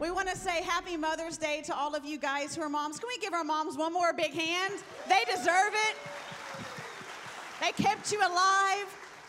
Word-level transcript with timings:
We 0.00 0.10
want 0.10 0.30
to 0.30 0.36
say 0.36 0.62
happy 0.62 0.96
Mother's 0.96 1.36
Day 1.36 1.60
to 1.66 1.76
all 1.76 1.94
of 1.94 2.06
you 2.06 2.16
guys 2.16 2.56
who 2.56 2.62
are 2.62 2.70
moms. 2.70 2.98
Can 2.98 3.06
we 3.06 3.18
give 3.18 3.34
our 3.34 3.44
moms 3.44 3.76
one 3.76 3.92
more 3.92 4.14
big 4.14 4.32
hand? 4.32 4.72
They 5.06 5.20
deserve 5.30 5.74
it. 5.74 5.96
They 7.60 7.72
kept 7.72 8.10
you 8.10 8.18
alive, 8.20 8.86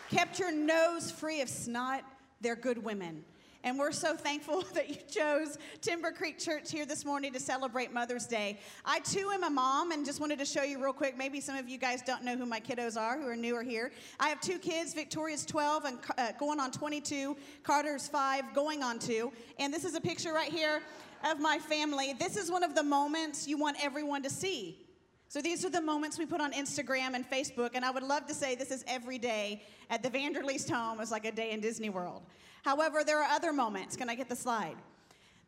kept 0.09 0.39
your 0.39 0.49
nose 0.53 1.11
free 1.11 1.41
of 1.41 1.49
snot. 1.49 2.03
They're 2.39 2.55
good 2.55 2.81
women. 2.81 3.25
And 3.63 3.77
we're 3.77 3.91
so 3.91 4.15
thankful 4.15 4.63
that 4.73 4.89
you 4.89 4.95
chose 5.09 5.57
Timber 5.81 6.11
Creek 6.11 6.39
Church 6.39 6.71
here 6.71 6.85
this 6.85 7.05
morning 7.05 7.31
to 7.33 7.39
celebrate 7.39 7.93
Mother's 7.93 8.25
Day. 8.25 8.59
I 8.85 8.99
too 8.99 9.29
am 9.31 9.43
a 9.43 9.49
mom 9.49 9.91
and 9.91 10.05
just 10.05 10.19
wanted 10.19 10.39
to 10.39 10.45
show 10.45 10.63
you 10.63 10.83
real 10.83 10.93
quick. 10.93 11.17
Maybe 11.17 11.39
some 11.39 11.55
of 11.55 11.69
you 11.69 11.77
guys 11.77 12.01
don't 12.01 12.23
know 12.23 12.35
who 12.35 12.45
my 12.45 12.59
kiddos 12.59 12.99
are 12.99 13.19
who 13.19 13.27
are 13.27 13.35
newer 13.35 13.63
here. 13.63 13.91
I 14.19 14.29
have 14.29 14.41
two 14.41 14.57
kids 14.57 14.93
Victoria's 14.93 15.45
12 15.45 15.85
and 15.85 15.99
uh, 16.17 16.31
going 16.39 16.59
on 16.59 16.71
22, 16.71 17.37
Carter's 17.63 18.07
5, 18.07 18.53
going 18.55 18.81
on 18.81 18.97
2. 18.97 19.31
And 19.59 19.73
this 19.73 19.85
is 19.85 19.95
a 19.95 20.01
picture 20.01 20.33
right 20.33 20.51
here 20.51 20.81
of 21.29 21.39
my 21.39 21.59
family. 21.59 22.13
This 22.13 22.37
is 22.37 22.49
one 22.49 22.63
of 22.63 22.73
the 22.73 22.83
moments 22.83 23.47
you 23.47 23.57
want 23.57 23.77
everyone 23.83 24.23
to 24.23 24.29
see. 24.29 24.87
So 25.27 25.41
these 25.41 25.63
are 25.63 25.69
the 25.69 25.81
moments 25.81 26.19
we 26.19 26.25
put 26.25 26.41
on 26.41 26.51
Instagram 26.51 27.13
and 27.13 27.29
Facebook, 27.29 27.69
and 27.73 27.85
I 27.85 27.91
would 27.91 28.03
love 28.03 28.25
to 28.25 28.33
say 28.33 28.53
this 28.53 28.69
is 28.69 28.83
every 28.85 29.17
day 29.17 29.63
at 29.89 30.03
the 30.03 30.09
Vanderleest 30.09 30.69
home 30.69 30.99
It's 30.99 31.09
like 31.09 31.23
a 31.23 31.31
day 31.31 31.51
in 31.51 31.61
Disney 31.61 31.89
World. 31.89 32.23
However, 32.63 33.03
there 33.03 33.21
are 33.21 33.29
other 33.29 33.53
moments. 33.53 33.95
Can 33.95 34.09
I 34.09 34.15
get 34.15 34.29
the 34.29 34.35
slide? 34.35 34.75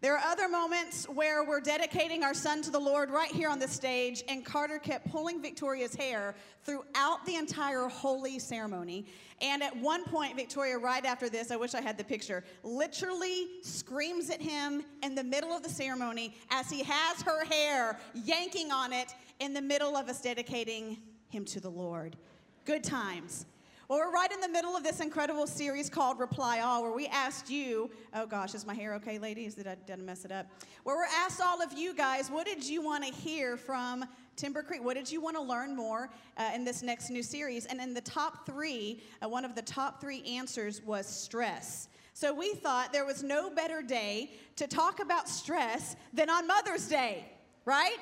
There 0.04 0.18
are 0.18 0.32
other 0.32 0.50
moments 0.50 1.08
where 1.08 1.46
we're 1.46 1.62
dedicating 1.62 2.26
our 2.26 2.34
son 2.34 2.62
to 2.64 2.72
the 2.72 2.80
Lord 2.80 3.10
right 3.10 3.32
here 3.32 3.48
on 3.48 3.58
the 3.58 3.70
stage, 3.70 4.22
and 4.28 4.44
Carter 4.44 4.78
kept 4.78 5.10
pulling 5.10 5.42
Victoria's 5.42 5.96
hair 5.96 6.36
throughout 6.66 7.26
the 7.26 7.36
entire 7.36 7.88
holy 7.88 8.38
ceremony. 8.38 9.06
And 9.40 9.64
at 9.64 9.74
one 9.78 10.04
point, 10.04 10.36
Victoria, 10.36 10.78
right 10.78 11.06
after 11.06 11.30
this, 11.30 11.52
I 11.52 11.56
wish 11.56 11.74
I 11.74 11.80
had 11.80 11.98
the 11.98 12.04
picture, 12.04 12.44
literally 12.64 13.48
screams 13.62 14.30
at 14.30 14.42
him 14.42 14.84
in 15.04 15.16
the 15.16 15.24
middle 15.24 15.52
of 15.52 15.64
the 15.64 15.70
ceremony 15.70 16.36
as 16.52 16.70
he 16.70 16.84
has 16.84 17.22
her 17.22 17.46
hair 17.46 17.98
yanking 18.14 18.74
on 18.74 18.92
it 18.92 19.16
in 19.40 19.54
the 19.54 19.62
middle 19.62 19.96
of 19.96 20.10
us 20.10 20.20
dedicating 20.20 20.98
him 21.30 21.46
to 21.46 21.62
the 21.62 21.72
Lord. 21.72 22.18
Good 22.66 22.84
times. 22.84 23.46
Well, 23.94 24.08
we're 24.08 24.12
right 24.12 24.32
in 24.32 24.42
the 24.42 24.50
middle 24.50 24.76
of 24.76 24.82
this 24.82 25.02
incredible 25.02 25.46
series 25.46 25.88
called 25.88 26.20
Reply 26.20 26.62
All, 26.62 26.82
where 26.82 26.94
we 26.94 27.06
asked 27.06 27.48
you, 27.48 27.92
oh 28.16 28.26
gosh, 28.26 28.56
is 28.56 28.66
my 28.66 28.74
hair 28.74 28.96
okay, 28.96 29.20
ladies? 29.20 29.54
Did 29.54 29.68
I, 29.68 29.76
did 29.86 30.00
I 30.00 30.02
mess 30.02 30.26
it 30.26 30.32
up? 30.32 30.48
Where 30.84 30.96
we're 30.96 31.06
asked 31.06 31.40
all 31.40 31.62
of 31.62 31.74
you 31.74 31.94
guys, 31.94 32.32
what 32.32 32.48
did 32.48 32.68
you 32.68 32.82
want 32.82 33.06
to 33.06 33.14
hear 33.14 33.56
from 33.56 34.04
Timber 34.36 34.64
Creek? 34.64 34.84
What 34.84 34.96
did 34.96 35.12
you 35.12 35.22
want 35.22 35.36
to 35.36 35.44
learn 35.44 35.76
more 35.76 36.10
uh, 36.38 36.50
in 36.56 36.66
this 36.66 36.82
next 36.82 37.12
new 37.12 37.22
series? 37.22 37.68
And 37.68 37.80
in 37.80 37.94
the 37.94 38.02
top 38.02 38.48
three, 38.48 39.04
uh, 39.24 39.30
one 39.30 39.46
of 39.46 39.54
the 39.54 39.62
top 39.62 40.02
three 40.02 40.24
answers 40.24 40.82
was 40.82 41.06
stress. 41.06 41.88
So 42.16 42.34
we 42.34 42.56
thought 42.56 42.94
there 42.94 43.06
was 43.06 43.22
no 43.22 43.52
better 43.52 43.84
day 43.84 44.32
to 44.56 44.66
talk 44.66 45.02
about 45.02 45.30
stress 45.30 45.96
than 46.14 46.32
on 46.32 46.48
Mother's 46.48 46.88
Day, 46.88 47.28
right? 47.64 47.98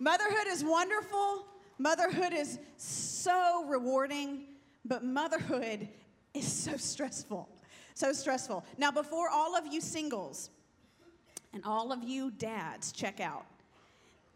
Motherhood 0.00 0.48
is 0.48 0.64
wonderful. 0.64 1.46
Motherhood 1.78 2.32
is 2.32 2.58
so 2.76 3.64
rewarding. 3.68 4.46
But 4.84 5.04
motherhood 5.04 5.88
is 6.34 6.50
so 6.50 6.76
stressful. 6.76 7.48
So 7.94 8.12
stressful. 8.12 8.64
Now, 8.78 8.90
before 8.90 9.28
all 9.28 9.56
of 9.56 9.66
you 9.66 9.80
singles 9.80 10.50
and 11.52 11.62
all 11.64 11.92
of 11.92 12.02
you 12.02 12.30
dads 12.30 12.92
check 12.92 13.20
out, 13.20 13.44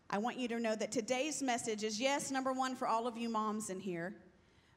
I 0.08 0.18
want 0.18 0.38
you 0.38 0.46
to 0.48 0.60
know 0.60 0.76
that 0.76 0.92
today's 0.92 1.42
message 1.42 1.82
is 1.82 2.00
yes, 2.00 2.30
number 2.30 2.52
one, 2.52 2.76
for 2.76 2.86
all 2.86 3.06
of 3.06 3.16
you 3.16 3.28
moms 3.28 3.70
in 3.70 3.80
here. 3.80 4.14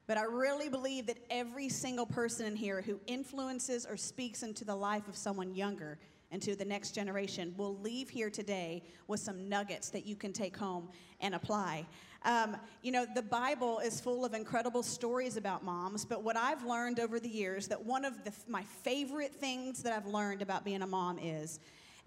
But 0.07 0.17
I 0.17 0.23
really 0.23 0.69
believe 0.69 1.05
that 1.05 1.19
every 1.29 1.69
single 1.69 2.07
person 2.07 2.47
in 2.47 2.55
here 2.55 2.81
who 2.81 2.99
influences 3.05 3.85
or 3.85 3.95
speaks 3.95 4.41
into 4.41 4.65
the 4.65 4.75
life 4.75 5.07
of 5.07 5.15
someone 5.15 5.53
younger 5.53 5.99
and 6.31 6.41
to 6.41 6.55
the 6.55 6.65
next 6.65 6.91
generation 6.91 7.53
will 7.57 7.77
leave 7.79 8.09
here 8.09 8.29
today 8.29 8.83
with 9.07 9.19
some 9.19 9.49
nuggets 9.49 9.89
that 9.89 10.05
you 10.05 10.15
can 10.15 10.31
take 10.31 10.55
home 10.55 10.89
and 11.21 11.35
apply. 11.35 11.85
Um, 12.23 12.57
you 12.81 12.91
know, 12.91 13.05
the 13.15 13.21
Bible 13.21 13.79
is 13.79 14.01
full 14.01 14.25
of 14.25 14.33
incredible 14.33 14.83
stories 14.83 15.37
about 15.37 15.63
moms, 15.63 16.03
but 16.03 16.23
what 16.23 16.35
I've 16.35 16.63
learned 16.63 16.99
over 16.99 17.19
the 17.19 17.29
years 17.29 17.67
that 17.67 17.83
one 17.83 18.03
of 18.03 18.23
the, 18.23 18.33
my 18.47 18.63
favorite 18.63 19.33
things 19.33 19.81
that 19.83 19.93
I've 19.93 20.05
learned 20.05 20.41
about 20.41 20.65
being 20.65 20.81
a 20.81 20.87
mom 20.87 21.17
is, 21.19 21.59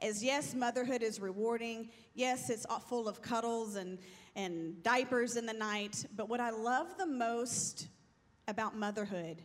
is 0.03 0.23
yes, 0.23 0.55
motherhood 0.55 1.03
is 1.03 1.21
rewarding. 1.21 1.89
Yes, 2.15 2.51
it's 2.51 2.67
full 2.89 3.09
of 3.09 3.23
cuddles 3.23 3.77
and, 3.77 3.99
and 4.37 4.83
diapers 4.83 5.37
in 5.37 5.47
the 5.47 5.53
night. 5.53 6.05
But 6.15 6.29
what 6.29 6.41
I 6.41 6.51
love 6.51 6.99
the 6.99 7.07
most 7.07 7.89
about 8.49 8.77
motherhood, 8.77 9.43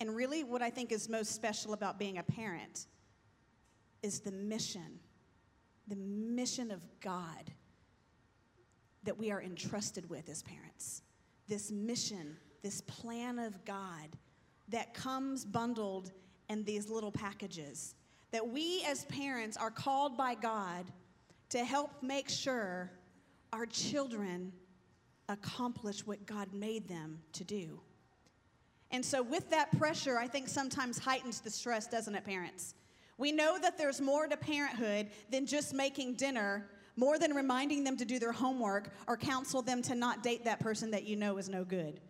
and 0.00 0.16
really 0.16 0.42
what 0.44 0.62
I 0.62 0.70
think 0.70 0.90
is 0.90 1.08
most 1.08 1.32
special 1.34 1.74
about 1.74 1.98
being 1.98 2.18
a 2.18 2.22
parent, 2.22 2.86
is 4.02 4.20
the 4.20 4.32
mission, 4.32 5.00
the 5.86 5.96
mission 5.96 6.70
of 6.70 6.82
God 7.00 7.52
that 9.04 9.16
we 9.16 9.30
are 9.30 9.42
entrusted 9.42 10.08
with 10.10 10.28
as 10.28 10.42
parents. 10.42 11.02
This 11.48 11.70
mission, 11.70 12.36
this 12.62 12.80
plan 12.82 13.38
of 13.38 13.64
God 13.64 14.08
that 14.68 14.92
comes 14.92 15.44
bundled 15.44 16.12
in 16.48 16.64
these 16.64 16.90
little 16.90 17.12
packages. 17.12 17.94
That 18.32 18.46
we 18.46 18.84
as 18.86 19.04
parents 19.06 19.56
are 19.56 19.70
called 19.70 20.16
by 20.16 20.34
God 20.34 20.86
to 21.50 21.64
help 21.64 22.02
make 22.02 22.28
sure 22.28 22.90
our 23.52 23.64
children 23.66 24.52
accomplish 25.28 26.06
what 26.06 26.26
God 26.26 26.52
made 26.52 26.88
them 26.88 27.20
to 27.32 27.44
do. 27.44 27.80
And 28.90 29.04
so, 29.04 29.22
with 29.22 29.50
that 29.50 29.76
pressure, 29.78 30.18
I 30.18 30.26
think 30.26 30.48
sometimes 30.48 30.98
heightens 30.98 31.40
the 31.40 31.50
stress, 31.50 31.86
doesn't 31.86 32.14
it, 32.14 32.24
parents? 32.24 32.74
We 33.18 33.32
know 33.32 33.58
that 33.58 33.76
there's 33.76 34.00
more 34.00 34.26
to 34.26 34.36
parenthood 34.36 35.08
than 35.30 35.44
just 35.44 35.74
making 35.74 36.14
dinner 36.14 36.70
more 36.98 37.16
than 37.16 37.32
reminding 37.32 37.84
them 37.84 37.96
to 37.96 38.04
do 38.04 38.18
their 38.18 38.32
homework 38.32 38.90
or 39.06 39.16
counsel 39.16 39.62
them 39.62 39.80
to 39.82 39.94
not 39.94 40.24
date 40.24 40.44
that 40.44 40.58
person 40.58 40.90
that 40.90 41.04
you 41.04 41.14
know 41.14 41.38
is 41.38 41.48
no 41.48 41.64
good. 41.64 42.00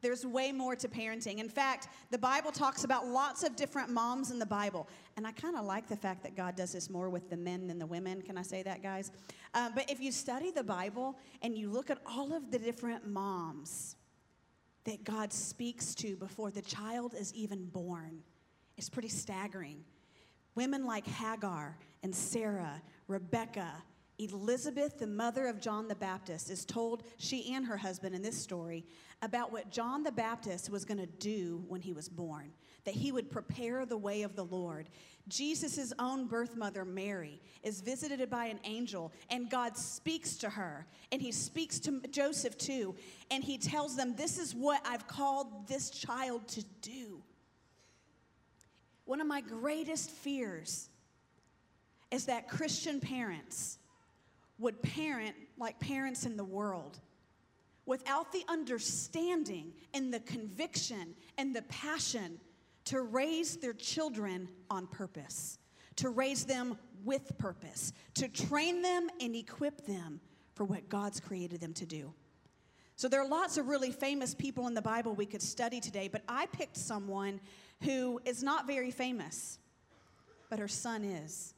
There's 0.00 0.24
way 0.24 0.52
more 0.52 0.74
to 0.76 0.88
parenting. 0.88 1.38
In 1.38 1.48
fact, 1.48 1.88
the 2.10 2.16
Bible 2.16 2.50
talks 2.50 2.84
about 2.84 3.06
lots 3.06 3.42
of 3.42 3.54
different 3.54 3.90
moms 3.90 4.30
in 4.30 4.38
the 4.38 4.46
Bible. 4.46 4.88
And 5.18 5.26
I 5.26 5.32
kind 5.32 5.56
of 5.56 5.66
like 5.66 5.86
the 5.86 5.96
fact 5.96 6.22
that 6.22 6.34
God 6.34 6.56
does 6.56 6.72
this 6.72 6.88
more 6.88 7.10
with 7.10 7.28
the 7.28 7.36
men 7.36 7.66
than 7.66 7.78
the 7.78 7.86
women. 7.86 8.22
Can 8.22 8.38
I 8.38 8.42
say 8.42 8.62
that, 8.62 8.82
guys? 8.82 9.10
Uh, 9.52 9.68
but 9.74 9.90
if 9.90 10.00
you 10.00 10.12
study 10.12 10.50
the 10.50 10.64
Bible 10.64 11.18
and 11.42 11.56
you 11.56 11.70
look 11.70 11.90
at 11.90 11.98
all 12.06 12.32
of 12.32 12.50
the 12.50 12.58
different 12.58 13.06
moms 13.06 13.96
that 14.84 15.04
God 15.04 15.30
speaks 15.30 15.94
to 15.96 16.16
before 16.16 16.50
the 16.50 16.62
child 16.62 17.14
is 17.18 17.34
even 17.34 17.66
born, 17.66 18.22
it's 18.76 18.88
pretty 18.88 19.08
staggering. 19.08 19.84
Women 20.54 20.86
like 20.86 21.06
Hagar 21.06 21.76
and 22.02 22.14
Sarah, 22.14 22.82
Rebecca, 23.08 23.70
Elizabeth, 24.18 24.98
the 24.98 25.06
mother 25.06 25.46
of 25.46 25.60
John 25.60 25.88
the 25.88 25.94
Baptist, 25.94 26.50
is 26.50 26.64
told, 26.64 27.02
she 27.18 27.54
and 27.54 27.66
her 27.66 27.76
husband 27.76 28.14
in 28.14 28.22
this 28.22 28.40
story, 28.40 28.86
about 29.20 29.52
what 29.52 29.70
John 29.70 30.02
the 30.02 30.12
Baptist 30.12 30.70
was 30.70 30.84
going 30.84 30.98
to 30.98 31.06
do 31.06 31.62
when 31.68 31.82
he 31.82 31.92
was 31.92 32.08
born, 32.08 32.50
that 32.84 32.94
he 32.94 33.12
would 33.12 33.30
prepare 33.30 33.84
the 33.84 33.96
way 33.96 34.22
of 34.22 34.34
the 34.34 34.44
Lord. 34.44 34.88
Jesus' 35.28 35.92
own 35.98 36.26
birth 36.26 36.56
mother, 36.56 36.84
Mary, 36.84 37.40
is 37.62 37.82
visited 37.82 38.30
by 38.30 38.46
an 38.46 38.60
angel, 38.64 39.12
and 39.28 39.50
God 39.50 39.76
speaks 39.76 40.36
to 40.36 40.48
her, 40.48 40.86
and 41.12 41.20
he 41.20 41.32
speaks 41.32 41.78
to 41.80 42.00
Joseph 42.10 42.56
too, 42.56 42.94
and 43.30 43.44
he 43.44 43.58
tells 43.58 43.96
them, 43.96 44.14
This 44.16 44.38
is 44.38 44.54
what 44.54 44.80
I've 44.86 45.06
called 45.06 45.68
this 45.68 45.90
child 45.90 46.48
to 46.48 46.64
do. 46.80 47.22
One 49.06 49.20
of 49.20 49.26
my 49.26 49.40
greatest 49.40 50.10
fears 50.10 50.90
is 52.10 52.26
that 52.26 52.48
Christian 52.48 53.00
parents 53.00 53.78
would 54.58 54.82
parent 54.82 55.34
like 55.58 55.78
parents 55.80 56.26
in 56.26 56.36
the 56.36 56.44
world 56.44 56.98
without 57.86 58.32
the 58.32 58.44
understanding 58.48 59.72
and 59.94 60.12
the 60.12 60.20
conviction 60.20 61.14
and 61.38 61.54
the 61.54 61.62
passion 61.62 62.38
to 62.86 63.00
raise 63.00 63.56
their 63.56 63.72
children 63.72 64.48
on 64.70 64.86
purpose, 64.86 65.58
to 65.96 66.10
raise 66.10 66.44
them 66.44 66.76
with 67.04 67.36
purpose, 67.38 67.92
to 68.14 68.28
train 68.28 68.82
them 68.82 69.08
and 69.20 69.34
equip 69.36 69.86
them 69.86 70.20
for 70.54 70.64
what 70.64 70.88
God's 70.88 71.20
created 71.20 71.60
them 71.60 71.72
to 71.74 71.86
do. 71.86 72.12
So 72.96 73.08
there 73.08 73.20
are 73.20 73.28
lots 73.28 73.58
of 73.58 73.68
really 73.68 73.90
famous 73.90 74.34
people 74.34 74.66
in 74.66 74.74
the 74.74 74.82
Bible 74.82 75.14
we 75.14 75.26
could 75.26 75.42
study 75.42 75.80
today, 75.80 76.08
but 76.08 76.22
I 76.28 76.46
picked 76.46 76.76
someone 76.76 77.40
who 77.82 78.20
is 78.24 78.42
not 78.42 78.66
very 78.66 78.90
famous, 78.90 79.58
but 80.50 80.58
her 80.58 80.68
son 80.68 81.04
is. 81.04 81.54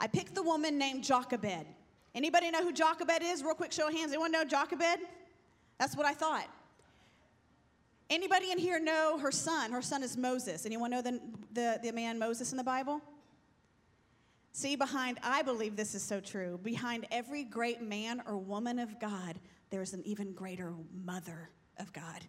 I 0.00 0.06
picked 0.06 0.34
the 0.34 0.42
woman 0.42 0.78
named 0.78 1.04
Jochebed. 1.04 1.66
Anybody 2.14 2.50
know 2.50 2.62
who 2.62 2.72
Jochebed 2.72 3.22
is? 3.22 3.42
Real 3.42 3.54
quick 3.54 3.72
show 3.72 3.88
of 3.88 3.94
hands. 3.94 4.12
Anyone 4.12 4.32
know 4.32 4.44
Jochebed? 4.44 5.00
That's 5.78 5.96
what 5.96 6.06
I 6.06 6.12
thought. 6.12 6.48
Anybody 8.10 8.50
in 8.50 8.58
here 8.58 8.78
know 8.78 9.18
her 9.18 9.32
son? 9.32 9.72
Her 9.72 9.80
son 9.80 10.02
is 10.02 10.16
Moses. 10.16 10.66
Anyone 10.66 10.90
know 10.90 11.00
the, 11.00 11.20
the, 11.52 11.80
the 11.82 11.92
man 11.92 12.18
Moses 12.18 12.50
in 12.50 12.58
the 12.58 12.64
Bible? 12.64 13.00
See, 14.52 14.76
behind, 14.76 15.18
I 15.22 15.40
believe 15.42 15.76
this 15.76 15.94
is 15.94 16.02
so 16.02 16.20
true, 16.20 16.58
behind 16.62 17.06
every 17.10 17.42
great 17.42 17.80
man 17.80 18.22
or 18.26 18.36
woman 18.36 18.78
of 18.78 19.00
God, 19.00 19.38
there's 19.70 19.94
an 19.94 20.02
even 20.04 20.32
greater 20.34 20.74
mother 21.04 21.48
of 21.78 21.90
God. 21.94 22.26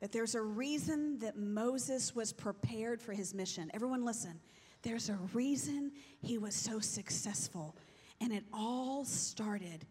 That 0.00 0.12
there's 0.12 0.34
a 0.34 0.42
reason 0.42 1.18
that 1.20 1.36
Moses 1.36 2.14
was 2.14 2.32
prepared 2.32 3.00
for 3.00 3.12
his 3.12 3.34
mission. 3.34 3.70
Everyone, 3.72 4.04
listen. 4.04 4.40
There's 4.82 5.08
a 5.08 5.18
reason 5.32 5.92
he 6.20 6.36
was 6.36 6.54
so 6.54 6.78
successful. 6.78 7.74
And 8.20 8.32
it 8.32 8.44
all 8.52 9.04
started 9.04 9.86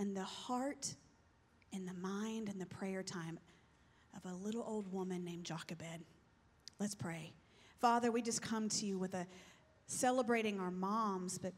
in 0.00 0.14
the 0.14 0.24
heart 0.24 0.94
and 1.72 1.86
the 1.86 1.94
mind 1.94 2.48
and 2.48 2.60
the 2.60 2.66
prayer 2.66 3.02
time 3.02 3.38
of 4.16 4.30
a 4.30 4.34
little 4.34 4.64
old 4.66 4.92
woman 4.92 5.24
named 5.24 5.44
Jochebed. 5.44 6.04
Let's 6.78 6.94
pray. 6.94 7.32
Father, 7.78 8.10
we 8.10 8.22
just 8.22 8.42
come 8.42 8.68
to 8.70 8.86
you 8.86 8.98
with 8.98 9.14
a 9.14 9.26
celebrating 9.86 10.58
our 10.60 10.70
moms, 10.70 11.38
but 11.38 11.52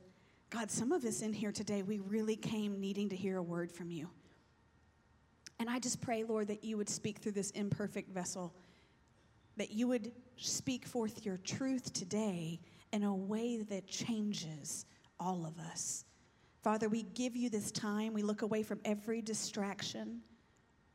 God, 0.50 0.70
some 0.70 0.92
of 0.92 1.04
us 1.04 1.22
in 1.22 1.32
here 1.32 1.52
today, 1.52 1.82
we 1.82 2.00
really 2.00 2.36
came 2.36 2.80
needing 2.80 3.08
to 3.10 3.16
hear 3.16 3.36
a 3.36 3.42
word 3.42 3.70
from 3.70 3.90
you. 3.90 4.08
And 5.60 5.68
I 5.68 5.78
just 5.78 6.00
pray, 6.00 6.24
Lord, 6.24 6.48
that 6.48 6.64
you 6.64 6.78
would 6.78 6.88
speak 6.88 7.18
through 7.18 7.32
this 7.32 7.50
imperfect 7.50 8.10
vessel, 8.10 8.54
that 9.58 9.70
you 9.70 9.86
would 9.88 10.10
speak 10.36 10.86
forth 10.86 11.26
your 11.26 11.36
truth 11.36 11.92
today 11.92 12.60
in 12.94 13.04
a 13.04 13.14
way 13.14 13.58
that 13.58 13.86
changes 13.86 14.86
all 15.20 15.44
of 15.44 15.58
us. 15.58 16.06
Father, 16.62 16.88
we 16.88 17.02
give 17.02 17.36
you 17.36 17.50
this 17.50 17.70
time. 17.70 18.14
We 18.14 18.22
look 18.22 18.40
away 18.40 18.62
from 18.62 18.80
every 18.86 19.20
distraction, 19.20 20.22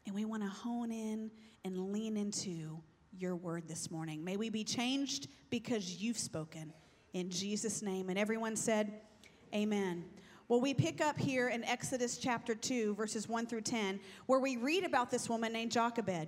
and 0.07 0.15
we 0.15 0.25
want 0.25 0.41
to 0.41 0.49
hone 0.49 0.91
in 0.91 1.29
and 1.63 1.91
lean 1.91 2.17
into 2.17 2.79
your 3.11 3.35
word 3.35 3.67
this 3.67 3.91
morning. 3.91 4.23
May 4.23 4.35
we 4.35 4.49
be 4.49 4.63
changed 4.63 5.27
because 5.51 6.01
you've 6.01 6.17
spoken. 6.17 6.73
In 7.13 7.29
Jesus' 7.29 7.83
name. 7.83 8.09
And 8.09 8.17
everyone 8.17 8.55
said, 8.55 8.91
Amen. 9.53 10.05
Well, 10.47 10.61
we 10.61 10.75
pick 10.75 11.01
up 11.01 11.17
here 11.17 11.49
in 11.49 11.63
Exodus 11.63 12.19
chapter 12.19 12.53
2, 12.53 12.93
verses 12.93 13.27
1 13.27 13.47
through 13.47 13.61
10, 13.61 13.99
where 14.27 14.39
we 14.39 14.57
read 14.57 14.83
about 14.83 15.09
this 15.09 15.27
woman 15.27 15.51
named 15.51 15.71
Jochebed. 15.71 16.27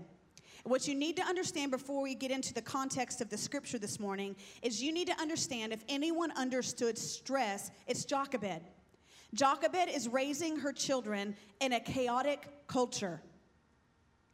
What 0.63 0.87
you 0.87 0.95
need 0.95 1.15
to 1.17 1.21
understand 1.21 1.69
before 1.69 2.01
we 2.01 2.15
get 2.15 2.31
into 2.31 2.51
the 2.51 2.61
context 2.63 3.21
of 3.21 3.29
the 3.29 3.37
scripture 3.37 3.77
this 3.77 3.99
morning 3.99 4.35
is 4.63 4.81
you 4.81 4.91
need 4.91 5.05
to 5.07 5.21
understand 5.21 5.71
if 5.71 5.83
anyone 5.87 6.31
understood 6.31 6.97
stress, 6.97 7.69
it's 7.85 8.05
Jochebed. 8.05 8.63
Jochebed 9.35 9.87
is 9.87 10.07
raising 10.07 10.57
her 10.57 10.73
children 10.73 11.35
in 11.59 11.73
a 11.73 11.79
chaotic 11.79 12.47
culture. 12.65 13.21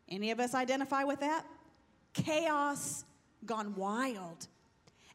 Any 0.08 0.32
of 0.32 0.40
us 0.40 0.56
identify 0.56 1.04
with 1.04 1.20
that? 1.20 1.46
Chaos 2.14 3.04
gone 3.46 3.76
wild. 3.76 4.48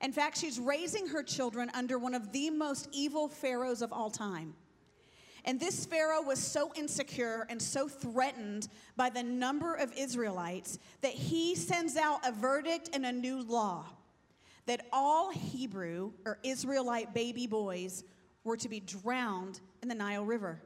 In 0.00 0.12
fact, 0.12 0.38
she's 0.38 0.60
raising 0.60 1.08
her 1.08 1.22
children 1.22 1.70
under 1.74 1.98
one 1.98 2.14
of 2.14 2.32
the 2.32 2.50
most 2.50 2.88
evil 2.92 3.28
pharaohs 3.28 3.82
of 3.82 3.92
all 3.92 4.10
time. 4.10 4.54
And 5.44 5.58
this 5.58 5.86
Pharaoh 5.86 6.22
was 6.22 6.38
so 6.38 6.72
insecure 6.74 7.46
and 7.48 7.60
so 7.60 7.88
threatened 7.88 8.68
by 8.96 9.08
the 9.10 9.22
number 9.22 9.74
of 9.74 9.92
Israelites 9.96 10.78
that 11.00 11.12
he 11.12 11.54
sends 11.54 11.96
out 11.96 12.20
a 12.26 12.32
verdict 12.32 12.90
and 12.92 13.06
a 13.06 13.12
new 13.12 13.42
law 13.42 13.86
that 14.66 14.86
all 14.92 15.30
Hebrew 15.30 16.12
or 16.26 16.38
Israelite 16.42 17.14
baby 17.14 17.46
boys 17.46 18.04
were 18.44 18.58
to 18.58 18.68
be 18.68 18.80
drowned 18.80 19.60
in 19.82 19.88
the 19.88 19.94
Nile 19.94 20.24
River. 20.24 20.60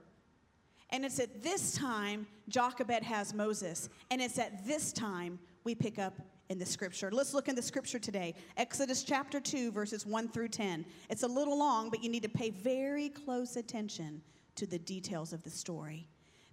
And 0.90 1.04
it's 1.04 1.20
at 1.20 1.42
this 1.42 1.74
time 1.74 2.26
Jochebed 2.48 3.04
has 3.04 3.32
Moses. 3.32 3.88
And 4.10 4.20
it's 4.20 4.38
at 4.38 4.66
this 4.66 4.92
time 4.92 5.38
we 5.64 5.74
pick 5.74 5.98
up 5.98 6.14
in 6.52 6.58
the 6.58 6.66
scripture. 6.66 7.10
Let's 7.10 7.32
look 7.32 7.48
in 7.48 7.56
the 7.56 7.62
scripture 7.62 7.98
today. 7.98 8.34
Exodus 8.58 9.02
chapter 9.02 9.40
2, 9.40 9.72
verses 9.72 10.04
1 10.06 10.28
through 10.28 10.48
10. 10.48 10.84
It's 11.08 11.22
a 11.22 11.26
little 11.26 11.58
long, 11.58 11.88
but 11.88 12.04
you 12.04 12.10
need 12.10 12.22
to 12.22 12.28
pay 12.28 12.50
very 12.50 13.08
close 13.08 13.56
attention 13.56 14.20
to 14.56 14.66
the 14.66 14.78
details 14.78 15.32
of 15.32 15.42
the 15.42 15.50
story 15.50 16.06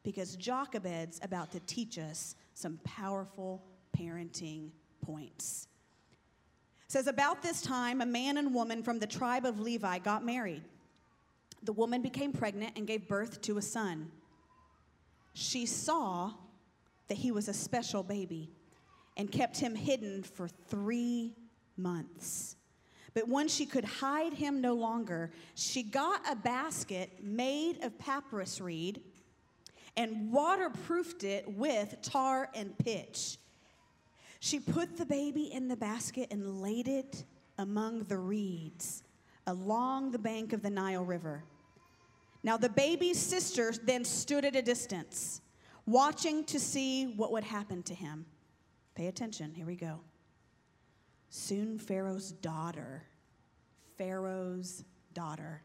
because 0.03 0.37
Jochebed's 0.37 1.19
about 1.21 1.51
to 1.51 1.59
teach 1.61 1.99
us 1.99 2.35
some 2.53 2.79
powerful 2.85 3.61
parenting 3.95 4.69
points. 5.01 5.67
It 6.85 6.93
says, 6.93 7.07
About 7.07 7.41
this 7.41 7.61
time, 7.61 7.99
a 7.99 8.05
man 8.05 8.37
and 8.37 8.55
woman 8.55 8.81
from 8.81 8.99
the 8.99 9.07
tribe 9.07 9.45
of 9.45 9.59
Levi 9.59 9.99
got 9.99 10.25
married. 10.25 10.63
The 11.63 11.73
woman 11.73 12.01
became 12.01 12.31
pregnant 12.31 12.77
and 12.77 12.87
gave 12.87 13.09
birth 13.09 13.41
to 13.41 13.57
a 13.57 13.61
son. 13.61 14.09
She 15.33 15.65
saw 15.65 16.31
that 17.09 17.17
he 17.17 17.31
was 17.31 17.49
a 17.49 17.53
special 17.53 18.01
baby 18.01 18.49
and 19.19 19.29
kept 19.29 19.59
him 19.59 19.75
hidden 19.75 20.23
for 20.23 20.47
three 20.47 21.35
months. 21.75 22.55
But 23.13 23.27
when 23.27 23.49
she 23.49 23.65
could 23.65 23.83
hide 23.83 24.31
him 24.31 24.61
no 24.61 24.75
longer, 24.75 25.31
she 25.55 25.83
got 25.83 26.21
a 26.31 26.37
basket 26.37 27.21
made 27.21 27.83
of 27.83 27.99
papyrus 27.99 28.61
reed 28.61 29.01
and 29.97 30.31
waterproofed 30.31 31.25
it 31.25 31.45
with 31.51 32.01
tar 32.01 32.49
and 32.55 32.77
pitch. 32.77 33.37
She 34.39 34.57
put 34.57 34.95
the 34.95 35.05
baby 35.05 35.51
in 35.51 35.67
the 35.67 35.75
basket 35.75 36.29
and 36.31 36.61
laid 36.61 36.87
it 36.87 37.25
among 37.57 38.03
the 38.03 38.17
reeds 38.17 39.03
along 39.47 40.11
the 40.11 40.19
bank 40.19 40.53
of 40.53 40.61
the 40.61 40.69
Nile 40.69 41.03
River. 41.03 41.43
Now, 42.41 42.55
the 42.55 42.69
baby's 42.69 43.19
sister 43.19 43.73
then 43.83 44.05
stood 44.05 44.45
at 44.45 44.55
a 44.55 44.61
distance, 44.61 45.41
watching 45.85 46.45
to 46.45 46.57
see 46.57 47.07
what 47.17 47.33
would 47.33 47.43
happen 47.43 47.83
to 47.83 47.93
him. 47.93 48.25
Pay 48.99 49.07
attention, 49.07 49.53
here 49.53 49.65
we 49.65 49.77
go. 49.77 50.01
Soon 51.29 51.79
Pharaoh's 51.79 52.33
daughter, 52.33 53.05
Pharaoh's 53.97 54.83
daughter, 55.13 55.63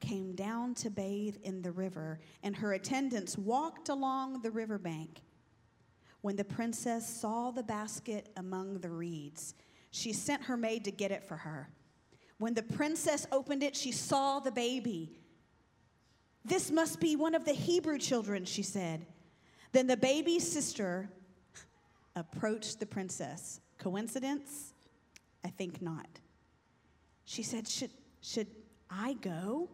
came 0.00 0.34
down 0.34 0.72
to 0.76 0.88
bathe 0.88 1.36
in 1.42 1.60
the 1.60 1.72
river, 1.72 2.20
and 2.42 2.56
her 2.56 2.72
attendants 2.72 3.36
walked 3.36 3.90
along 3.90 4.40
the 4.40 4.50
riverbank. 4.50 5.20
When 6.22 6.34
the 6.36 6.42
princess 6.42 7.06
saw 7.06 7.50
the 7.50 7.62
basket 7.62 8.30
among 8.38 8.78
the 8.78 8.88
reeds, 8.88 9.52
she 9.90 10.14
sent 10.14 10.44
her 10.44 10.56
maid 10.56 10.86
to 10.86 10.90
get 10.90 11.10
it 11.10 11.24
for 11.24 11.36
her. 11.36 11.68
When 12.38 12.54
the 12.54 12.62
princess 12.62 13.26
opened 13.30 13.62
it, 13.62 13.76
she 13.76 13.92
saw 13.92 14.40
the 14.40 14.52
baby. 14.52 15.20
This 16.46 16.70
must 16.70 16.98
be 16.98 17.14
one 17.14 17.34
of 17.34 17.44
the 17.44 17.52
Hebrew 17.52 17.98
children, 17.98 18.46
she 18.46 18.62
said. 18.62 19.04
Then 19.72 19.86
the 19.86 19.98
baby's 19.98 20.50
sister 20.50 21.10
approached 22.16 22.80
the 22.80 22.86
princess. 22.86 23.60
Coincidence? 23.78 24.74
I 25.44 25.48
think 25.48 25.82
not. 25.82 26.08
She 27.24 27.42
said, 27.42 27.66
Should, 27.68 27.90
should 28.20 28.48
I 28.90 29.14
go 29.14 29.68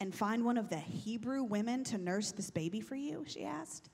and 0.00 0.14
find 0.14 0.44
one 0.44 0.58
of 0.58 0.68
the 0.68 0.78
Hebrew 0.78 1.42
women 1.42 1.84
to 1.84 1.98
nurse 1.98 2.32
this 2.32 2.50
baby 2.50 2.80
for 2.80 2.96
you? 2.96 3.24
She 3.26 3.44
asked. 3.44 3.88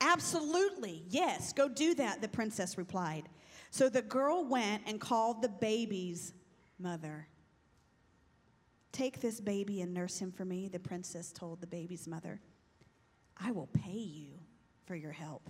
Absolutely, 0.00 1.04
yes, 1.08 1.52
go 1.52 1.68
do 1.68 1.94
that, 1.94 2.20
the 2.20 2.28
princess 2.28 2.76
replied. 2.76 3.28
So 3.70 3.88
the 3.88 4.02
girl 4.02 4.44
went 4.44 4.82
and 4.86 5.00
called 5.00 5.40
the 5.40 5.48
baby's 5.48 6.34
mother. 6.78 7.26
Take 8.92 9.20
this 9.20 9.40
baby 9.40 9.80
and 9.80 9.94
nurse 9.94 10.18
him 10.18 10.30
for 10.30 10.44
me, 10.44 10.68
the 10.68 10.78
princess 10.78 11.32
told 11.32 11.60
the 11.60 11.66
baby's 11.66 12.06
mother. 12.06 12.40
I 13.36 13.50
will 13.50 13.68
pay 13.68 13.90
you 13.90 14.34
for 14.84 14.94
your 14.94 15.12
help. 15.12 15.48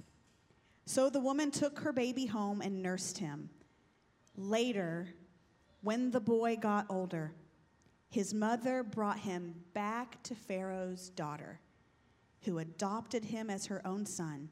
So 0.87 1.09
the 1.09 1.21
woman 1.21 1.51
took 1.51 1.79
her 1.81 1.93
baby 1.93 2.27
home 2.27 2.61
and 2.61 2.83
nursed 2.83 3.19
him. 3.19 3.51
Later, 4.37 5.09
when 5.81 6.11
the 6.11 6.21
boy 6.21 6.57
got 6.57 6.87
older, 6.89 7.33
his 8.11 8.35
mother 8.35 8.83
brought 8.83 9.19
him 9.19 9.55
back 9.73 10.23
to 10.25 10.35
Pharaoh's 10.35 11.11
daughter, 11.11 11.61
who 12.43 12.59
adopted 12.59 13.25
him 13.25 13.51
as 13.51 13.67
her 13.67 13.85
own 13.87 14.07
son. 14.07 14.51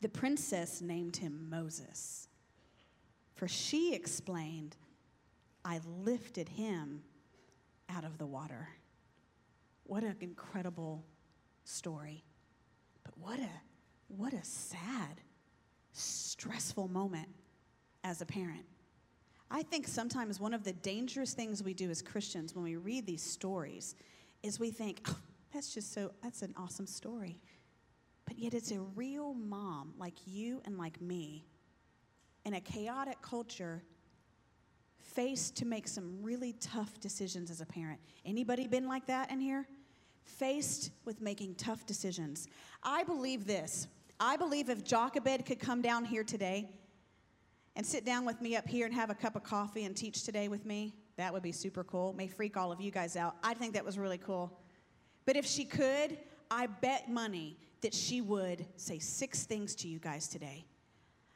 The 0.00 0.08
princess 0.08 0.80
named 0.80 1.16
him 1.16 1.48
Moses, 1.48 2.28
for 3.34 3.46
she 3.46 3.94
explained, 3.94 4.76
I 5.64 5.80
lifted 5.86 6.48
him 6.48 7.04
out 7.88 8.04
of 8.04 8.18
the 8.18 8.26
water. 8.26 8.68
What 9.84 10.02
an 10.02 10.16
incredible 10.20 11.04
story. 11.64 12.24
But 13.04 13.16
what 13.18 13.38
a 13.38 13.50
what 14.16 14.32
a 14.32 14.44
sad, 14.44 15.20
stressful 15.92 16.88
moment 16.88 17.28
as 18.04 18.20
a 18.20 18.26
parent. 18.26 18.64
I 19.50 19.62
think 19.62 19.86
sometimes 19.86 20.40
one 20.40 20.54
of 20.54 20.64
the 20.64 20.72
dangerous 20.72 21.34
things 21.34 21.62
we 21.62 21.74
do 21.74 21.90
as 21.90 22.00
Christians 22.00 22.54
when 22.54 22.64
we 22.64 22.76
read 22.76 23.06
these 23.06 23.22
stories 23.22 23.94
is 24.42 24.58
we 24.58 24.70
think, 24.70 25.00
oh, 25.08 25.16
that's 25.52 25.74
just 25.74 25.92
so, 25.92 26.10
that's 26.22 26.42
an 26.42 26.54
awesome 26.56 26.86
story. 26.86 27.40
But 28.24 28.38
yet 28.38 28.54
it's 28.54 28.70
a 28.70 28.80
real 28.80 29.34
mom 29.34 29.94
like 29.98 30.14
you 30.26 30.62
and 30.64 30.78
like 30.78 31.00
me 31.00 31.44
in 32.44 32.54
a 32.54 32.60
chaotic 32.60 33.20
culture 33.20 33.82
faced 34.98 35.56
to 35.56 35.66
make 35.66 35.86
some 35.86 36.22
really 36.22 36.54
tough 36.54 36.98
decisions 37.00 37.50
as 37.50 37.60
a 37.60 37.66
parent. 37.66 38.00
Anybody 38.24 38.66
been 38.66 38.88
like 38.88 39.06
that 39.06 39.30
in 39.30 39.40
here? 39.40 39.66
Faced 40.24 40.90
with 41.04 41.20
making 41.20 41.56
tough 41.56 41.84
decisions. 41.84 42.46
I 42.82 43.04
believe 43.04 43.46
this 43.46 43.88
I 44.20 44.36
believe 44.36 44.68
if 44.68 44.84
Jochebed 44.84 45.46
could 45.46 45.58
come 45.58 45.82
down 45.82 46.04
here 46.04 46.24
today 46.24 46.70
and 47.76 47.84
sit 47.84 48.04
down 48.04 48.24
with 48.24 48.40
me 48.40 48.56
up 48.56 48.68
here 48.68 48.86
and 48.86 48.94
have 48.94 49.10
a 49.10 49.14
cup 49.14 49.36
of 49.36 49.42
coffee 49.42 49.84
and 49.84 49.96
teach 49.96 50.24
today 50.24 50.48
with 50.48 50.64
me, 50.66 50.94
that 51.16 51.32
would 51.32 51.42
be 51.42 51.52
super 51.52 51.84
cool. 51.84 52.12
May 52.12 52.28
freak 52.28 52.56
all 52.56 52.72
of 52.72 52.80
you 52.80 52.90
guys 52.90 53.16
out. 53.16 53.36
I 53.42 53.54
think 53.54 53.74
that 53.74 53.84
was 53.84 53.98
really 53.98 54.18
cool. 54.18 54.58
But 55.24 55.36
if 55.36 55.46
she 55.46 55.64
could, 55.64 56.18
I 56.50 56.66
bet 56.66 57.10
money 57.10 57.56
that 57.80 57.94
she 57.94 58.20
would 58.20 58.66
say 58.76 58.98
six 58.98 59.44
things 59.44 59.74
to 59.76 59.88
you 59.88 59.98
guys 59.98 60.28
today. 60.28 60.64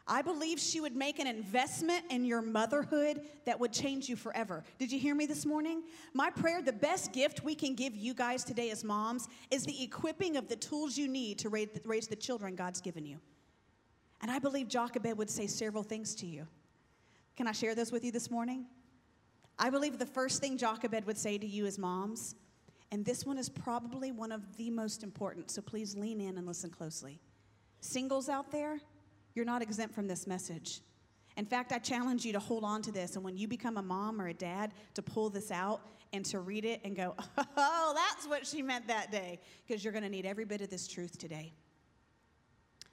I 0.09 0.23
believe 0.23 0.61
she 0.61 0.81
would 0.81 0.95
make 0.95 1.19
an 1.19 1.27
investment 1.27 2.05
in 2.11 2.25
your 2.25 2.41
motherhood 2.41 3.23
that 3.45 3.59
would 3.59 3.73
change 3.73 4.09
you 4.09 4.15
forever. 4.15 4.63
Did 4.79 4.93
you 4.93 5.01
hear 5.01 5.17
me 5.17 5.27
this 5.27 5.45
morning? 5.45 5.83
My 6.15 6.31
prayer 6.31 6.63
the 6.63 6.73
best 6.73 7.13
gift 7.13 7.43
we 7.43 7.57
can 7.57 7.75
give 7.75 7.97
you 7.97 8.15
guys 8.15 8.45
today 8.45 8.71
as 8.71 8.85
moms 8.85 9.29
is 9.51 9.65
the 9.65 9.83
equipping 9.83 10.37
of 10.37 10.49
the 10.49 10.55
tools 10.55 10.97
you 10.97 11.09
need 11.09 11.41
to 11.41 11.49
raise 11.49 12.07
the 12.07 12.17
children 12.17 12.55
God's 12.55 12.81
given 12.81 13.05
you. 13.05 13.19
And 14.23 14.31
I 14.31 14.39
believe 14.39 14.69
Jochebed 14.69 15.19
would 15.19 15.29
say 15.29 15.49
several 15.49 15.83
things 15.83 16.15
to 16.17 16.27
you. 16.27 16.47
Can 17.37 17.49
I 17.49 17.53
share 17.53 17.75
this 17.75 17.91
with 17.91 18.05
you 18.05 18.13
this 18.13 18.31
morning? 18.31 18.67
I 19.59 19.71
believe 19.71 19.99
the 19.99 20.07
first 20.07 20.41
thing 20.41 20.57
Jochebed 20.57 21.05
would 21.07 21.19
say 21.19 21.37
to 21.37 21.47
you 21.47 21.67
as 21.67 21.79
moms, 21.79 22.37
and 22.93 23.05
this 23.05 23.27
one 23.27 23.39
is 23.39 23.49
probably 23.49 24.13
one 24.13 24.31
of 24.31 24.57
the 24.57 24.71
most 24.71 25.03
important, 25.03 25.51
so 25.51 25.61
please 25.61 25.97
lean 25.97 26.21
in 26.21 26.39
and 26.39 26.47
listen 26.47 26.71
closely. 26.71 27.19
Singles 27.81 28.29
out 28.29 28.53
there, 28.53 28.81
you're 29.37 29.45
not 29.45 29.63
exempt 29.63 29.95
from 29.95 30.09
this 30.09 30.27
message. 30.27 30.81
In 31.37 31.45
fact, 31.45 31.71
I 31.71 31.79
challenge 31.79 32.25
you 32.25 32.33
to 32.33 32.39
hold 32.39 32.65
on 32.65 32.81
to 32.83 32.91
this. 32.91 33.15
And 33.15 33.25
when 33.25 33.37
you 33.37 33.47
become 33.47 33.77
a 33.77 33.83
mom 33.83 34.21
or 34.21 34.29
a 34.29 34.35
dad, 34.35 34.73
to 34.95 35.03
pull 35.03 35.29
this 35.29 35.51
out 35.51 35.83
and 36.13 36.25
to 36.27 36.41
read 36.41 36.65
it 36.65 36.81
and 36.83 36.97
go, 36.97 37.15
oh, 37.57 37.93
that's 37.95 38.27
what 38.27 38.47
she 38.47 38.63
meant 38.63 38.89
that 38.89 39.13
day. 39.13 39.39
Because 39.67 39.85
you're 39.85 39.93
going 39.93 40.05
to 40.05 40.09
need 40.09 40.25
every 40.25 40.47
bit 40.47 40.63
of 40.63 40.71
this 40.71 40.89
truth 40.89 41.19
today. 41.19 41.53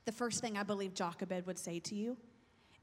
The 0.06 0.12
first 0.12 0.42
thing 0.42 0.58
I 0.58 0.64
believe 0.64 0.94
Jochebed 0.94 1.48
would 1.48 1.58
say 1.58 1.80
to 1.80 1.96
you 1.96 2.18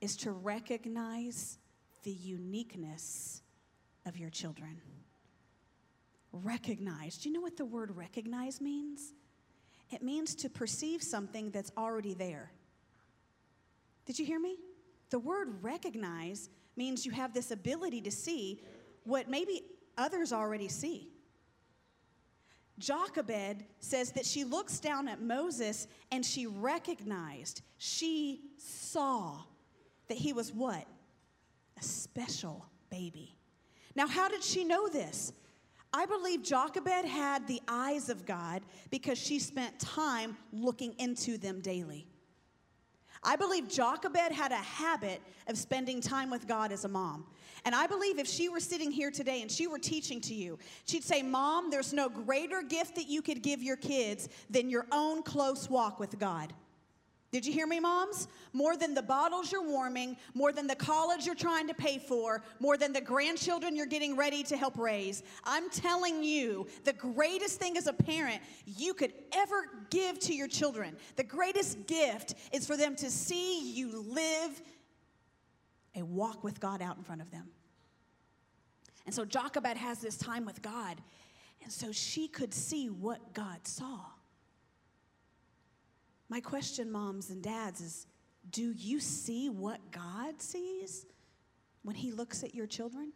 is 0.00 0.16
to 0.18 0.32
recognize 0.32 1.58
the 2.02 2.12
uniqueness 2.12 3.42
of 4.06 4.16
your 4.16 4.30
children. 4.30 4.80
Recognize. 6.32 7.18
Do 7.18 7.28
you 7.28 7.34
know 7.34 7.42
what 7.42 7.58
the 7.58 7.66
word 7.66 7.94
recognize 7.94 8.62
means? 8.62 9.12
It 9.90 10.02
means 10.02 10.34
to 10.36 10.48
perceive 10.48 11.02
something 11.02 11.50
that's 11.50 11.72
already 11.76 12.14
there. 12.14 12.52
Did 14.10 14.18
you 14.18 14.26
hear 14.26 14.40
me? 14.40 14.56
The 15.10 15.20
word 15.20 15.62
recognize 15.62 16.50
means 16.74 17.06
you 17.06 17.12
have 17.12 17.32
this 17.32 17.52
ability 17.52 18.00
to 18.00 18.10
see 18.10 18.60
what 19.04 19.30
maybe 19.30 19.62
others 19.96 20.32
already 20.32 20.66
see. 20.66 21.12
Jochebed 22.80 23.64
says 23.78 24.10
that 24.10 24.26
she 24.26 24.42
looks 24.42 24.80
down 24.80 25.06
at 25.06 25.22
Moses 25.22 25.86
and 26.10 26.26
she 26.26 26.48
recognized, 26.48 27.62
she 27.78 28.40
saw 28.58 29.42
that 30.08 30.18
he 30.18 30.32
was 30.32 30.52
what? 30.52 30.88
A 31.78 31.84
special 31.84 32.66
baby. 32.90 33.36
Now, 33.94 34.08
how 34.08 34.28
did 34.28 34.42
she 34.42 34.64
know 34.64 34.88
this? 34.88 35.32
I 35.92 36.04
believe 36.06 36.42
Jochebed 36.42 37.04
had 37.04 37.46
the 37.46 37.62
eyes 37.68 38.08
of 38.08 38.26
God 38.26 38.62
because 38.90 39.18
she 39.18 39.38
spent 39.38 39.78
time 39.78 40.36
looking 40.52 40.96
into 40.98 41.38
them 41.38 41.60
daily. 41.60 42.08
I 43.22 43.36
believe 43.36 43.68
Jochebed 43.68 44.32
had 44.32 44.50
a 44.50 44.56
habit 44.56 45.20
of 45.46 45.58
spending 45.58 46.00
time 46.00 46.30
with 46.30 46.46
God 46.46 46.72
as 46.72 46.84
a 46.84 46.88
mom. 46.88 47.26
And 47.64 47.74
I 47.74 47.86
believe 47.86 48.18
if 48.18 48.26
she 48.26 48.48
were 48.48 48.60
sitting 48.60 48.90
here 48.90 49.10
today 49.10 49.42
and 49.42 49.50
she 49.50 49.66
were 49.66 49.78
teaching 49.78 50.20
to 50.22 50.34
you, 50.34 50.58
she'd 50.86 51.04
say, 51.04 51.22
Mom, 51.22 51.70
there's 51.70 51.92
no 51.92 52.08
greater 52.08 52.62
gift 52.62 52.94
that 52.94 53.08
you 53.08 53.20
could 53.20 53.42
give 53.42 53.62
your 53.62 53.76
kids 53.76 54.30
than 54.48 54.70
your 54.70 54.86
own 54.90 55.22
close 55.22 55.68
walk 55.68 56.00
with 56.00 56.18
God. 56.18 56.54
Did 57.32 57.46
you 57.46 57.52
hear 57.52 57.66
me, 57.66 57.78
moms? 57.78 58.26
More 58.52 58.76
than 58.76 58.92
the 58.92 59.02
bottles 59.02 59.52
you're 59.52 59.66
warming, 59.66 60.16
more 60.34 60.52
than 60.52 60.66
the 60.66 60.74
college 60.74 61.26
you're 61.26 61.36
trying 61.36 61.68
to 61.68 61.74
pay 61.74 61.98
for, 61.98 62.42
more 62.58 62.76
than 62.76 62.92
the 62.92 63.00
grandchildren 63.00 63.76
you're 63.76 63.86
getting 63.86 64.16
ready 64.16 64.42
to 64.44 64.56
help 64.56 64.76
raise. 64.76 65.22
I'm 65.44 65.70
telling 65.70 66.24
you, 66.24 66.66
the 66.82 66.92
greatest 66.92 67.60
thing 67.60 67.76
as 67.76 67.86
a 67.86 67.92
parent 67.92 68.42
you 68.66 68.94
could 68.94 69.12
ever 69.32 69.68
give 69.90 70.18
to 70.20 70.34
your 70.34 70.48
children, 70.48 70.96
the 71.14 71.22
greatest 71.22 71.86
gift 71.86 72.34
is 72.52 72.66
for 72.66 72.76
them 72.76 72.96
to 72.96 73.08
see 73.10 73.74
you 73.74 74.02
live 74.08 74.60
a 75.94 76.02
walk 76.02 76.42
with 76.42 76.58
God 76.58 76.82
out 76.82 76.96
in 76.96 77.04
front 77.04 77.20
of 77.20 77.30
them. 77.30 77.48
And 79.06 79.14
so 79.14 79.24
Jochebed 79.24 79.76
has 79.76 80.00
this 80.00 80.16
time 80.16 80.44
with 80.44 80.62
God, 80.62 81.00
and 81.62 81.70
so 81.70 81.92
she 81.92 82.26
could 82.26 82.52
see 82.52 82.88
what 82.88 83.34
God 83.34 83.66
saw. 83.68 84.00
My 86.30 86.40
question, 86.40 86.92
moms 86.92 87.30
and 87.30 87.42
dads, 87.42 87.80
is 87.80 88.06
do 88.52 88.72
you 88.72 89.00
see 89.00 89.50
what 89.50 89.80
God 89.90 90.40
sees 90.40 91.04
when 91.82 91.96
He 91.96 92.12
looks 92.12 92.44
at 92.44 92.54
your 92.54 92.68
children? 92.68 93.12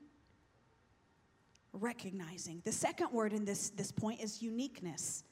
Recognizing. 1.73 2.61
The 2.65 2.73
second 2.73 3.13
word 3.13 3.33
in 3.33 3.45
this, 3.45 3.71
this 3.71 3.93
point 3.93 4.21
is 4.21 4.43
uniqueness. 4.43 5.23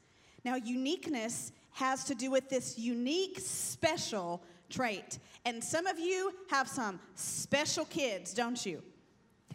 Now, 0.45 0.55
uniqueness 0.55 1.51
has 1.73 2.05
to 2.05 2.15
do 2.15 2.31
with 2.31 2.49
this 2.49 2.79
unique, 2.79 3.39
special 3.41 4.45
trait. 4.71 5.19
And 5.45 5.63
some 5.63 5.89
of 5.89 5.99
you 5.99 6.33
have 6.51 6.69
some 6.69 7.01
special 7.17 7.85
kids, 7.85 8.33
don't 8.33 8.65
you? 8.65 8.81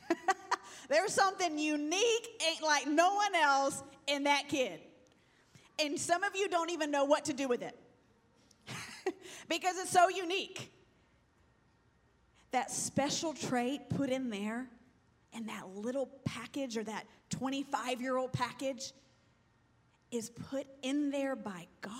There's 0.90 1.14
something 1.14 1.58
unique, 1.58 2.44
ain't 2.46 2.62
like 2.62 2.88
no 2.88 3.16
one 3.16 3.36
else 3.36 3.84
in 4.06 4.26
that 4.26 4.50
kid. 4.50 4.82
And 5.80 5.98
some 5.98 6.24
of 6.24 6.36
you 6.36 6.50
don't 6.50 6.72
even 6.72 6.92
know 6.92 7.06
what 7.06 7.24
to 7.26 7.34
do 7.34 7.48
with 7.48 7.62
it. 7.62 7.78
because 9.50 9.78
it's 9.78 9.92
so 9.92 10.10
unique. 10.10 10.72
That 12.52 12.72
special 12.72 13.34
trait 13.34 13.90
put 13.90 14.10
in 14.10 14.30
there 14.30 14.68
in 15.34 15.46
that 15.48 15.68
little 15.76 16.10
package 16.26 16.78
or 16.78 16.84
that 16.84 17.06
25 17.30 18.02
year 18.02 18.18
old 18.18 18.34
package 18.34 18.94
is 20.12 20.30
put 20.30 20.66
in 20.82 21.12
there 21.12 21.36
by 21.36 21.68
God. 21.82 21.94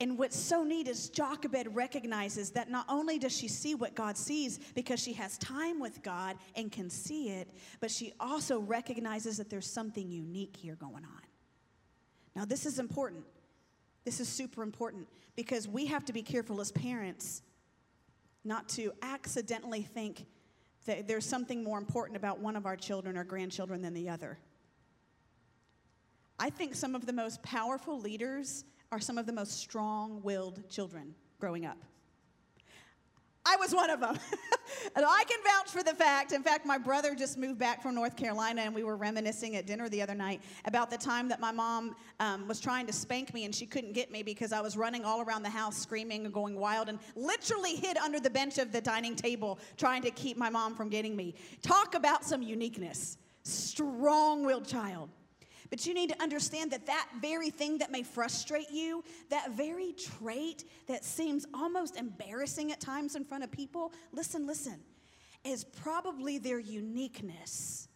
And 0.00 0.18
what's 0.18 0.36
so 0.36 0.64
neat 0.64 0.88
is 0.88 1.08
Jochebed 1.08 1.68
recognizes 1.72 2.50
that 2.50 2.68
not 2.68 2.84
only 2.88 3.18
does 3.18 3.36
she 3.36 3.46
see 3.46 3.74
what 3.74 3.94
God 3.94 4.16
sees 4.16 4.58
because 4.74 4.98
she 4.98 5.12
has 5.12 5.38
time 5.38 5.78
with 5.78 6.02
God 6.02 6.36
and 6.56 6.72
can 6.72 6.90
see 6.90 7.30
it, 7.30 7.48
but 7.80 7.90
she 7.90 8.12
also 8.18 8.58
recognizes 8.58 9.36
that 9.36 9.48
there's 9.48 9.70
something 9.70 10.10
unique 10.10 10.56
here 10.56 10.74
going 10.74 11.04
on. 11.04 11.22
Now, 12.34 12.44
this 12.44 12.66
is 12.66 12.80
important 12.80 13.24
this 14.04 14.20
is 14.20 14.28
super 14.28 14.62
important 14.62 15.08
because 15.36 15.66
we 15.66 15.86
have 15.86 16.04
to 16.04 16.12
be 16.12 16.22
careful 16.22 16.60
as 16.60 16.70
parents 16.70 17.42
not 18.44 18.68
to 18.70 18.92
accidentally 19.02 19.82
think 19.82 20.26
that 20.84 21.08
there's 21.08 21.24
something 21.24 21.64
more 21.64 21.78
important 21.78 22.16
about 22.16 22.40
one 22.40 22.56
of 22.56 22.66
our 22.66 22.76
children 22.76 23.16
or 23.16 23.24
grandchildren 23.24 23.80
than 23.80 23.94
the 23.94 24.08
other. 24.08 24.38
I 26.38 26.50
think 26.50 26.74
some 26.74 26.94
of 26.94 27.06
the 27.06 27.12
most 27.12 27.42
powerful 27.42 27.98
leaders 27.98 28.64
are 28.92 29.00
some 29.00 29.16
of 29.16 29.26
the 29.26 29.32
most 29.32 29.58
strong 29.58 30.20
willed 30.22 30.68
children 30.68 31.14
growing 31.38 31.64
up. 31.64 31.78
I 33.46 33.56
was 33.56 33.74
one 33.74 33.90
of 33.90 34.00
them. 34.00 34.18
and 34.96 35.04
I 35.04 35.24
can 35.28 35.38
vouch 35.44 35.70
for 35.70 35.82
the 35.82 35.94
fact. 35.94 36.32
In 36.32 36.42
fact, 36.42 36.64
my 36.64 36.78
brother 36.78 37.14
just 37.14 37.36
moved 37.36 37.58
back 37.58 37.82
from 37.82 37.94
North 37.94 38.16
Carolina, 38.16 38.62
and 38.62 38.74
we 38.74 38.84
were 38.84 38.96
reminiscing 38.96 39.56
at 39.56 39.66
dinner 39.66 39.88
the 39.88 40.00
other 40.00 40.14
night 40.14 40.40
about 40.64 40.90
the 40.90 40.96
time 40.96 41.28
that 41.28 41.40
my 41.40 41.52
mom 41.52 41.94
um, 42.20 42.48
was 42.48 42.58
trying 42.58 42.86
to 42.86 42.92
spank 42.92 43.34
me, 43.34 43.44
and 43.44 43.54
she 43.54 43.66
couldn't 43.66 43.92
get 43.92 44.10
me 44.10 44.22
because 44.22 44.52
I 44.52 44.60
was 44.60 44.76
running 44.76 45.04
all 45.04 45.20
around 45.20 45.42
the 45.42 45.50
house 45.50 45.76
screaming 45.76 46.24
and 46.24 46.32
going 46.32 46.58
wild, 46.58 46.88
and 46.88 46.98
literally 47.16 47.76
hid 47.76 47.98
under 47.98 48.18
the 48.18 48.30
bench 48.30 48.58
of 48.58 48.72
the 48.72 48.80
dining 48.80 49.14
table 49.14 49.58
trying 49.76 50.02
to 50.02 50.10
keep 50.10 50.36
my 50.36 50.48
mom 50.48 50.74
from 50.74 50.88
getting 50.88 51.14
me. 51.14 51.34
Talk 51.60 51.94
about 51.94 52.24
some 52.24 52.42
uniqueness. 52.42 53.18
Strong 53.42 54.46
willed 54.46 54.66
child. 54.66 55.10
But 55.70 55.86
you 55.86 55.94
need 55.94 56.10
to 56.10 56.22
understand 56.22 56.70
that 56.72 56.86
that 56.86 57.08
very 57.20 57.50
thing 57.50 57.78
that 57.78 57.90
may 57.90 58.02
frustrate 58.02 58.70
you, 58.70 59.02
that 59.30 59.52
very 59.52 59.92
trait 59.92 60.64
that 60.86 61.04
seems 61.04 61.46
almost 61.54 61.96
embarrassing 61.96 62.72
at 62.72 62.80
times 62.80 63.16
in 63.16 63.24
front 63.24 63.44
of 63.44 63.50
people, 63.50 63.92
listen, 64.12 64.46
listen, 64.46 64.80
is 65.44 65.64
probably 65.64 66.38
their 66.38 66.58
uniqueness 66.58 67.88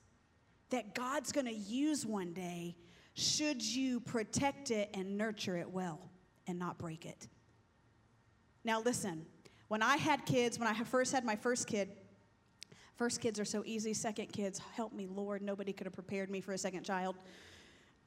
that 0.70 0.94
God's 0.94 1.32
gonna 1.32 1.50
use 1.50 2.04
one 2.04 2.32
day 2.32 2.76
should 3.14 3.62
you 3.62 4.00
protect 4.00 4.70
it 4.70 4.90
and 4.94 5.16
nurture 5.16 5.56
it 5.56 5.70
well 5.70 6.10
and 6.46 6.58
not 6.58 6.78
break 6.78 7.04
it. 7.04 7.28
Now, 8.64 8.80
listen, 8.80 9.26
when 9.68 9.82
I 9.82 9.96
had 9.96 10.24
kids, 10.24 10.58
when 10.58 10.68
I 10.68 10.74
first 10.84 11.12
had 11.12 11.24
my 11.24 11.36
first 11.36 11.66
kid, 11.66 11.90
First 12.98 13.20
kids 13.20 13.38
are 13.38 13.44
so 13.44 13.62
easy. 13.64 13.94
Second 13.94 14.32
kids, 14.32 14.58
help 14.74 14.92
me, 14.92 15.06
Lord. 15.06 15.40
Nobody 15.40 15.72
could 15.72 15.86
have 15.86 15.94
prepared 15.94 16.30
me 16.30 16.40
for 16.40 16.52
a 16.52 16.58
second 16.58 16.82
child. 16.82 17.14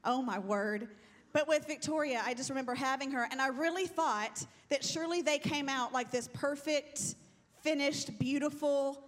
Oh 0.04 0.22
my 0.22 0.40
word. 0.40 0.90
But 1.34 1.48
with 1.48 1.66
Victoria, 1.66 2.22
I 2.26 2.34
just 2.34 2.50
remember 2.50 2.76
having 2.76 3.12
her, 3.12 3.28
and 3.32 3.42
I 3.42 3.48
really 3.48 3.86
thought 3.86 4.46
that 4.70 4.84
surely 4.84 5.22
they 5.22 5.38
came 5.38 5.70
out 5.70 5.94
like 5.94 6.12
this 6.12 6.28
perfect, 6.34 7.16
finished, 7.62 8.20
beautiful, 8.20 9.06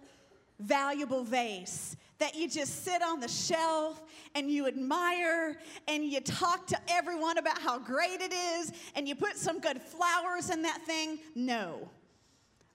valuable 0.58 1.24
vase 1.24 1.96
that 2.18 2.34
you 2.34 2.48
just 2.48 2.84
sit 2.84 3.02
on 3.02 3.20
the 3.20 3.28
shelf 3.28 4.02
and 4.34 4.50
you 4.50 4.66
admire 4.66 5.58
and 5.88 6.04
you 6.04 6.20
talk 6.20 6.66
to 6.68 6.78
everyone 6.88 7.38
about 7.38 7.58
how 7.58 7.78
great 7.78 8.20
it 8.20 8.32
is 8.32 8.72
and 8.94 9.08
you 9.08 9.14
put 9.14 9.36
some 9.36 9.60
good 9.60 9.82
flowers 9.82 10.48
in 10.48 10.62
that 10.62 10.80
thing. 10.86 11.18
No. 11.34 11.88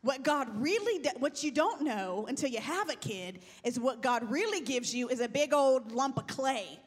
What 0.02 0.24
God 0.24 0.48
really, 0.62 1.02
do, 1.02 1.10
what 1.20 1.44
you 1.44 1.52
don't 1.52 1.82
know 1.82 2.26
until 2.28 2.50
you 2.50 2.60
have 2.60 2.90
a 2.90 2.96
kid 2.96 3.40
is 3.64 3.80
what 3.80 4.02
God 4.02 4.30
really 4.30 4.62
gives 4.62 4.94
you 4.94 5.10
is 5.10 5.20
a 5.20 5.28
big 5.28 5.54
old 5.54 5.92
lump 5.92 6.18
of 6.18 6.28
clay 6.28 6.80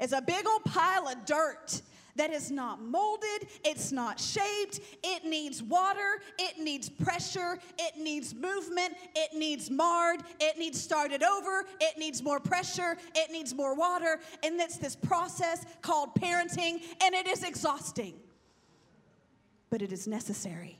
it's 0.00 0.12
a 0.12 0.22
big 0.22 0.46
old 0.46 0.64
pile 0.64 1.08
of 1.08 1.24
dirt 1.26 1.82
that 2.16 2.32
is 2.32 2.50
not 2.50 2.82
molded, 2.82 3.48
it's 3.64 3.92
not 3.92 4.18
shaped, 4.18 4.80
it 5.02 5.24
needs 5.24 5.62
water, 5.62 6.20
it 6.38 6.58
needs 6.58 6.88
pressure, 6.88 7.58
it 7.78 7.96
needs 7.96 8.34
movement, 8.34 8.94
it 9.14 9.32
needs 9.34 9.70
marred, 9.70 10.20
it 10.40 10.58
needs 10.58 10.80
started 10.80 11.22
over, 11.22 11.64
it 11.80 11.98
needs 11.98 12.22
more 12.22 12.40
pressure, 12.40 12.96
it 13.14 13.30
needs 13.30 13.54
more 13.54 13.74
water, 13.74 14.20
and 14.42 14.60
it's 14.60 14.76
this 14.76 14.96
process 14.96 15.64
called 15.82 16.14
parenting, 16.14 16.82
and 17.02 17.14
it 17.14 17.26
is 17.26 17.42
exhausting. 17.42 18.14
But 19.70 19.82
it 19.82 19.92
is 19.92 20.08
necessary. 20.08 20.78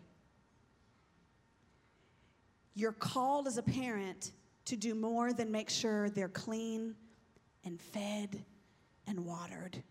You're 2.75 2.93
called 2.93 3.47
as 3.47 3.57
a 3.57 3.63
parent 3.63 4.33
to 4.67 4.77
do 4.77 4.95
more 4.95 5.33
than 5.33 5.51
make 5.51 5.71
sure 5.71 6.11
they're 6.11 6.29
clean 6.29 6.95
and 7.65 7.81
fed 7.81 8.45
and 9.11 9.27
watered. 9.27 9.83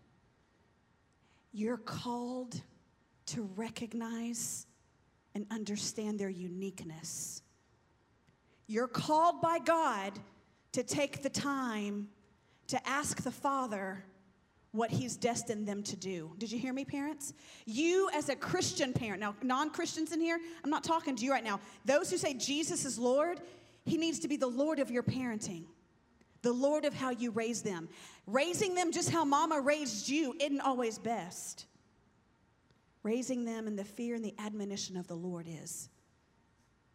You're 1.52 1.76
called 1.76 2.60
to 3.26 3.48
recognize 3.54 4.66
and 5.34 5.46
understand 5.50 6.18
their 6.18 6.30
uniqueness. 6.30 7.42
You're 8.66 8.88
called 8.88 9.42
by 9.42 9.58
God 9.58 10.18
to 10.72 10.82
take 10.82 11.22
the 11.22 11.28
time 11.28 12.08
to 12.68 12.88
ask 12.88 13.22
the 13.22 13.30
Father 13.30 14.04
what 14.72 14.90
He's 14.90 15.16
destined 15.16 15.66
them 15.66 15.82
to 15.82 15.96
do. 15.96 16.32
Did 16.38 16.50
you 16.50 16.58
hear 16.58 16.72
me, 16.72 16.84
parents? 16.84 17.34
You, 17.66 18.08
as 18.14 18.28
a 18.28 18.36
Christian 18.36 18.92
parent, 18.92 19.20
now, 19.20 19.34
non 19.42 19.70
Christians 19.70 20.12
in 20.12 20.20
here, 20.20 20.38
I'm 20.64 20.70
not 20.70 20.84
talking 20.84 21.14
to 21.16 21.24
you 21.24 21.32
right 21.32 21.44
now. 21.44 21.60
Those 21.84 22.10
who 22.10 22.16
say 22.16 22.34
Jesus 22.34 22.84
is 22.84 22.98
Lord, 22.98 23.40
He 23.84 23.98
needs 23.98 24.20
to 24.20 24.28
be 24.28 24.36
the 24.36 24.46
Lord 24.46 24.78
of 24.78 24.90
your 24.90 25.02
parenting 25.02 25.64
the 26.42 26.52
Lord 26.52 26.84
of 26.84 26.94
how 26.94 27.10
you 27.10 27.30
raise 27.30 27.62
them. 27.62 27.88
Raising 28.26 28.74
them 28.74 28.92
just 28.92 29.10
how 29.10 29.24
mama 29.24 29.60
raised 29.60 30.08
you 30.08 30.34
isn't 30.40 30.60
always 30.60 30.98
best. 30.98 31.66
Raising 33.02 33.44
them 33.44 33.66
in 33.66 33.76
the 33.76 33.84
fear 33.84 34.14
and 34.14 34.24
the 34.24 34.34
admonition 34.38 34.96
of 34.96 35.06
the 35.06 35.16
Lord 35.16 35.46
is. 35.48 35.88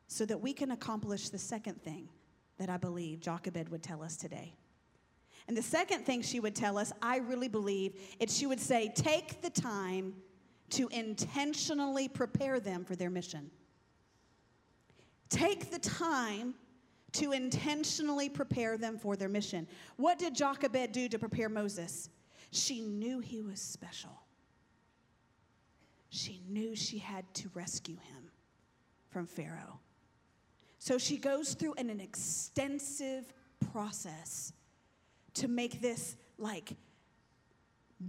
So 0.08 0.26
that 0.26 0.40
we 0.40 0.54
can 0.54 0.72
accomplish 0.72 1.30
the 1.30 1.38
second 1.38 1.82
thing 1.82 2.10
that 2.58 2.70
I 2.70 2.78
believe 2.78 3.20
Jochebed 3.20 3.70
would 3.70 3.84
tell 3.84 4.02
us 4.02 4.16
today. 4.16 4.54
And 5.48 5.56
the 5.56 5.62
second 5.62 6.06
thing 6.06 6.22
she 6.22 6.40
would 6.40 6.56
tell 6.56 6.78
us, 6.78 6.92
I 7.02 7.18
really 7.18 7.48
believe, 7.48 7.94
is 8.20 8.36
she 8.36 8.48
would 8.48 8.60
say, 8.60 8.92
take 8.96 9.42
the 9.42 9.50
time 9.50 10.14
to 10.72 10.88
intentionally 10.88 12.08
prepare 12.08 12.60
them 12.60 12.84
for 12.84 12.96
their 12.96 13.12
mission. 13.12 13.52
Take 15.30 15.70
the 15.70 15.80
time 15.80 16.56
to 17.16 17.32
intentionally 17.32 18.30
prepare 18.30 18.78
them 18.78 18.98
for 18.98 19.16
their 19.16 19.30
mission. 19.30 19.68
What 19.98 20.20
did 20.20 20.36
Jochebed 20.36 20.92
do 20.92 21.10
to 21.10 21.20
prepare 21.20 21.50
Moses? 21.50 22.10
She 22.52 22.82
knew 22.82 23.20
he 23.20 23.42
was 23.42 23.60
special. 23.60 24.22
She 26.10 26.42
knew 26.48 26.76
she 26.76 26.98
had 26.98 27.26
to 27.36 27.50
rescue 27.54 27.98
him 27.98 28.32
from 29.10 29.26
Pharaoh. 29.26 29.80
So 30.80 30.98
she 30.98 31.18
goes 31.18 31.54
through 31.54 31.74
an, 31.78 31.90
an 31.90 32.00
extensive 32.00 33.34
process 33.72 34.54
to 35.36 35.48
make 35.48 35.82
this 35.82 36.16
like 36.38 36.74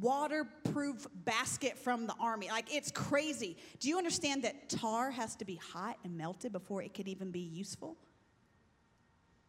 waterproof 0.00 1.06
basket 1.24 1.78
from 1.78 2.06
the 2.06 2.14
army. 2.20 2.48
Like 2.48 2.74
it's 2.74 2.90
crazy. 2.90 3.56
Do 3.80 3.88
you 3.88 3.98
understand 3.98 4.42
that 4.42 4.68
tar 4.68 5.10
has 5.10 5.36
to 5.36 5.44
be 5.44 5.56
hot 5.56 5.98
and 6.04 6.16
melted 6.16 6.52
before 6.52 6.82
it 6.82 6.92
could 6.92 7.08
even 7.08 7.30
be 7.30 7.40
useful? 7.40 7.96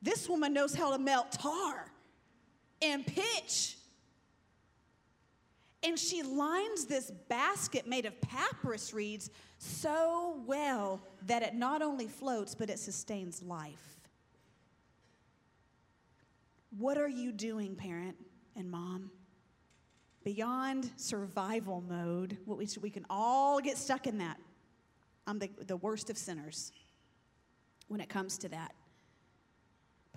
This 0.02 0.30
woman 0.30 0.54
knows 0.54 0.76
how 0.76 0.92
to 0.92 1.00
melt 1.00 1.32
tar 1.32 1.92
and 2.82 3.06
pitch. 3.06 3.78
And 5.84 5.98
she 5.98 6.24
lines 6.24 6.86
this 6.86 7.12
basket 7.30 7.88
made 7.88 8.06
of 8.06 8.20
papyrus 8.22 8.94
reeds 8.94 9.30
so 9.58 10.42
well 10.46 11.02
that 11.26 11.44
it 11.44 11.56
not 11.56 11.82
only 11.82 12.08
floats, 12.08 12.56
but 12.56 12.70
it 12.70 12.80
sustains 12.80 13.42
life. 13.42 13.98
What 16.78 16.98
are 16.98 17.08
you 17.08 17.32
doing, 17.32 17.76
parent 17.76 18.18
and 18.56 18.70
mom? 18.70 19.12
Beyond 20.24 20.92
survival 20.98 21.84
mode, 21.88 22.38
what 22.46 22.58
we, 22.58 22.68
we 22.82 22.90
can 22.90 23.06
all 23.10 23.60
get 23.60 23.78
stuck 23.78 24.08
in 24.08 24.18
that. 24.18 24.38
I'm 25.26 25.40
the, 25.40 25.50
the 25.66 25.78
worst 25.78 26.10
of 26.10 26.18
sinners 26.18 26.72
when 27.88 28.02
it 28.02 28.10
comes 28.10 28.38
to 28.40 28.50
that. 28.50 28.74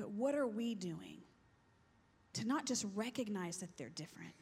But 0.01 0.13
what 0.13 0.35
are 0.35 0.47
we 0.47 0.75
doing 0.75 1.19
to 2.33 2.47
not 2.47 2.65
just 2.65 2.87
recognize 2.95 3.59
that 3.59 3.77
they're 3.77 3.91
different, 3.91 4.33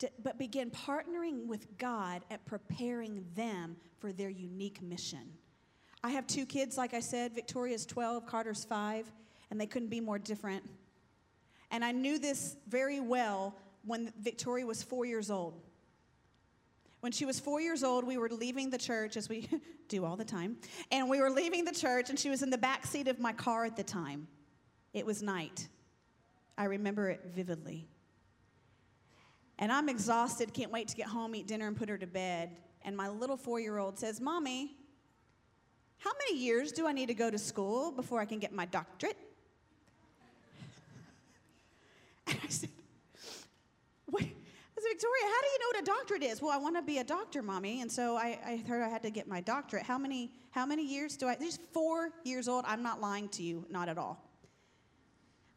to, 0.00 0.10
but 0.22 0.38
begin 0.38 0.70
partnering 0.70 1.46
with 1.46 1.78
God 1.78 2.26
at 2.30 2.44
preparing 2.44 3.24
them 3.34 3.76
for 4.00 4.12
their 4.12 4.28
unique 4.28 4.82
mission? 4.82 5.32
I 6.02 6.10
have 6.10 6.26
two 6.26 6.44
kids, 6.44 6.76
like 6.76 6.92
I 6.92 7.00
said. 7.00 7.34
Victoria's 7.34 7.86
12, 7.86 8.26
Carter's 8.26 8.66
5, 8.66 9.10
and 9.50 9.58
they 9.58 9.64
couldn't 9.64 9.88
be 9.88 10.00
more 10.00 10.18
different. 10.18 10.62
And 11.70 11.82
I 11.82 11.92
knew 11.92 12.18
this 12.18 12.58
very 12.68 13.00
well 13.00 13.56
when 13.86 14.12
Victoria 14.20 14.66
was 14.66 14.82
four 14.82 15.06
years 15.06 15.30
old. 15.30 15.58
When 17.04 17.12
she 17.12 17.26
was 17.26 17.38
four 17.38 17.60
years 17.60 17.84
old, 17.84 18.06
we 18.06 18.16
were 18.16 18.30
leaving 18.30 18.70
the 18.70 18.78
church, 18.78 19.18
as 19.18 19.28
we 19.28 19.46
do 19.88 20.06
all 20.06 20.16
the 20.16 20.24
time, 20.24 20.56
and 20.90 21.10
we 21.10 21.20
were 21.20 21.28
leaving 21.28 21.66
the 21.66 21.74
church, 21.74 22.08
and 22.08 22.18
she 22.18 22.30
was 22.30 22.42
in 22.42 22.48
the 22.48 22.56
back 22.56 22.86
seat 22.86 23.08
of 23.08 23.20
my 23.20 23.34
car 23.34 23.66
at 23.66 23.76
the 23.76 23.82
time. 23.82 24.26
It 24.94 25.04
was 25.04 25.22
night. 25.22 25.68
I 26.56 26.64
remember 26.64 27.10
it 27.10 27.20
vividly. 27.26 27.86
And 29.58 29.70
I'm 29.70 29.90
exhausted, 29.90 30.54
can't 30.54 30.72
wait 30.72 30.88
to 30.88 30.96
get 30.96 31.06
home, 31.06 31.34
eat 31.34 31.46
dinner, 31.46 31.68
and 31.68 31.76
put 31.76 31.90
her 31.90 31.98
to 31.98 32.06
bed. 32.06 32.56
And 32.86 32.96
my 32.96 33.10
little 33.10 33.36
four 33.36 33.60
year 33.60 33.76
old 33.76 33.98
says, 33.98 34.18
Mommy, 34.18 34.74
how 35.98 36.12
many 36.26 36.40
years 36.40 36.72
do 36.72 36.86
I 36.86 36.92
need 36.92 37.08
to 37.08 37.14
go 37.14 37.30
to 37.30 37.36
school 37.36 37.92
before 37.92 38.18
I 38.18 38.24
can 38.24 38.38
get 38.38 38.54
my 38.54 38.64
doctorate? 38.64 39.18
And 42.26 42.38
I 42.42 42.48
said, 42.48 42.48
Wait. 42.48 42.48
I 42.48 42.48
said, 42.48 42.70
Victoria, 44.94 45.24
how 45.24 45.40
do 45.40 45.48
you 45.48 45.58
know 45.58 45.66
what 45.72 45.82
a 45.82 45.84
doctorate 45.84 46.22
is? 46.22 46.40
Well, 46.40 46.52
I 46.52 46.56
want 46.56 46.76
to 46.76 46.82
be 46.82 46.98
a 46.98 47.04
doctor, 47.04 47.42
mommy, 47.42 47.80
and 47.80 47.90
so 47.90 48.16
I, 48.16 48.38
I 48.46 48.64
heard 48.68 48.80
I 48.80 48.88
had 48.88 49.02
to 49.02 49.10
get 49.10 49.26
my 49.26 49.40
doctorate. 49.40 49.82
How 49.82 49.98
many, 49.98 50.30
how 50.52 50.64
many 50.64 50.86
years 50.86 51.16
do 51.16 51.26
I? 51.26 51.36
She's 51.40 51.58
four 51.72 52.10
years 52.22 52.46
old. 52.46 52.64
I'm 52.64 52.80
not 52.80 53.00
lying 53.00 53.28
to 53.30 53.42
you, 53.42 53.66
not 53.68 53.88
at 53.88 53.98
all. 53.98 54.22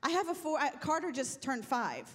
I 0.02 0.10
have 0.10 0.30
a 0.30 0.34
four, 0.34 0.58
I, 0.58 0.72
Carter 0.72 1.12
just 1.12 1.40
turned 1.40 1.64
five. 1.64 2.08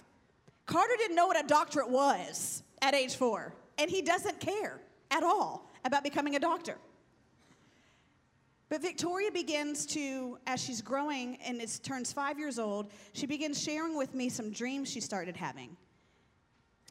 Carter 0.65 0.95
didn't 0.97 1.15
know 1.15 1.25
what 1.25 1.41
a 1.41 1.47
doctorate 1.47 1.89
was 1.89 2.61
at 2.81 2.93
age 2.93 3.15
four, 3.15 3.53
and 3.77 3.89
he 3.89 4.01
doesn't 4.01 4.41
care 4.41 4.81
at 5.09 5.23
all 5.23 5.71
about 5.85 6.03
becoming 6.03 6.35
a 6.35 6.39
doctor. 6.39 6.75
But 8.67 8.81
Victoria 8.81 9.31
begins 9.31 9.85
to, 9.85 10.39
as 10.45 10.61
she's 10.61 10.81
growing 10.81 11.37
and 11.45 11.61
it 11.61 11.79
turns 11.83 12.11
five 12.11 12.37
years 12.37 12.59
old, 12.59 12.91
she 13.13 13.25
begins 13.25 13.63
sharing 13.63 13.95
with 13.95 14.13
me 14.13 14.27
some 14.27 14.51
dreams 14.51 14.91
she 14.91 14.99
started 14.99 15.37
having. 15.37 15.77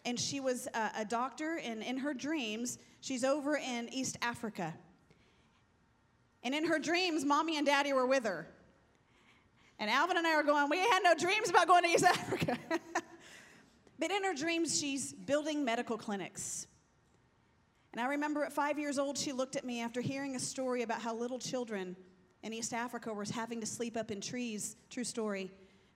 And 0.05 0.19
she 0.19 0.41
was 0.41 0.67
a, 0.75 0.91
a 0.99 1.05
doctor, 1.05 1.61
and 1.63 1.83
in 1.83 1.99
her 1.99 2.13
dreams, 2.13 2.79
she's 3.01 3.25
over 3.25 3.57
in 3.57 3.89
East 3.93 4.19
Africa. 4.21 4.75
And 6.43 6.55
in 6.55 6.65
her 6.65 6.79
dreams, 6.79 7.25
mommy 7.25 7.57
and 7.57 7.67
daddy 7.67 7.93
were 7.93 8.07
with 8.07 8.25
her. 8.25 8.49
And 9.79 9.91
Alvin 9.91 10.17
and 10.17 10.27
I 10.27 10.35
are 10.35 10.43
going, 10.43 10.69
we 10.69 10.79
had 10.79 11.01
no 11.03 11.15
dreams 11.15 11.51
about 11.51 11.67
going 11.69 11.85
to 11.85 11.89
East 11.89 12.05
Africa. 12.05 12.59
but 13.99 14.11
in 14.11 14.25
her 14.25 14.35
dreams, 14.35 14.79
she's 14.79 15.13
building 15.13 15.65
medical 15.65 15.97
clinics. 15.97 16.67
And 17.93 18.01
I 18.01 18.07
remember 18.07 18.45
at 18.45 18.53
five 18.53 18.79
years 18.79 18.99
old, 18.99 19.19
she 19.19 19.33
looked 19.33 19.55
at 19.57 19.65
me 19.65 19.81
after 19.81 20.01
hearing 20.01 20.35
a 20.35 20.41
story 20.41 20.83
about 20.83 21.01
how 21.01 21.15
little 21.15 21.39
children 21.39 21.97
in 22.43 22.53
East 22.53 22.73
Africa 22.73 23.13
were 23.13 23.25
having 23.33 23.61
to 23.61 23.67
sleep 23.67 23.97
up 23.97 24.11
in 24.11 24.21
trees, 24.21 24.77
true 24.91 25.05
story, 25.05 25.51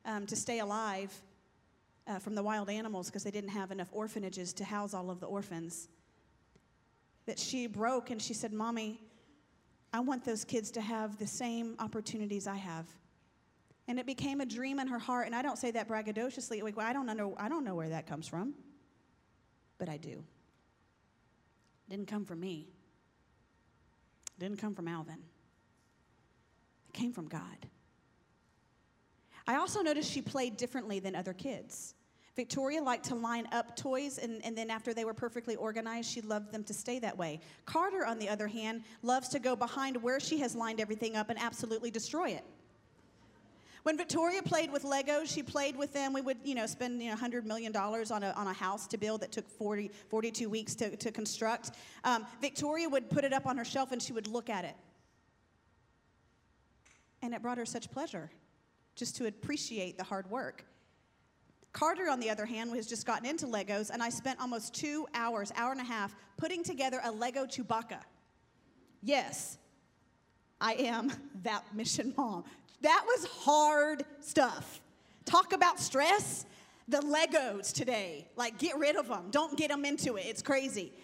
um, 0.05 0.27
to 0.27 0.37
stay 0.37 0.61
alive 0.61 1.13
uh, 2.07 2.19
from 2.19 2.35
the 2.35 2.43
wild 2.43 2.71
animals 2.71 3.07
because 3.07 3.25
they 3.25 3.31
didn't 3.31 3.51
have 3.51 3.71
enough 3.71 3.89
orphanages 3.93 4.53
to 4.55 4.65
house 4.65 4.95
all 4.95 5.11
of 5.11 5.21
the 5.21 5.27
orphans. 5.27 5.89
That 7.27 7.39
she 7.39 7.67
broke 7.67 8.11
and 8.11 8.23
she 8.23 8.35
said, 8.35 8.53
Mommy, 8.53 9.01
I 9.93 10.01
want 10.01 10.25
those 10.25 10.45
kids 10.45 10.71
to 10.73 10.81
have 10.81 11.19
the 11.19 11.27
same 11.27 11.75
opportunities 11.79 12.47
I 12.47 12.57
have. 12.57 12.87
And 13.89 13.99
it 13.99 14.07
became 14.07 14.41
a 14.41 14.47
dream 14.47 14.79
in 14.79 14.89
her 14.89 14.99
heart. 14.99 15.27
And 15.27 15.35
I 15.35 15.43
don't 15.43 15.59
say 15.59 15.71
that 15.73 15.89
braggadociously. 15.89 16.63
Like, 16.63 16.77
well, 16.77 16.87
I, 16.87 16.93
don't 16.93 17.07
know, 17.07 17.35
I 17.39 17.49
don't 17.49 17.65
know 17.65 17.75
where 17.75 17.89
that 17.89 18.07
comes 18.07 18.27
from, 18.29 18.55
but 19.79 19.89
I 19.89 19.97
do. 19.97 20.25
It 21.89 21.91
didn't 21.91 22.09
come 22.09 22.25
from 22.25 22.41
me, 22.41 22.69
it 24.37 24.41
didn't 24.41 24.59
come 24.59 24.75
from 24.75 24.89
Alvin. 24.89 25.19
It 26.89 26.93
came 26.93 27.13
from 27.13 27.29
God. 27.29 27.67
I 29.49 29.57
also 29.57 29.81
noticed 29.83 30.11
she 30.11 30.23
played 30.23 30.57
differently 30.57 30.99
than 30.99 31.15
other 31.15 31.33
kids. 31.33 31.95
Victoria 32.37 32.83
liked 32.83 33.07
to 33.07 33.15
line 33.15 33.49
up 33.51 33.75
toys, 33.77 34.19
and, 34.19 34.45
and 34.45 34.57
then 34.57 34.69
after 34.69 34.93
they 34.93 35.07
were 35.07 35.15
perfectly 35.15 35.57
organized, 35.57 36.11
she 36.11 36.21
loved 36.21 36.53
them 36.53 36.63
to 36.65 36.75
stay 36.75 36.99
that 36.99 37.17
way. 37.17 37.41
Carter, 37.65 38.05
on 38.05 38.19
the 38.19 38.29
other 38.29 38.47
hand, 38.47 38.83
loves 39.03 39.29
to 39.31 39.39
go 39.39 39.57
behind 39.57 40.01
where 40.03 40.21
she 40.21 40.39
has 40.39 40.55
lined 40.55 40.79
everything 40.79 41.17
up 41.17 41.31
and 41.31 41.39
absolutely 41.39 41.91
destroy 41.91 42.29
it 42.29 42.45
When 43.85 43.97
Victoria 43.97 44.43
played 44.43 44.71
with 44.71 44.83
Legos, 44.83 45.33
she 45.33 45.43
played 45.43 45.77
with 45.77 45.95
them. 45.95 46.13
We 46.13 46.21
would, 46.21 46.37
you 46.45 46.55
know, 46.55 46.67
spend 46.67 47.03
you 47.03 47.09
know, 47.09 47.17
$100 47.17 47.45
million 47.45 47.75
on 47.75 48.23
a, 48.23 48.33
on 48.33 48.49
a 48.49 48.53
house 48.53 48.87
to 48.89 48.99
build 48.99 49.23
that 49.23 49.33
took 49.33 49.49
40, 49.49 49.91
42 50.11 50.51
weeks 50.51 50.75
to, 50.75 50.95
to 50.97 51.11
construct. 51.11 51.71
Um, 52.05 52.27
Victoria 52.43 52.89
would 52.89 53.09
put 53.09 53.25
it 53.25 53.33
up 53.33 53.47
on 53.47 53.57
her 53.57 53.65
shelf 53.65 53.93
and 53.93 54.03
she 54.03 54.13
would 54.13 54.27
look 54.27 54.51
at 54.51 54.65
it. 54.65 54.77
And 57.23 57.33
it 57.33 57.41
brought 57.41 57.57
her 57.57 57.65
such 57.65 57.91
pleasure 57.91 58.31
just 58.95 59.17
to 59.17 59.27
appreciate 59.27 59.97
the 59.97 60.05
hard 60.05 60.29
work. 60.31 60.65
Carter, 61.77 62.09
on 62.09 62.21
the 62.21 62.31
other 62.31 62.47
hand, 62.47 62.75
has 62.75 62.87
just 62.87 63.05
gotten 63.05 63.27
into 63.27 63.47
Legos, 63.47 63.91
and 63.91 64.03
I 64.03 64.09
spent 64.09 64.41
almost 64.41 64.73
two 64.73 65.07
hours, 65.13 65.53
hour 65.57 65.73
and 65.73 65.81
a 65.81 65.85
half, 65.85 66.17
putting 66.39 66.65
together 66.65 67.01
a 67.05 67.13
Lego 67.13 67.45
Chewbacca. 67.45 67.99
Yes, 69.03 69.59
I 70.59 70.73
am 70.73 71.13
that 71.43 71.65
mission 71.75 72.15
mom. 72.17 72.45
That 72.81 73.05
was 73.07 73.27
hard 73.27 74.07
stuff. 74.21 74.81
Talk 75.27 75.53
about 75.53 75.79
stress. 75.79 76.47
The 76.89 76.99
Legos 76.99 77.75
today, 77.75 78.27
like 78.37 78.59
get 78.59 78.79
rid 78.79 78.97
of 78.97 79.09
them. 79.09 79.27
Don't 79.31 79.59
get 79.59 79.69
them 79.69 79.85
into 79.85 80.17
it. 80.17 80.25
It's 80.25 80.41
crazy. 80.41 80.95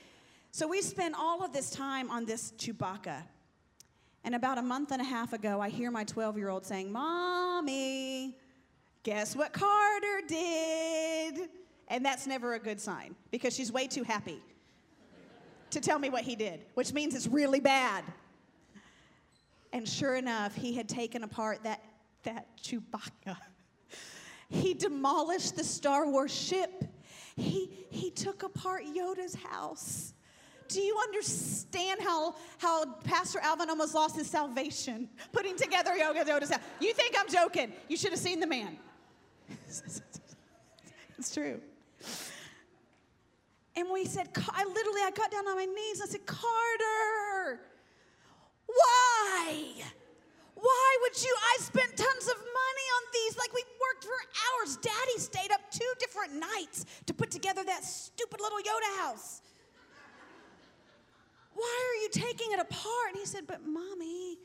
So 0.52 0.66
we 0.66 0.80
spent 0.80 1.14
all 1.18 1.44
of 1.44 1.52
this 1.52 1.68
time 1.68 2.10
on 2.10 2.24
this 2.24 2.52
Chewbacca. 2.52 3.24
And 4.24 4.34
about 4.34 4.56
a 4.56 4.62
month 4.62 4.90
and 4.92 5.02
a 5.02 5.04
half 5.04 5.34
ago, 5.34 5.60
I 5.60 5.68
hear 5.68 5.90
my 5.90 6.04
12 6.04 6.38
year 6.38 6.48
old 6.48 6.64
saying, 6.64 6.90
Mommy, 6.90 8.38
Guess 9.02 9.34
what 9.34 9.52
Carter 9.52 10.22
did? 10.26 11.48
And 11.88 12.04
that's 12.04 12.26
never 12.26 12.54
a 12.54 12.58
good 12.58 12.80
sign 12.80 13.16
because 13.30 13.54
she's 13.54 13.72
way 13.72 13.86
too 13.86 14.04
happy 14.04 14.40
to 15.70 15.80
tell 15.80 15.98
me 15.98 16.08
what 16.08 16.22
he 16.22 16.36
did, 16.36 16.64
which 16.74 16.92
means 16.92 17.14
it's 17.14 17.26
really 17.26 17.60
bad. 17.60 18.04
And 19.72 19.88
sure 19.88 20.16
enough, 20.16 20.54
he 20.54 20.74
had 20.74 20.88
taken 20.88 21.24
apart 21.24 21.64
that, 21.64 21.82
that 22.22 22.46
Chewbacca. 22.62 23.36
He 24.48 24.74
demolished 24.74 25.56
the 25.56 25.64
Star 25.64 26.06
Wars 26.06 26.32
ship. 26.32 26.84
He, 27.36 27.70
he 27.90 28.10
took 28.10 28.42
apart 28.42 28.84
Yoda's 28.84 29.34
house. 29.34 30.12
Do 30.68 30.80
you 30.80 30.96
understand 31.02 32.00
how, 32.00 32.34
how 32.58 32.84
Pastor 33.04 33.40
Alvin 33.40 33.70
almost 33.70 33.94
lost 33.94 34.16
his 34.16 34.28
salvation 34.28 35.08
putting 35.32 35.56
together 35.56 35.92
Yoda's 35.92 36.50
house? 36.50 36.60
You 36.80 36.92
think 36.92 37.14
I'm 37.18 37.28
joking. 37.28 37.72
You 37.88 37.96
should 37.96 38.10
have 38.10 38.20
seen 38.20 38.40
the 38.40 38.46
man. 38.46 38.78
it's 41.18 41.34
true. 41.34 41.60
And 43.74 43.88
we 43.92 44.04
said, 44.04 44.28
I 44.50 44.64
literally, 44.64 45.00
I 45.02 45.10
got 45.14 45.30
down 45.30 45.46
on 45.48 45.56
my 45.56 45.64
knees. 45.64 46.00
I 46.02 46.06
said, 46.06 46.26
Carter, 46.26 47.60
why? 48.66 49.72
Why 50.54 50.96
would 51.02 51.22
you? 51.22 51.34
I 51.54 51.62
spent 51.62 51.96
tons 51.96 52.26
of 52.28 52.36
money 52.36 52.86
on 52.96 53.02
these. 53.12 53.36
Like 53.38 53.52
we 53.54 53.64
worked 53.80 54.04
for 54.04 54.10
hours. 54.12 54.76
Daddy 54.76 55.18
stayed 55.18 55.50
up 55.52 55.60
two 55.70 55.92
different 55.98 56.34
nights 56.34 56.86
to 57.06 57.14
put 57.14 57.30
together 57.30 57.64
that 57.64 57.84
stupid 57.84 58.40
little 58.40 58.58
Yoda 58.58 59.00
house. 59.00 59.40
Why 61.54 61.82
are 61.90 62.02
you 62.02 62.08
taking 62.10 62.52
it 62.52 62.60
apart? 62.60 63.08
And 63.10 63.18
he 63.18 63.26
said, 63.26 63.46
But 63.46 63.66
mommy, 63.66 64.38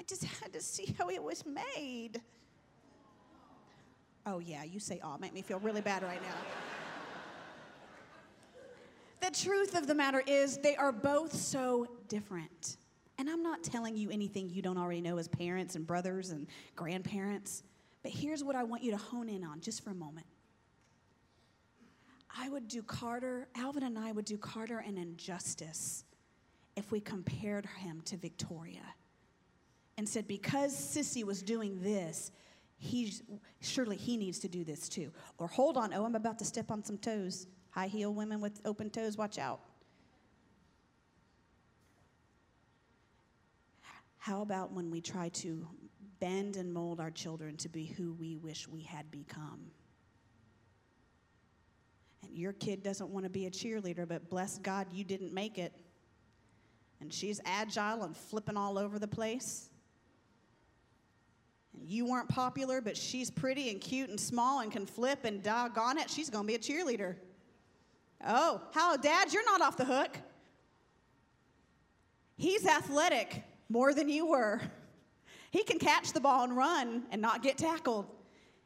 I 0.00 0.04
just 0.08 0.24
had 0.24 0.52
to 0.52 0.60
see 0.60 0.94
how 0.98 1.10
it 1.10 1.22
was 1.22 1.44
made. 1.44 2.20
Oh, 4.30 4.40
yeah, 4.40 4.62
you 4.62 4.78
say 4.78 5.00
oh, 5.02 5.16
make 5.16 5.32
me 5.32 5.40
feel 5.40 5.58
really 5.60 5.80
bad 5.80 6.02
right 6.02 6.20
now. 6.20 6.34
the 9.26 9.34
truth 9.34 9.74
of 9.74 9.86
the 9.86 9.94
matter 9.94 10.22
is, 10.26 10.58
they 10.58 10.76
are 10.76 10.92
both 10.92 11.32
so 11.32 11.88
different. 12.08 12.76
And 13.16 13.30
I'm 13.30 13.42
not 13.42 13.64
telling 13.64 13.96
you 13.96 14.10
anything 14.10 14.50
you 14.50 14.60
don't 14.60 14.76
already 14.76 15.00
know 15.00 15.16
as 15.16 15.28
parents 15.28 15.76
and 15.76 15.86
brothers 15.86 16.28
and 16.28 16.46
grandparents, 16.76 17.62
but 18.02 18.12
here's 18.12 18.44
what 18.44 18.54
I 18.54 18.64
want 18.64 18.82
you 18.82 18.90
to 18.90 18.98
hone 18.98 19.30
in 19.30 19.42
on 19.42 19.60
just 19.60 19.82
for 19.82 19.90
a 19.90 19.94
moment. 19.94 20.26
I 22.36 22.50
would 22.50 22.68
do 22.68 22.82
Carter, 22.82 23.48
Alvin 23.56 23.82
and 23.82 23.98
I 23.98 24.12
would 24.12 24.26
do 24.26 24.36
Carter 24.36 24.84
an 24.86 24.98
injustice 24.98 26.04
if 26.76 26.92
we 26.92 27.00
compared 27.00 27.64
him 27.64 28.02
to 28.04 28.18
Victoria 28.18 28.94
and 29.96 30.06
said, 30.06 30.28
because 30.28 30.72
Sissy 30.74 31.24
was 31.24 31.42
doing 31.42 31.80
this, 31.82 32.30
he's 32.78 33.22
surely 33.60 33.96
he 33.96 34.16
needs 34.16 34.38
to 34.40 34.48
do 34.48 34.64
this 34.64 34.88
too. 34.88 35.10
Or 35.38 35.48
hold 35.48 35.76
on, 35.76 35.92
oh, 35.92 36.04
I'm 36.04 36.14
about 36.14 36.38
to 36.38 36.44
step 36.44 36.70
on 36.70 36.82
some 36.82 36.96
toes. 36.96 37.46
High 37.70 37.88
heel 37.88 38.14
women 38.14 38.40
with 38.40 38.60
open 38.64 38.88
toes, 38.90 39.16
watch 39.16 39.38
out. 39.38 39.60
How 44.18 44.42
about 44.42 44.72
when 44.72 44.90
we 44.90 45.00
try 45.00 45.28
to 45.30 45.66
bend 46.20 46.56
and 46.56 46.72
mold 46.72 47.00
our 47.00 47.10
children 47.10 47.56
to 47.58 47.68
be 47.68 47.86
who 47.86 48.12
we 48.14 48.36
wish 48.36 48.68
we 48.68 48.82
had 48.82 49.10
become? 49.10 49.70
And 52.22 52.36
your 52.36 52.52
kid 52.52 52.82
doesn't 52.82 53.10
want 53.10 53.24
to 53.24 53.30
be 53.30 53.46
a 53.46 53.50
cheerleader, 53.50 54.06
but 54.06 54.28
bless 54.28 54.58
God, 54.58 54.86
you 54.92 55.04
didn't 55.04 55.32
make 55.32 55.58
it. 55.58 55.72
And 57.00 57.12
she's 57.12 57.40
agile 57.44 58.02
and 58.02 58.16
flipping 58.16 58.56
all 58.56 58.76
over 58.76 58.98
the 58.98 59.08
place 59.08 59.67
you 61.84 62.06
weren't 62.06 62.28
popular, 62.28 62.80
but 62.80 62.96
she's 62.96 63.30
pretty 63.30 63.70
and 63.70 63.80
cute 63.80 64.10
and 64.10 64.18
small 64.18 64.60
and 64.60 64.70
can 64.70 64.86
flip 64.86 65.24
and 65.24 65.42
doggone 65.42 65.98
it, 65.98 66.10
she's 66.10 66.30
gonna 66.30 66.46
be 66.46 66.54
a 66.54 66.58
cheerleader. 66.58 67.16
Oh, 68.26 68.60
how, 68.72 68.96
Dad, 68.96 69.32
you're 69.32 69.44
not 69.44 69.60
off 69.60 69.76
the 69.76 69.84
hook. 69.84 70.18
He's 72.36 72.66
athletic 72.66 73.42
more 73.68 73.94
than 73.94 74.08
you 74.08 74.26
were. 74.26 74.60
He 75.50 75.62
can 75.62 75.78
catch 75.78 76.12
the 76.12 76.20
ball 76.20 76.44
and 76.44 76.56
run 76.56 77.04
and 77.10 77.22
not 77.22 77.42
get 77.42 77.58
tackled. 77.58 78.06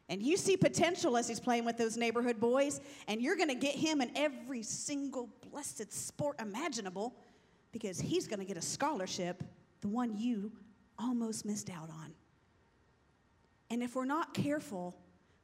And 0.09 0.21
you 0.21 0.37
see 0.37 0.57
potential 0.57 1.15
as 1.17 1.27
he's 1.27 1.39
playing 1.39 1.65
with 1.65 1.77
those 1.77 1.97
neighborhood 1.97 2.39
boys, 2.39 2.81
and 3.07 3.21
you're 3.21 3.35
gonna 3.35 3.55
get 3.55 3.75
him 3.75 4.01
in 4.01 4.11
every 4.15 4.61
single 4.63 5.29
blessed 5.49 5.91
sport 5.91 6.39
imaginable 6.39 7.15
because 7.71 7.99
he's 7.99 8.27
gonna 8.27 8.45
get 8.45 8.57
a 8.57 8.61
scholarship, 8.61 9.43
the 9.81 9.87
one 9.87 10.15
you 10.17 10.51
almost 10.99 11.45
missed 11.45 11.69
out 11.69 11.89
on. 11.89 12.13
And 13.73 13.81
if 13.81 13.95
we're 13.95 14.05
not 14.05 14.35
careful, 14.35 14.95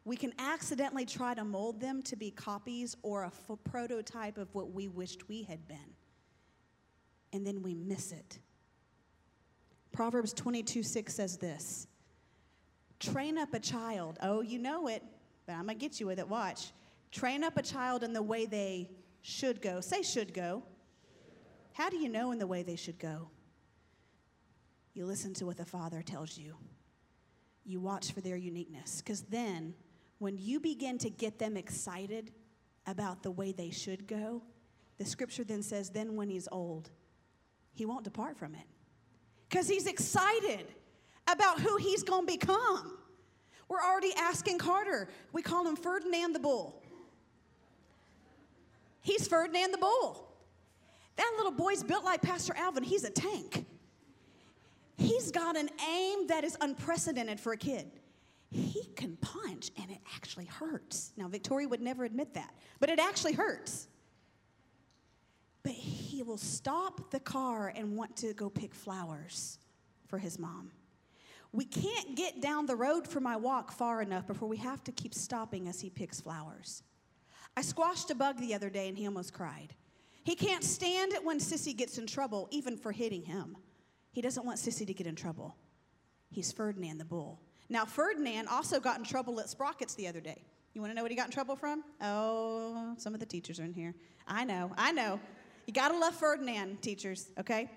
we 0.05 0.15
can 0.15 0.33
accidentally 0.37 1.03
try 1.03 1.33
to 1.33 1.43
mold 1.43 1.81
them 1.81 2.03
to 2.03 2.15
be 2.15 2.29
copies 2.29 2.95
or 3.01 3.23
a 3.23 3.27
f- 3.27 3.57
prototype 3.63 4.37
of 4.37 4.53
what 4.53 4.71
we 4.71 4.87
wished 4.87 5.27
we 5.27 5.41
had 5.41 5.67
been. 5.67 5.95
And 7.33 7.43
then 7.43 7.63
we 7.63 7.73
miss 7.73 8.11
it. 8.11 8.37
Proverbs 9.91 10.31
22 10.33 10.83
6 10.83 11.11
says 11.11 11.37
this 11.37 11.87
Train 12.99 13.39
up 13.39 13.51
a 13.55 13.59
child. 13.59 14.19
Oh, 14.21 14.41
you 14.41 14.59
know 14.59 14.89
it, 14.89 15.01
but 15.47 15.53
I'm 15.53 15.65
going 15.65 15.79
to 15.79 15.83
get 15.83 15.99
you 15.99 16.05
with 16.05 16.19
it. 16.19 16.29
Watch. 16.29 16.71
Train 17.11 17.43
up 17.43 17.57
a 17.57 17.63
child 17.63 18.03
in 18.03 18.13
the 18.13 18.21
way 18.21 18.45
they 18.45 18.91
should 19.23 19.59
go. 19.59 19.81
Say, 19.81 20.03
should 20.03 20.35
go. 20.35 20.61
How 21.73 21.89
do 21.89 21.97
you 21.97 22.09
know 22.09 22.31
in 22.31 22.37
the 22.37 22.45
way 22.45 22.61
they 22.61 22.75
should 22.75 22.99
go? 22.99 23.31
You 24.93 25.07
listen 25.07 25.33
to 25.33 25.47
what 25.47 25.57
the 25.57 25.65
Father 25.65 26.03
tells 26.03 26.37
you 26.37 26.57
you 27.69 27.79
watch 27.79 28.11
for 28.11 28.21
their 28.21 28.35
uniqueness. 28.35 29.01
Because 29.01 29.21
then, 29.23 29.73
when 30.17 30.37
you 30.37 30.59
begin 30.59 30.97
to 30.99 31.09
get 31.09 31.39
them 31.39 31.55
excited 31.55 32.31
about 32.87 33.23
the 33.23 33.31
way 33.31 33.51
they 33.51 33.69
should 33.69 34.07
go, 34.07 34.41
the 34.97 35.05
scripture 35.05 35.43
then 35.43 35.61
says, 35.61 35.89
then 35.89 36.15
when 36.15 36.29
he's 36.29 36.47
old, 36.51 36.89
he 37.73 37.85
won't 37.85 38.03
depart 38.03 38.37
from 38.37 38.55
it. 38.55 38.65
Because 39.47 39.67
he's 39.67 39.87
excited 39.87 40.65
about 41.31 41.59
who 41.59 41.77
he's 41.77 42.03
going 42.03 42.25
to 42.25 42.31
become. 42.31 42.97
We're 43.67 43.81
already 43.81 44.13
asking 44.17 44.57
Carter. 44.57 45.07
We 45.31 45.41
call 45.41 45.65
him 45.67 45.75
Ferdinand 45.75 46.33
the 46.33 46.39
Bull. 46.39 46.81
He's 49.01 49.27
Ferdinand 49.27 49.71
the 49.71 49.77
Bull. 49.77 50.27
That 51.15 51.33
little 51.37 51.51
boy's 51.51 51.83
built 51.83 52.03
like 52.03 52.21
Pastor 52.21 52.53
Alvin. 52.57 52.83
He's 52.83 53.03
a 53.03 53.09
tank. 53.09 53.65
He's 54.99 55.31
got 55.31 55.55
an 55.55 55.69
aim 55.89 56.27
that 56.27 56.43
is 56.43 56.57
unprecedented 56.59 57.39
for 57.39 57.53
a 57.53 57.57
kid. 57.57 57.89
He 58.51 58.83
can 58.97 59.15
punch 59.17 59.71
and 59.81 59.89
it 59.89 59.99
actually 60.13 60.45
hurts. 60.45 61.13
Now, 61.15 61.29
Victoria 61.29 61.69
would 61.69 61.81
never 61.81 62.03
admit 62.03 62.33
that, 62.33 62.53
but 62.81 62.89
it 62.89 62.99
actually 62.99 63.33
hurts. 63.33 63.87
But 65.63 65.71
he 65.71 66.21
will 66.21 66.37
stop 66.37 67.11
the 67.11 67.19
car 67.21 67.71
and 67.73 67.95
want 67.95 68.17
to 68.17 68.33
go 68.33 68.49
pick 68.49 68.75
flowers 68.75 69.57
for 70.07 70.17
his 70.17 70.37
mom. 70.37 70.71
We 71.53 71.63
can't 71.63 72.17
get 72.17 72.41
down 72.41 72.65
the 72.65 72.75
road 72.75 73.07
for 73.07 73.21
my 73.21 73.37
walk 73.37 73.71
far 73.71 74.01
enough 74.01 74.27
before 74.27 74.49
we 74.49 74.57
have 74.57 74.83
to 74.83 74.91
keep 74.91 75.13
stopping 75.13 75.69
as 75.69 75.79
he 75.79 75.89
picks 75.89 76.19
flowers. 76.19 76.83
I 77.55 77.61
squashed 77.61 78.11
a 78.11 78.15
bug 78.15 78.39
the 78.39 78.53
other 78.53 78.69
day 78.69 78.89
and 78.89 78.97
he 78.97 79.07
almost 79.07 79.33
cried. 79.33 79.73
He 80.25 80.35
can't 80.35 80.63
stand 80.63 81.13
it 81.13 81.23
when 81.23 81.39
Sissy 81.39 81.75
gets 81.75 81.97
in 81.97 82.05
trouble, 82.05 82.49
even 82.51 82.75
for 82.75 82.91
hitting 82.91 83.23
him. 83.23 83.55
He 84.11 84.21
doesn't 84.21 84.45
want 84.45 84.57
Sissy 84.57 84.85
to 84.87 84.93
get 84.93 85.07
in 85.07 85.15
trouble. 85.15 85.55
He's 86.31 86.51
Ferdinand 86.51 86.97
the 86.97 87.05
bull. 87.05 87.39
Now, 87.69 87.85
Ferdinand 87.85 88.47
also 88.47 88.79
got 88.79 88.97
in 88.97 89.03
trouble 89.03 89.39
at 89.39 89.49
Sprockets 89.49 89.93
the 89.95 90.07
other 90.07 90.21
day. 90.21 90.43
You 90.73 90.81
want 90.81 90.91
to 90.91 90.95
know 90.95 91.01
what 91.01 91.11
he 91.11 91.17
got 91.17 91.27
in 91.27 91.31
trouble 91.31 91.55
from? 91.55 91.83
Oh, 92.01 92.93
some 92.97 93.13
of 93.13 93.19
the 93.19 93.25
teachers 93.25 93.59
are 93.59 93.65
in 93.65 93.73
here. 93.73 93.95
I 94.27 94.43
know, 94.43 94.71
I 94.77 94.91
know. 94.91 95.19
You 95.65 95.73
got 95.73 95.89
to 95.89 95.97
love 95.97 96.15
Ferdinand, 96.15 96.81
teachers, 96.81 97.29
okay? 97.39 97.69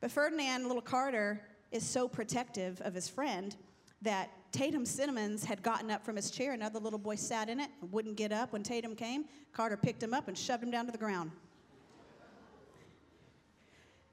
But 0.00 0.10
Ferdinand, 0.10 0.66
little 0.66 0.82
Carter, 0.82 1.40
is 1.72 1.84
so 1.86 2.06
protective 2.08 2.80
of 2.82 2.94
his 2.94 3.08
friend 3.08 3.56
that 4.02 4.30
Tatum 4.52 4.84
Cinnamons 4.84 5.44
had 5.44 5.62
gotten 5.62 5.90
up 5.90 6.04
from 6.04 6.16
his 6.16 6.30
chair. 6.30 6.52
Another 6.52 6.78
little 6.78 6.98
boy 6.98 7.16
sat 7.16 7.48
in 7.48 7.58
it, 7.58 7.70
wouldn't 7.90 8.16
get 8.16 8.32
up 8.32 8.52
when 8.52 8.62
Tatum 8.62 8.94
came. 8.94 9.24
Carter 9.52 9.76
picked 9.76 10.02
him 10.02 10.12
up 10.14 10.28
and 10.28 10.36
shoved 10.36 10.62
him 10.62 10.70
down 10.70 10.86
to 10.86 10.92
the 10.92 10.98
ground. 10.98 11.30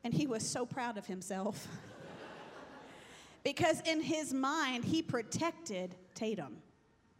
And 0.03 0.13
he 0.13 0.25
was 0.27 0.47
so 0.47 0.65
proud 0.65 0.97
of 0.97 1.05
himself. 1.05 1.67
because 3.43 3.81
in 3.81 4.01
his 4.01 4.33
mind, 4.33 4.85
he 4.85 5.01
protected 5.01 5.95
Tatum 6.15 6.57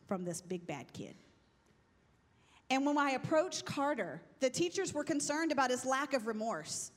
from 0.07 0.25
this 0.25 0.41
big 0.41 0.65
bad 0.67 0.91
kid. 0.93 1.15
And 2.71 2.85
when 2.85 2.97
I 2.97 3.11
approached 3.11 3.65
Carter, 3.65 4.21
the 4.39 4.49
teachers 4.49 4.93
were 4.93 5.03
concerned 5.03 5.51
about 5.51 5.69
his 5.69 5.85
lack 5.85 6.13
of 6.13 6.25
remorse. 6.25 6.91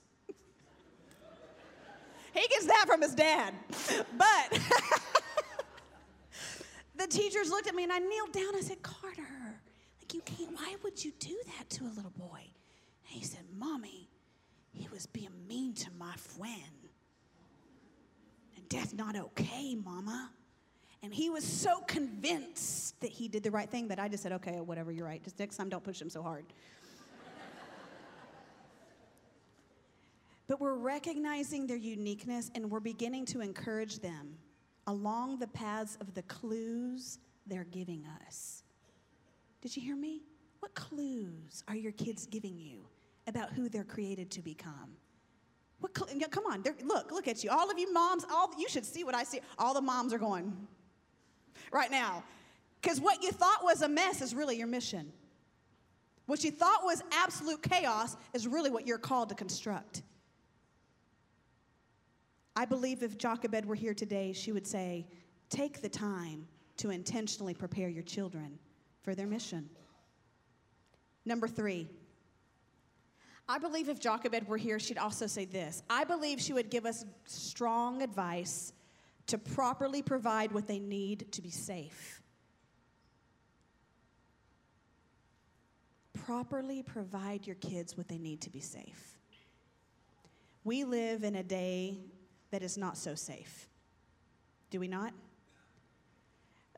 he 2.33 2.47
gets 2.49 2.67
that 2.67 2.85
from 2.87 3.03
his 3.03 3.13
dad. 3.15 3.55
But 4.17 4.61
the 6.97 7.09
teachers 7.09 7.51
looked 7.51 7.67
at 7.67 7.75
me 7.75 7.83
and 7.83 7.93
I 7.93 7.99
kneeled 7.99 8.33
down. 8.33 8.55
I 8.55 8.61
said, 8.61 8.83
Carter, 8.83 9.27
like 10.01 10.15
you 10.15 10.21
can't, 10.21 10.55
why 10.55 10.77
would 10.85 11.05
you 11.05 11.13
do 11.19 11.37
that 11.59 11.69
to 11.71 11.85
a 11.85 11.93
little 11.93 12.13
boy? 12.17 12.43
And 13.09 13.19
he 13.19 13.25
said, 13.25 13.43
Mommy, 13.57 14.09
he 14.75 14.89
was 14.89 15.07
being 15.07 15.31
mean 15.49 15.73
to 15.75 15.91
my 15.99 16.15
friend. 16.17 16.89
And 18.57 18.65
that's 18.69 18.93
not 18.93 19.17
okay, 19.17 19.75
Mama. 19.75 20.31
And 21.03 21.13
he 21.13 21.31
was 21.31 21.45
so 21.45 21.81
convinced 21.81 22.99
that 23.01 23.11
he 23.11 23.29
did 23.29 23.43
the 23.43 23.51
right 23.51 23.71
thing 23.71 23.89
that 23.89 23.99
I 23.99 24.09
just 24.09 24.23
said, 24.23 24.33
okay, 24.33 24.61
whatever, 24.61 24.91
you're 24.91 25.07
right. 25.07 25.23
Just 25.23 25.39
next 25.39 25.57
time, 25.57 25.69
don't 25.69 25.85
push 25.85 26.01
him 26.01 26.09
so 26.09 26.23
hard. 26.23 26.47
but 30.49 30.61
we're 30.61 30.75
recognizing 30.75 31.67
their 31.67 31.77
uniqueness 31.77 32.51
and 32.55 32.71
we're 32.71 32.81
beginning 32.81 33.27
to 33.27 33.41
encourage 33.41 33.99
them 33.99 34.37
along 34.87 35.39
the 35.39 35.47
paths 35.49 35.97
of 36.01 36.15
the 36.15 36.23
clues 36.23 37.19
they're 37.47 37.65
giving 37.65 38.07
us. 38.27 38.63
Did 39.61 39.77
you 39.77 39.83
hear 39.83 39.97
me? 39.97 40.23
What 40.61 40.75
clues 40.75 41.63
are 41.69 41.77
your 41.77 41.93
kids 41.93 42.27
giving 42.27 42.59
you 42.59 42.87
about 43.27 43.53
who 43.53 43.69
they're 43.69 43.85
created 43.85 44.31
to 44.33 44.43
become? 44.43 44.97
What 45.81 45.93
come 45.95 46.47
on, 46.47 46.65
look, 46.85 47.11
look 47.11 47.29
at 47.29 47.45
you. 47.45 47.51
All 47.51 47.71
of 47.71 47.79
you 47.79 47.93
moms, 47.93 48.25
all 48.31 48.51
you 48.59 48.69
should 48.69 48.87
see 48.87 49.05
what 49.05 49.15
I 49.15 49.25
see. 49.25 49.41
All 49.59 49.75
the 49.75 49.83
moms 49.83 50.13
are 50.13 50.19
going 50.19 50.57
right 51.73 51.91
now. 51.91 52.25
Because 52.81 53.01
what 53.01 53.23
you 53.23 53.31
thought 53.31 53.63
was 53.63 53.83
a 53.83 53.89
mess 53.89 54.23
is 54.23 54.35
really 54.35 54.57
your 54.57 54.67
mission. 54.67 55.13
What 56.27 56.43
you 56.43 56.51
thought 56.51 56.85
was 56.85 57.03
absolute 57.13 57.63
chaos 57.63 58.17
is 58.33 58.49
really 58.49 58.71
what 58.71 58.87
you're 58.87 58.99
called 58.99 59.29
to 59.29 59.35
construct. 59.35 60.03
I 62.57 62.65
believe 62.65 63.03
if 63.03 63.19
Jochebed 63.19 63.67
were 63.67 63.75
here 63.75 63.95
today, 63.95 64.33
she 64.33 64.53
would 64.53 64.67
say, 64.67 65.07
Take 65.51 65.83
the 65.83 65.89
time 65.89 66.47
to 66.79 66.91
intentionally 66.91 67.55
prepare 67.55 67.89
your 67.89 68.03
children 68.03 68.59
for 69.03 69.15
their 69.15 69.27
mission. 69.27 69.69
Number 71.25 71.47
three, 71.47 71.89
I 73.49 73.59
believe 73.59 73.89
if 73.89 74.01
Jochebed 74.01 74.49
were 74.49 74.57
here, 74.57 74.79
she'd 74.79 74.99
also 74.99 75.27
say 75.27 75.45
this. 75.45 75.83
I 75.91 76.05
believe 76.05 76.41
she 76.41 76.53
would 76.53 76.71
give 76.71 76.87
us 76.87 77.05
strong 77.27 78.03
advice 78.03 78.73
to 79.27 79.39
properly 79.39 80.03
provide 80.03 80.53
what 80.53 80.67
they 80.67 80.79
need 80.79 81.31
to 81.33 81.43
be 81.43 81.51
safe. 81.51 82.23
Properly 86.25 86.83
provide 86.83 87.47
your 87.47 87.57
kids 87.57 87.99
what 87.99 88.09
they 88.09 88.19
need 88.19 88.41
to 88.43 88.51
be 88.51 88.61
safe. 88.61 89.19
We 90.65 90.85
live 90.85 91.23
in 91.23 91.37
a 91.37 91.43
day 91.43 91.99
that 92.51 92.63
is 92.63 92.79
not 92.79 92.97
so 92.97 93.15
safe. 93.15 93.69
Do 94.71 94.81
we 94.81 94.89
not? 94.89 95.13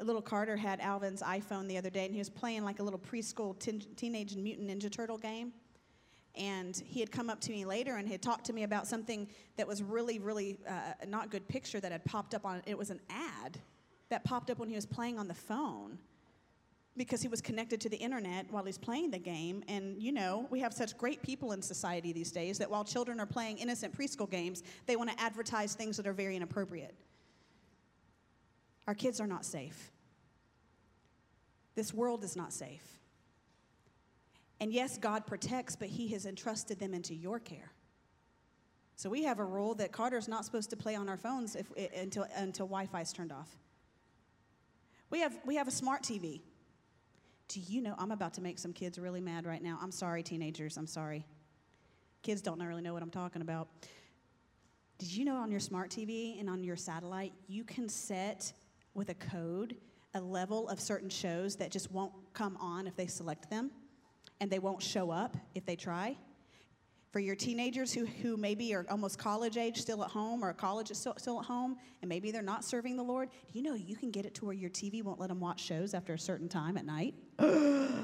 Little 0.01 0.21
Carter 0.21 0.57
had 0.57 0.81
Alvin's 0.81 1.23
iPhone 1.23 1.69
the 1.69 1.79
other 1.79 1.91
day, 1.91 2.05
and 2.05 2.13
he 2.13 2.19
was 2.19 2.29
playing 2.29 2.65
like 2.65 2.81
a 2.81 2.83
little 2.83 2.99
preschool 2.99 3.59
teen, 3.59 3.83
Teenage 3.97 4.37
Mutant 4.37 4.69
Ninja 4.69 4.91
Turtle 4.91 5.17
game. 5.17 5.53
And 6.37 6.77
he 6.87 7.01
had 7.01 7.11
come 7.11 7.31
up 7.31 7.41
to 7.43 7.51
me 7.51 7.65
later 7.65 7.97
and 7.97 8.09
had 8.09 8.23
talked 8.23 8.45
to 8.47 8.53
me 8.53 8.63
about 8.63 8.87
something 8.87 9.29
that 9.57 9.67
was 9.67 9.83
really, 9.83 10.19
really 10.19 10.59
uh, 10.69 10.93
not 11.09 11.31
good 11.31 11.49
picture 11.49 11.81
that 11.81 11.93
had 11.93 12.05
popped 12.05 12.35
up 12.35 12.45
on 12.45 12.63
it 12.67 12.77
was 12.77 12.91
an 12.91 13.01
ad 13.09 13.59
that 14.09 14.25
popped 14.25 14.51
up 14.51 14.59
when 14.59 14.69
he 14.69 14.75
was 14.75 14.87
playing 14.87 15.19
on 15.19 15.29
the 15.29 15.35
phone 15.35 15.99
because 16.97 17.21
he 17.21 17.29
was 17.29 17.41
connected 17.41 17.81
to 17.83 17.89
the 17.89 17.97
internet 17.97 18.47
while 18.51 18.65
he's 18.65 18.79
playing 18.79 19.11
the 19.11 19.19
game. 19.19 19.63
And 19.69 20.01
you 20.03 20.13
know, 20.13 20.47
we 20.51 20.61
have 20.61 20.73
such 20.73 20.97
great 20.97 21.23
people 21.23 21.53
in 21.53 21.61
society 21.63 22.13
these 22.13 22.33
days 22.33 22.59
that 22.59 22.71
while 22.71 22.85
children 22.85 23.21
are 23.21 23.27
playing 23.27 23.59
innocent 23.59 23.97
preschool 23.97 24.31
games, 24.31 24.63
they 24.87 24.97
want 24.97 25.11
to 25.11 25.21
advertise 25.21 25.75
things 25.75 25.97
that 25.97 26.07
are 26.07 26.13
very 26.13 26.37
inappropriate. 26.37 26.95
Our 28.87 28.95
kids 28.95 29.21
are 29.21 29.27
not 29.27 29.45
safe. 29.45 29.91
This 31.75 31.93
world 31.93 32.25
is 32.25 32.37
not 32.37 32.53
safe. 32.53 32.96
And 34.61 34.73
yes, 34.73 34.99
God 34.99 35.27
protects, 35.27 35.77
but 35.77 35.89
He 35.89 36.09
has 36.09 36.27
entrusted 36.27 36.79
them 36.79 36.95
into 36.95 37.15
your 37.15 37.39
care. 37.39 37.73
So 38.97 39.11
we 39.11 39.25
have 39.25 39.39
a 39.39 39.45
rule 39.45 39.75
that 39.75 39.93
Carter's 39.93 40.27
not 40.27 40.45
supposed 40.45 40.71
to 40.71 40.77
play 40.77 40.95
on 40.97 41.09
our 41.09 41.19
phones 41.19 41.55
if, 41.55 41.71
until, 41.95 42.27
until 42.35 42.67
Wi 42.67 42.87
Fi 42.87 43.03
is 43.03 43.13
turned 43.13 43.33
off. 43.33 43.55
We 45.11 45.21
have, 45.21 45.39
we 45.45 45.57
have 45.57 45.69
a 45.69 45.73
smart 45.73 46.03
TV. 46.03 46.41
Do 47.49 47.61
you 47.61 47.83
know? 47.83 47.95
I'm 47.99 48.11
about 48.11 48.35
to 48.35 48.41
make 48.41 48.59
some 48.59 48.73
kids 48.73 48.99
really 48.99 49.21
mad 49.21 49.47
right 49.47 49.63
now. 49.63 49.79
I'm 49.81 49.93
sorry, 49.93 50.23
teenagers. 50.23 50.77
I'm 50.77 50.87
sorry. 50.87 51.27
Kids 52.23 52.41
don't 52.43 52.61
really 52.61 52.83
know 52.83 52.95
what 52.95 53.03
I'm 53.03 53.11
talking 53.11 53.43
about. 53.43 53.69
Did 54.99 55.15
you 55.15 55.27
know 55.27 55.37
on 55.37 55.51
your 55.51 55.61
smart 55.61 55.91
TV 55.91 56.41
and 56.41 56.49
on 56.49 56.65
your 56.65 56.75
satellite, 56.75 57.35
you 57.47 57.63
can 57.63 57.89
set 57.89 58.53
with 58.95 59.11
a 59.11 59.15
code 59.15 59.77
a 60.15 60.21
level 60.21 60.69
of 60.69 60.81
certain 60.81 61.11
shows 61.11 61.57
that 61.57 61.71
just 61.71 61.93
won't 61.93 62.13
come 62.33 62.57
on 62.57 62.87
if 62.87 62.97
they 62.97 63.07
select 63.07 63.51
them, 63.51 63.71
and 64.41 64.51
they 64.51 64.59
won't 64.59 64.83
show 64.83 65.11
up 65.11 65.37
if 65.55 65.65
they 65.65 65.77
try? 65.77 66.17
for 67.17 67.21
your 67.21 67.35
teenagers 67.35 67.95
who, 67.95 68.05
who 68.05 68.37
maybe 68.37 68.75
are 68.75 68.85
almost 68.91 69.19
college 69.19 69.57
age 69.57 69.81
still 69.81 70.05
at 70.05 70.11
home 70.11 70.45
or 70.45 70.53
college 70.53 70.91
is 70.91 70.99
still, 70.99 71.15
still 71.17 71.41
at 71.41 71.47
home 71.47 71.79
and 72.03 72.11
maybe 72.11 72.31
they're 72.31 72.43
not 72.43 72.63
serving 72.63 72.95
the 72.95 73.03
Lord, 73.03 73.31
do 73.51 73.59
you 73.59 73.65
know 73.65 73.73
you 73.73 73.97
can 73.97 74.11
get 74.11 74.27
it 74.27 74.35
to 74.35 74.45
where 74.45 74.53
your 74.53 74.69
TV 74.69 75.03
won't 75.03 75.19
let 75.19 75.31
them 75.31 75.41
watch 75.41 75.63
shows 75.63 75.95
after 75.95 76.13
a 76.13 76.19
certain 76.19 76.47
time 76.47 76.77
at 76.77 76.85
night? 76.85 77.15
Isn't 77.39 78.03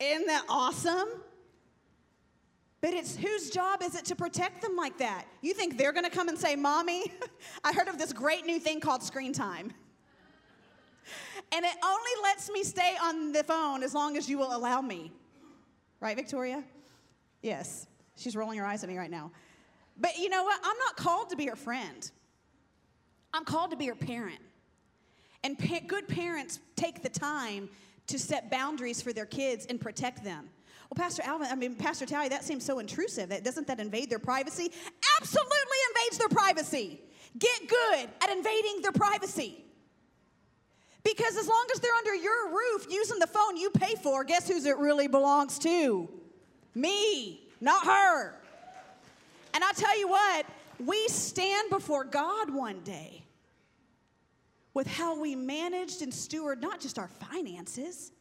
that 0.00 0.44
awesome? 0.50 1.08
But 2.82 2.92
it's 2.92 3.16
whose 3.16 3.48
job 3.48 3.82
is 3.82 3.94
it 3.94 4.04
to 4.04 4.14
protect 4.14 4.60
them 4.60 4.76
like 4.76 4.98
that? 4.98 5.24
You 5.40 5.54
think 5.54 5.78
they're 5.78 5.92
gonna 5.92 6.10
come 6.10 6.28
and 6.28 6.38
say, 6.38 6.56
Mommy, 6.56 7.10
I 7.64 7.72
heard 7.72 7.88
of 7.88 7.96
this 7.96 8.12
great 8.12 8.44
new 8.44 8.58
thing 8.58 8.80
called 8.80 9.02
screen 9.02 9.32
time. 9.32 9.72
And 11.52 11.64
it 11.64 11.74
only 11.82 12.22
lets 12.22 12.50
me 12.50 12.64
stay 12.64 12.96
on 13.02 13.32
the 13.32 13.44
phone 13.44 13.82
as 13.82 13.94
long 13.94 14.18
as 14.18 14.28
you 14.28 14.36
will 14.36 14.54
allow 14.54 14.82
me. 14.82 15.10
Right, 16.00 16.16
Victoria? 16.16 16.64
Yes. 17.42 17.86
She's 18.16 18.34
rolling 18.34 18.58
her 18.58 18.66
eyes 18.66 18.82
at 18.82 18.88
me 18.88 18.98
right 18.98 19.10
now. 19.10 19.30
But 19.98 20.18
you 20.18 20.28
know 20.28 20.44
what? 20.44 20.58
I'm 20.64 20.78
not 20.78 20.96
called 20.96 21.30
to 21.30 21.36
be 21.36 21.46
her 21.46 21.56
friend. 21.56 22.10
I'm 23.32 23.44
called 23.44 23.70
to 23.70 23.76
be 23.76 23.86
her 23.86 23.94
parent. 23.94 24.40
And 25.44 25.58
pa- 25.58 25.80
good 25.86 26.08
parents 26.08 26.58
take 26.76 27.02
the 27.02 27.08
time 27.08 27.68
to 28.08 28.18
set 28.18 28.50
boundaries 28.50 29.00
for 29.00 29.12
their 29.12 29.26
kids 29.26 29.66
and 29.66 29.80
protect 29.80 30.24
them. 30.24 30.48
Well, 30.90 31.02
Pastor 31.02 31.22
Alvin, 31.24 31.48
I 31.50 31.54
mean, 31.54 31.76
Pastor 31.76 32.04
Tally, 32.04 32.28
that 32.28 32.44
seems 32.44 32.64
so 32.64 32.78
intrusive. 32.80 33.28
That, 33.28 33.44
doesn't 33.44 33.66
that 33.68 33.78
invade 33.78 34.10
their 34.10 34.18
privacy? 34.18 34.72
Absolutely 35.20 35.78
invades 35.90 36.18
their 36.18 36.28
privacy. 36.28 37.00
Get 37.38 37.68
good 37.68 38.08
at 38.22 38.30
invading 38.30 38.82
their 38.82 38.92
privacy. 38.92 39.64
Because 41.02 41.36
as 41.36 41.48
long 41.48 41.66
as 41.72 41.80
they're 41.80 41.94
under 41.94 42.14
your 42.14 42.50
roof 42.50 42.86
using 42.90 43.18
the 43.18 43.26
phone 43.26 43.56
you 43.56 43.70
pay 43.70 43.94
for, 43.96 44.22
guess 44.24 44.48
whose 44.48 44.66
it 44.66 44.76
really 44.76 45.08
belongs 45.08 45.58
to? 45.60 46.08
Me 46.74 47.50
not 47.60 47.84
her. 47.86 48.34
And 49.52 49.62
I 49.62 49.72
tell 49.72 49.98
you 49.98 50.08
what, 50.08 50.46
we 50.84 51.08
stand 51.08 51.70
before 51.70 52.04
God 52.04 52.52
one 52.52 52.80
day 52.80 53.24
with 54.72 54.86
how 54.86 55.20
we 55.20 55.34
managed 55.34 56.02
and 56.02 56.12
steward 56.12 56.60
not 56.62 56.80
just 56.80 56.98
our 56.98 57.08
finances, 57.08 58.12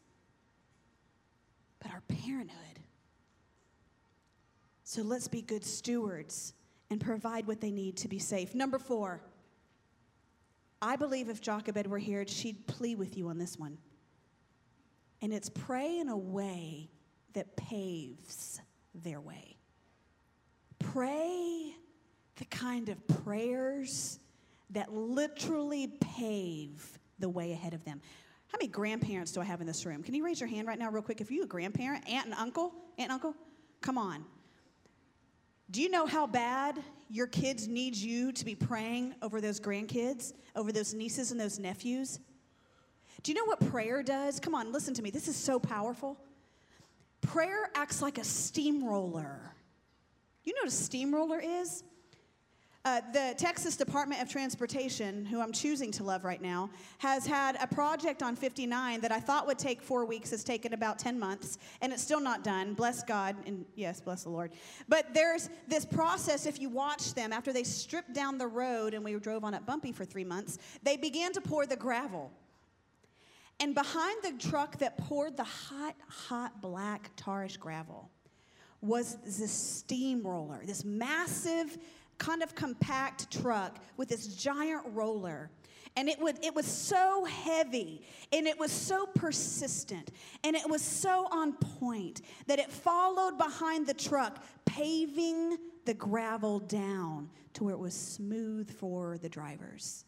but 1.81 1.91
our 1.91 2.01
parenthood. 2.07 2.79
So 4.83 5.03
let's 5.03 5.27
be 5.27 5.41
good 5.41 5.63
stewards 5.63 6.53
and 6.89 6.99
provide 6.99 7.45
what 7.45 7.61
they 7.61 7.71
need 7.71 7.95
to 7.97 8.07
be 8.07 8.17
safe. 8.17 8.55
Number 8.55 8.79
four, 8.79 9.21
I 10.81 10.95
believe 10.95 11.29
if 11.29 11.41
Jochebed 11.41 11.87
were 11.87 11.97
here, 11.97 12.25
she'd 12.27 12.65
plea 12.67 12.95
with 12.95 13.17
you 13.17 13.27
on 13.27 13.37
this 13.37 13.57
one. 13.57 13.77
And 15.21 15.33
it's 15.33 15.49
pray 15.49 15.99
in 15.99 16.09
a 16.09 16.17
way 16.17 16.89
that 17.33 17.55
paves 17.57 18.61
their 18.95 19.19
way. 19.19 19.57
Pray 20.79 21.75
the 22.37 22.45
kind 22.45 22.89
of 22.89 23.05
prayers 23.23 24.19
that 24.69 24.93
literally 24.93 25.87
pave 25.99 26.99
the 27.19 27.27
way 27.27 27.51
ahead 27.51 27.73
of 27.73 27.83
them. 27.83 28.01
How 28.47 28.57
many 28.57 28.69
grandparents 28.69 29.31
do 29.31 29.41
I 29.41 29.43
have 29.43 29.61
in 29.61 29.67
this 29.67 29.85
room? 29.85 30.01
Can 30.01 30.13
you 30.13 30.23
raise 30.23 30.39
your 30.39 30.49
hand 30.49 30.67
right 30.67 30.79
now, 30.79 30.89
real 30.89 31.03
quick? 31.03 31.21
If 31.21 31.29
you 31.29 31.43
a 31.43 31.45
grandparent, 31.45 32.07
aunt 32.09 32.25
and 32.25 32.33
uncle, 32.35 32.73
aunt 32.97 33.11
and 33.11 33.11
uncle, 33.11 33.35
come 33.81 33.97
on. 33.97 34.25
Do 35.71 35.81
you 35.81 35.89
know 35.89 36.05
how 36.07 36.25
bad 36.25 36.79
your 37.09 37.27
kids 37.27 37.67
need 37.67 37.95
you 37.95 38.31
to 38.31 38.45
be 38.45 38.55
praying 38.55 39.15
over 39.21 39.39
those 39.39 39.59
grandkids, 39.59 40.33
over 40.55 40.71
those 40.71 40.93
nieces 40.93 41.31
and 41.31 41.39
those 41.39 41.59
nephews? 41.59 42.19
Do 43.21 43.31
you 43.31 43.37
know 43.37 43.45
what 43.45 43.59
prayer 43.69 44.01
does? 44.01 44.39
Come 44.39 44.55
on, 44.55 44.71
listen 44.71 44.93
to 44.95 45.01
me. 45.01 45.11
This 45.11 45.27
is 45.27 45.35
so 45.35 45.59
powerful. 45.59 46.17
Prayer 47.21 47.69
acts 47.75 48.01
like 48.01 48.17
a 48.17 48.23
steamroller. 48.23 49.53
You 50.43 50.53
know 50.53 50.61
what 50.61 50.69
a 50.69 50.75
steamroller 50.75 51.39
is? 51.39 51.83
Uh, 52.85 53.01
the 53.11 53.35
Texas 53.37 53.75
Department 53.75 54.21
of 54.21 54.29
Transportation, 54.29 55.25
who 55.25 55.41
I'm 55.41 55.51
choosing 55.51 55.91
to 55.91 56.03
love 56.03 56.23
right 56.23 56.41
now, 56.41 56.69
has 56.99 57.27
had 57.27 57.57
a 57.61 57.67
project 57.67 58.23
on 58.23 58.37
59 58.37 59.01
that 59.01 59.11
I 59.11 59.19
thought 59.19 59.45
would 59.47 59.59
take 59.59 59.81
four 59.81 60.05
weeks. 60.05 60.31
has 60.31 60.45
taken 60.45 60.73
about 60.73 60.97
10 60.97 61.19
months, 61.19 61.57
and 61.81 61.91
it's 61.91 62.01
still 62.01 62.21
not 62.21 62.41
done. 62.41 62.73
Bless 62.73 63.03
God, 63.03 63.35
and 63.45 63.65
yes, 63.75 63.99
bless 63.99 64.23
the 64.23 64.29
Lord. 64.29 64.51
But 64.87 65.13
there's 65.13 65.49
this 65.67 65.83
process, 65.83 66.45
if 66.45 66.61
you 66.61 66.69
watch 66.69 67.13
them, 67.13 67.33
after 67.33 67.51
they 67.51 67.63
stripped 67.63 68.13
down 68.13 68.37
the 68.37 68.47
road 68.47 68.93
and 68.93 69.03
we 69.03 69.13
drove 69.15 69.43
on 69.43 69.53
it 69.53 69.65
bumpy 69.65 69.91
for 69.91 70.05
three 70.05 70.23
months, 70.23 70.57
they 70.81 70.95
began 70.95 71.33
to 71.33 71.41
pour 71.41 71.65
the 71.65 71.75
gravel. 71.75 72.31
And 73.59 73.75
behind 73.75 74.23
the 74.23 74.31
truck 74.39 74.77
that 74.77 74.97
poured 74.97 75.35
the 75.35 75.43
hot, 75.43 75.95
hot 76.07 76.61
black 76.61 77.11
tarish 77.17 77.59
gravel 77.59 78.09
was 78.81 79.17
this 79.25 79.51
steamroller, 79.51 80.61
this 80.63 80.85
massive, 80.85 81.77
kind 82.19 82.43
of 82.43 82.53
compact 82.53 83.31
truck 83.41 83.79
with 83.97 84.09
this 84.09 84.27
giant 84.27 84.83
roller. 84.93 85.49
And 85.97 86.07
it, 86.07 86.19
would, 86.21 86.43
it 86.45 86.53
was 86.53 86.65
so 86.65 87.25
heavy 87.25 88.03
and 88.31 88.45
it 88.47 88.59
was 88.59 88.71
so 88.71 89.07
persistent 89.07 90.11
and 90.43 90.55
it 90.55 90.69
was 90.69 90.81
so 90.81 91.27
on 91.31 91.53
point 91.53 92.21
that 92.45 92.59
it 92.59 92.71
followed 92.71 93.37
behind 93.37 93.87
the 93.87 93.93
truck, 93.93 94.43
paving 94.65 95.57
the 95.85 95.93
gravel 95.95 96.59
down 96.59 97.29
to 97.53 97.63
where 97.63 97.73
it 97.73 97.79
was 97.79 97.95
smooth 97.95 98.69
for 98.71 99.17
the 99.17 99.29
drivers. 99.29 100.05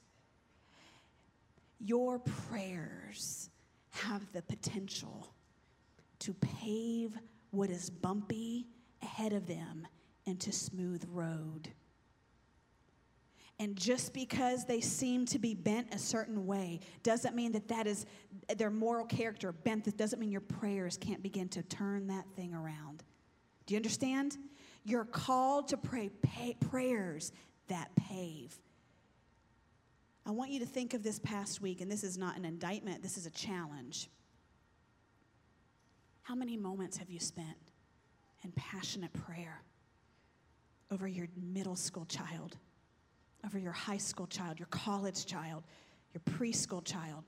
Your 1.79 2.19
prayers 2.19 3.49
have 3.89 4.21
the 4.33 4.43
potential 4.43 5.33
to 6.19 6.33
pave 6.35 7.17
what 7.49 7.69
is 7.69 7.89
bumpy 7.89 8.67
ahead 9.01 9.33
of 9.33 9.47
them 9.47 9.87
into 10.25 10.51
smooth 10.51 11.03
road. 11.09 11.69
And 13.59 13.75
just 13.75 14.13
because 14.13 14.65
they 14.65 14.81
seem 14.81 15.25
to 15.27 15.37
be 15.37 15.53
bent 15.53 15.93
a 15.93 15.99
certain 15.99 16.47
way 16.47 16.79
doesn't 17.03 17.35
mean 17.35 17.51
that 17.51 17.67
that 17.67 17.85
is 17.85 18.05
their 18.57 18.71
moral 18.71 19.05
character 19.05 19.51
bent. 19.51 19.85
That 19.85 19.97
doesn't 19.97 20.19
mean 20.19 20.31
your 20.31 20.41
prayers 20.41 20.97
can't 20.97 21.21
begin 21.21 21.47
to 21.49 21.61
turn 21.63 22.07
that 22.07 22.25
thing 22.35 22.55
around. 22.55 23.03
Do 23.67 23.75
you 23.75 23.77
understand? 23.77 24.37
You're 24.83 25.05
called 25.05 25.67
to 25.69 25.77
pray 25.77 26.09
pay, 26.23 26.55
prayers 26.59 27.31
that 27.67 27.95
pave. 27.95 28.57
I 30.25 30.31
want 30.31 30.51
you 30.51 30.59
to 30.59 30.65
think 30.65 30.93
of 30.93 31.03
this 31.03 31.19
past 31.19 31.61
week, 31.61 31.81
and 31.81 31.91
this 31.91 32.03
is 32.03 32.17
not 32.17 32.37
an 32.37 32.45
indictment, 32.45 33.01
this 33.01 33.17
is 33.17 33.25
a 33.25 33.31
challenge. 33.31 34.09
How 36.23 36.35
many 36.35 36.57
moments 36.57 36.97
have 36.97 37.09
you 37.09 37.19
spent 37.19 37.57
in 38.43 38.51
passionate 38.51 39.13
prayer 39.13 39.61
over 40.91 41.07
your 41.07 41.27
middle 41.35 41.75
school 41.75 42.05
child, 42.05 42.57
over 43.45 43.57
your 43.57 43.71
high 43.71 43.97
school 43.97 44.27
child, 44.27 44.59
your 44.59 44.67
college 44.67 45.25
child, 45.25 45.63
your 46.13 46.21
preschool 46.35 46.83
child? 46.83 47.23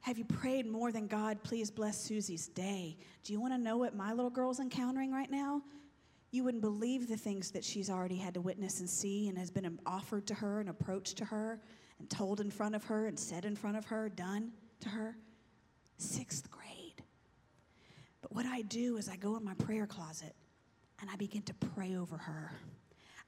Have 0.00 0.18
you 0.18 0.24
prayed 0.24 0.66
more 0.66 0.92
than 0.92 1.06
God, 1.06 1.42
please 1.42 1.70
bless 1.70 1.98
Susie's 2.00 2.48
day? 2.48 2.96
Do 3.24 3.32
you 3.32 3.40
want 3.40 3.52
to 3.52 3.58
know 3.58 3.76
what 3.76 3.94
my 3.94 4.12
little 4.12 4.30
girl's 4.30 4.60
encountering 4.60 5.12
right 5.12 5.30
now? 5.30 5.62
You 6.30 6.44
wouldn't 6.44 6.62
believe 6.62 7.08
the 7.08 7.16
things 7.16 7.50
that 7.52 7.64
she's 7.64 7.90
already 7.90 8.16
had 8.16 8.34
to 8.34 8.40
witness 8.40 8.80
and 8.80 8.88
see 8.88 9.28
and 9.28 9.38
has 9.38 9.50
been 9.50 9.78
offered 9.86 10.26
to 10.26 10.34
her 10.34 10.60
and 10.60 10.68
approached 10.68 11.16
to 11.18 11.24
her 11.24 11.60
and 11.98 12.08
told 12.08 12.40
in 12.40 12.50
front 12.50 12.74
of 12.74 12.84
her 12.84 13.06
and 13.06 13.18
said 13.18 13.44
in 13.44 13.56
front 13.56 13.76
of 13.76 13.86
her, 13.86 14.08
done 14.08 14.52
to 14.80 14.88
her. 14.88 15.16
Sixth 15.96 16.50
grade. 16.50 17.02
But 18.20 18.34
what 18.34 18.46
I 18.46 18.62
do 18.62 18.98
is 18.98 19.08
I 19.08 19.16
go 19.16 19.36
in 19.36 19.44
my 19.44 19.54
prayer 19.54 19.86
closet 19.86 20.34
and 21.00 21.10
I 21.10 21.16
begin 21.16 21.42
to 21.42 21.54
pray 21.54 21.96
over 21.96 22.16
her. 22.16 22.52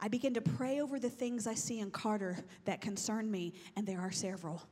I 0.01 0.09
begin 0.09 0.35
to 0.35 0.41
pray 0.41 0.81
over 0.81 0.99
the 0.99 1.11
things 1.11 1.47
I 1.47 1.55
see 1.55 1.81
in 1.81 1.91
Carter 1.91 2.39
that 2.65 2.81
concern 2.81 3.31
me, 3.31 3.53
and 3.77 3.87
there 3.87 4.01
are 4.01 4.11
several. 4.11 4.63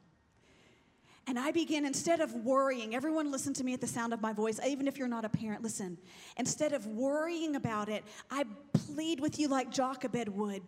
And 1.27 1.39
I 1.39 1.51
begin, 1.51 1.85
instead 1.85 2.21
of 2.21 2.33
worrying, 2.33 2.95
everyone 2.95 3.31
listen 3.31 3.53
to 3.55 3.65
me 3.65 3.75
at 3.75 3.83
the 3.83 3.87
sound 3.87 4.15
of 4.15 4.23
my 4.23 4.33
voice, 4.33 4.59
even 4.67 4.89
if 4.89 4.97
you're 4.97 5.09
not 5.09 5.27
a 5.27 5.29
parent, 5.29 5.63
listen. 5.63 5.99
Instead 6.39 6.73
of 6.73 6.87
worrying 6.87 7.55
about 7.55 7.91
it, 7.91 8.03
I 8.31 8.45
plead 8.73 9.21
with 9.21 9.39
you 9.39 9.49
like 9.49 9.71
Jochebed 9.71 10.31
would 10.31 10.63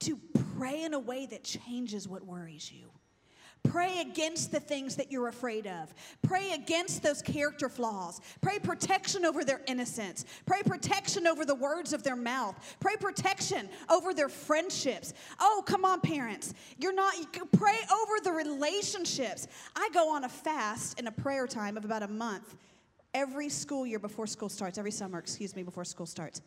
to 0.00 0.16
pray 0.56 0.84
in 0.84 0.94
a 0.94 1.00
way 1.00 1.26
that 1.26 1.42
changes 1.42 2.06
what 2.06 2.24
worries 2.24 2.70
you. 2.70 2.90
Pray 3.64 4.00
against 4.00 4.52
the 4.52 4.60
things 4.60 4.96
that 4.96 5.10
you're 5.10 5.28
afraid 5.28 5.66
of. 5.66 5.92
Pray 6.22 6.52
against 6.52 7.02
those 7.02 7.20
character 7.20 7.68
flaws. 7.68 8.20
Pray 8.40 8.58
protection 8.58 9.24
over 9.24 9.44
their 9.44 9.60
innocence. 9.66 10.24
Pray 10.46 10.62
protection 10.64 11.26
over 11.26 11.44
the 11.44 11.54
words 11.54 11.92
of 11.92 12.02
their 12.02 12.16
mouth. 12.16 12.54
Pray 12.78 12.94
protection 13.00 13.68
over 13.90 14.14
their 14.14 14.28
friendships. 14.28 15.14
Oh, 15.40 15.62
come 15.66 15.84
on, 15.84 16.00
parents. 16.00 16.54
You're 16.78 16.94
not, 16.94 17.16
you 17.18 17.26
pray 17.52 17.78
over 18.02 18.20
the 18.22 18.32
relationships. 18.32 19.48
I 19.74 19.88
go 19.92 20.14
on 20.14 20.24
a 20.24 20.28
fast 20.28 21.00
in 21.00 21.06
a 21.06 21.12
prayer 21.12 21.46
time 21.46 21.76
of 21.76 21.84
about 21.84 22.02
a 22.02 22.08
month 22.08 22.54
every 23.14 23.48
school 23.48 23.86
year 23.86 23.98
before 23.98 24.26
school 24.26 24.48
starts, 24.48 24.76
every 24.76 24.90
summer, 24.90 25.18
excuse 25.18 25.54
me, 25.56 25.62
before 25.62 25.84
school 25.84 26.06
starts. 26.06 26.42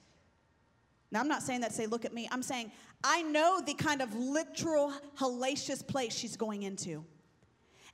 Now, 1.12 1.22
I'm 1.22 1.28
not 1.28 1.42
saying 1.42 1.62
that, 1.62 1.72
say, 1.74 1.86
look 1.86 2.04
at 2.04 2.14
me. 2.14 2.28
I'm 2.32 2.44
saying, 2.44 2.72
I 3.04 3.22
know 3.22 3.62
the 3.66 3.74
kind 3.74 4.02
of 4.02 4.14
literal, 4.16 4.92
hellacious 5.18 5.86
place 5.86 6.14
she's 6.14 6.36
going 6.36 6.64
into. 6.64 7.06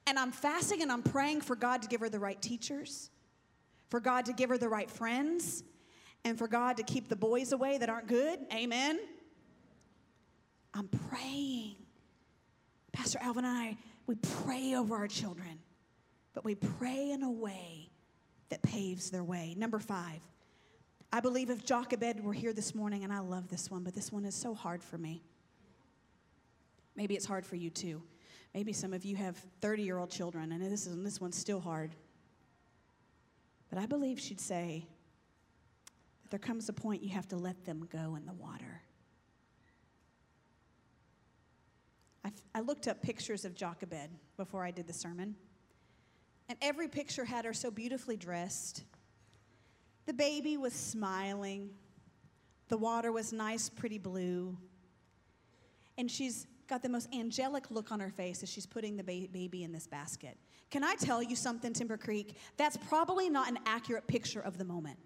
And 0.08 0.17
I'm 0.17 0.32
fasting 0.32 0.82
and 0.82 0.91
I'm 0.91 1.04
praying 1.04 1.41
for 1.41 1.56
God 1.56 1.82
to 1.84 1.88
give 1.88 2.02
her 2.02 2.10
the 2.10 2.19
right 2.19 2.41
teachers, 2.41 3.10
for 3.89 3.99
God 3.99 4.26
to 4.26 4.34
give 4.34 4.49
her 4.49 4.58
the 4.58 4.67
right 4.67 4.89
friends, 4.89 5.63
and 6.26 6.38
for 6.38 6.47
God 6.47 6.78
to 6.78 6.84
keep 6.84 7.08
the 7.08 7.15
boys 7.15 7.52
away 7.52 7.78
that 7.78 7.89
aren't 7.89 8.08
good. 8.08 8.39
Amen. 8.54 8.99
I'm 10.73 10.88
praying. 11.10 11.76
Pastor 12.91 13.19
Alvin 13.21 13.45
and 13.45 13.56
I, 13.56 13.78
we 14.08 14.15
pray 14.15 14.76
over 14.76 14.95
our 14.95 15.08
children, 15.08 15.60
but 16.34 16.43
we 16.43 16.56
pray 16.56 17.12
in 17.12 17.23
a 17.23 17.32
way 17.32 17.89
that 18.49 18.62
paves 18.62 19.10
their 19.10 19.23
way. 19.23 19.56
Number 19.58 19.80
five, 19.80 20.19
I 21.13 21.19
believe 21.19 21.52
if 21.52 21.63
Jochebed 21.63 22.21
were 22.21 22.34
here 22.34 22.54
this 22.54 22.73
morning, 22.73 23.04
and 23.04 23.13
I 23.13 23.19
love 23.19 23.47
this 23.47 23.69
one, 23.69 23.84
but 23.84 23.93
this 23.93 24.12
one 24.12 24.26
is 24.26 24.34
so 24.34 24.56
hard 24.56 24.84
for 24.84 24.97
me. 24.97 25.21
Maybe 26.95 27.13
it's 27.13 27.28
hard 27.28 27.45
for 27.45 27.56
you 27.56 27.69
too. 27.69 28.02
Maybe 28.56 28.73
some 28.73 28.93
of 28.93 29.06
you 29.06 29.15
have 29.17 29.38
30 29.62 29.84
year 29.84 29.99
old 29.99 30.10
children, 30.10 30.52
and 30.52 30.60
this, 30.60 30.88
is, 30.88 31.04
this 31.04 31.21
one's 31.21 31.38
still 31.38 31.60
hard. 31.60 31.93
But 33.69 33.78
I 33.78 33.86
believe 33.86 34.19
she'd 34.19 34.41
say 34.41 34.88
that 36.23 36.32
there 36.32 36.39
comes 36.39 36.67
a 36.67 36.73
point 36.73 37.04
you 37.04 37.10
have 37.10 37.28
to 37.28 37.38
let 37.38 37.63
them 37.63 37.88
go 37.91 38.15
in 38.15 38.26
the 38.26 38.34
water. 38.34 38.82
I, 42.26 42.32
I 42.56 42.62
looked 42.62 42.88
up 42.88 43.04
pictures 43.04 43.45
of 43.45 43.54
Jochebed 43.54 44.10
before 44.36 44.63
I 44.63 44.71
did 44.71 44.88
the 44.88 44.93
sermon, 44.93 45.36
and 46.49 46.58
every 46.60 46.88
picture 46.88 47.26
had 47.26 47.45
her 47.45 47.54
so 47.54 47.69
beautifully 47.69 48.17
dressed 48.17 48.84
the 50.05 50.13
baby 50.13 50.57
was 50.57 50.73
smiling. 50.73 51.69
The 52.67 52.77
water 52.77 53.11
was 53.11 53.33
nice, 53.33 53.69
pretty 53.69 53.97
blue. 53.97 54.57
And 55.97 56.09
she's 56.09 56.47
got 56.67 56.81
the 56.81 56.89
most 56.89 57.13
angelic 57.13 57.69
look 57.71 57.91
on 57.91 57.99
her 57.99 58.09
face 58.09 58.41
as 58.43 58.49
she's 58.49 58.65
putting 58.65 58.97
the 58.97 59.03
ba- 59.03 59.27
baby 59.31 59.63
in 59.63 59.71
this 59.71 59.87
basket. 59.87 60.37
Can 60.71 60.83
I 60.83 60.95
tell 60.95 61.21
you 61.21 61.35
something, 61.35 61.73
Timber 61.73 61.97
Creek? 61.97 62.35
That's 62.57 62.77
probably 62.77 63.29
not 63.29 63.49
an 63.49 63.59
accurate 63.65 64.07
picture 64.07 64.39
of 64.39 64.57
the 64.57 64.65
moment. 64.65 64.97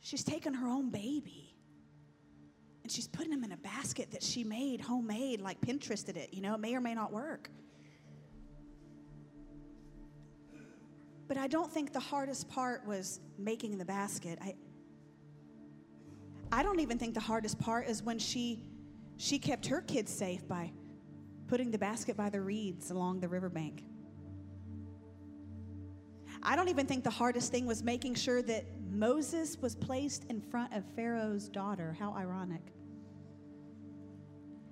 She's 0.00 0.24
taken 0.24 0.54
her 0.54 0.68
own 0.68 0.90
baby 0.90 1.56
and 2.84 2.92
she's 2.92 3.08
putting 3.08 3.32
him 3.32 3.42
in 3.42 3.50
a 3.50 3.56
basket 3.56 4.12
that 4.12 4.22
she 4.22 4.44
made 4.44 4.80
homemade, 4.80 5.40
like 5.40 5.60
Pinterested 5.60 6.16
it. 6.16 6.32
You 6.32 6.40
know, 6.40 6.54
it 6.54 6.60
may 6.60 6.76
or 6.76 6.80
may 6.80 6.94
not 6.94 7.12
work. 7.12 7.50
But 11.28 11.36
I 11.36 11.48
don't 11.48 11.72
think 11.72 11.92
the 11.92 12.00
hardest 12.00 12.48
part 12.48 12.86
was 12.86 13.20
making 13.38 13.78
the 13.78 13.84
basket. 13.84 14.38
I, 14.40 14.54
I 16.52 16.62
don't 16.62 16.80
even 16.80 16.98
think 16.98 17.14
the 17.14 17.20
hardest 17.20 17.58
part 17.58 17.88
is 17.88 18.02
when 18.02 18.18
she, 18.18 18.68
she 19.16 19.38
kept 19.38 19.66
her 19.66 19.80
kids 19.80 20.12
safe 20.12 20.46
by 20.46 20.72
putting 21.48 21.70
the 21.70 21.78
basket 21.78 22.16
by 22.16 22.30
the 22.30 22.40
reeds 22.40 22.90
along 22.90 23.20
the 23.20 23.28
riverbank. 23.28 23.84
I 26.42 26.54
don't 26.54 26.68
even 26.68 26.86
think 26.86 27.02
the 27.02 27.10
hardest 27.10 27.50
thing 27.50 27.66
was 27.66 27.82
making 27.82 28.14
sure 28.14 28.40
that 28.42 28.64
Moses 28.88 29.58
was 29.60 29.74
placed 29.74 30.24
in 30.24 30.40
front 30.40 30.72
of 30.72 30.84
Pharaoh's 30.94 31.48
daughter. 31.48 31.96
How 31.98 32.14
ironic. 32.14 32.62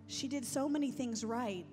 She 0.07 0.28
did 0.28 0.44
so 0.44 0.68
many 0.68 0.90
things 0.92 1.24
right 1.24 1.66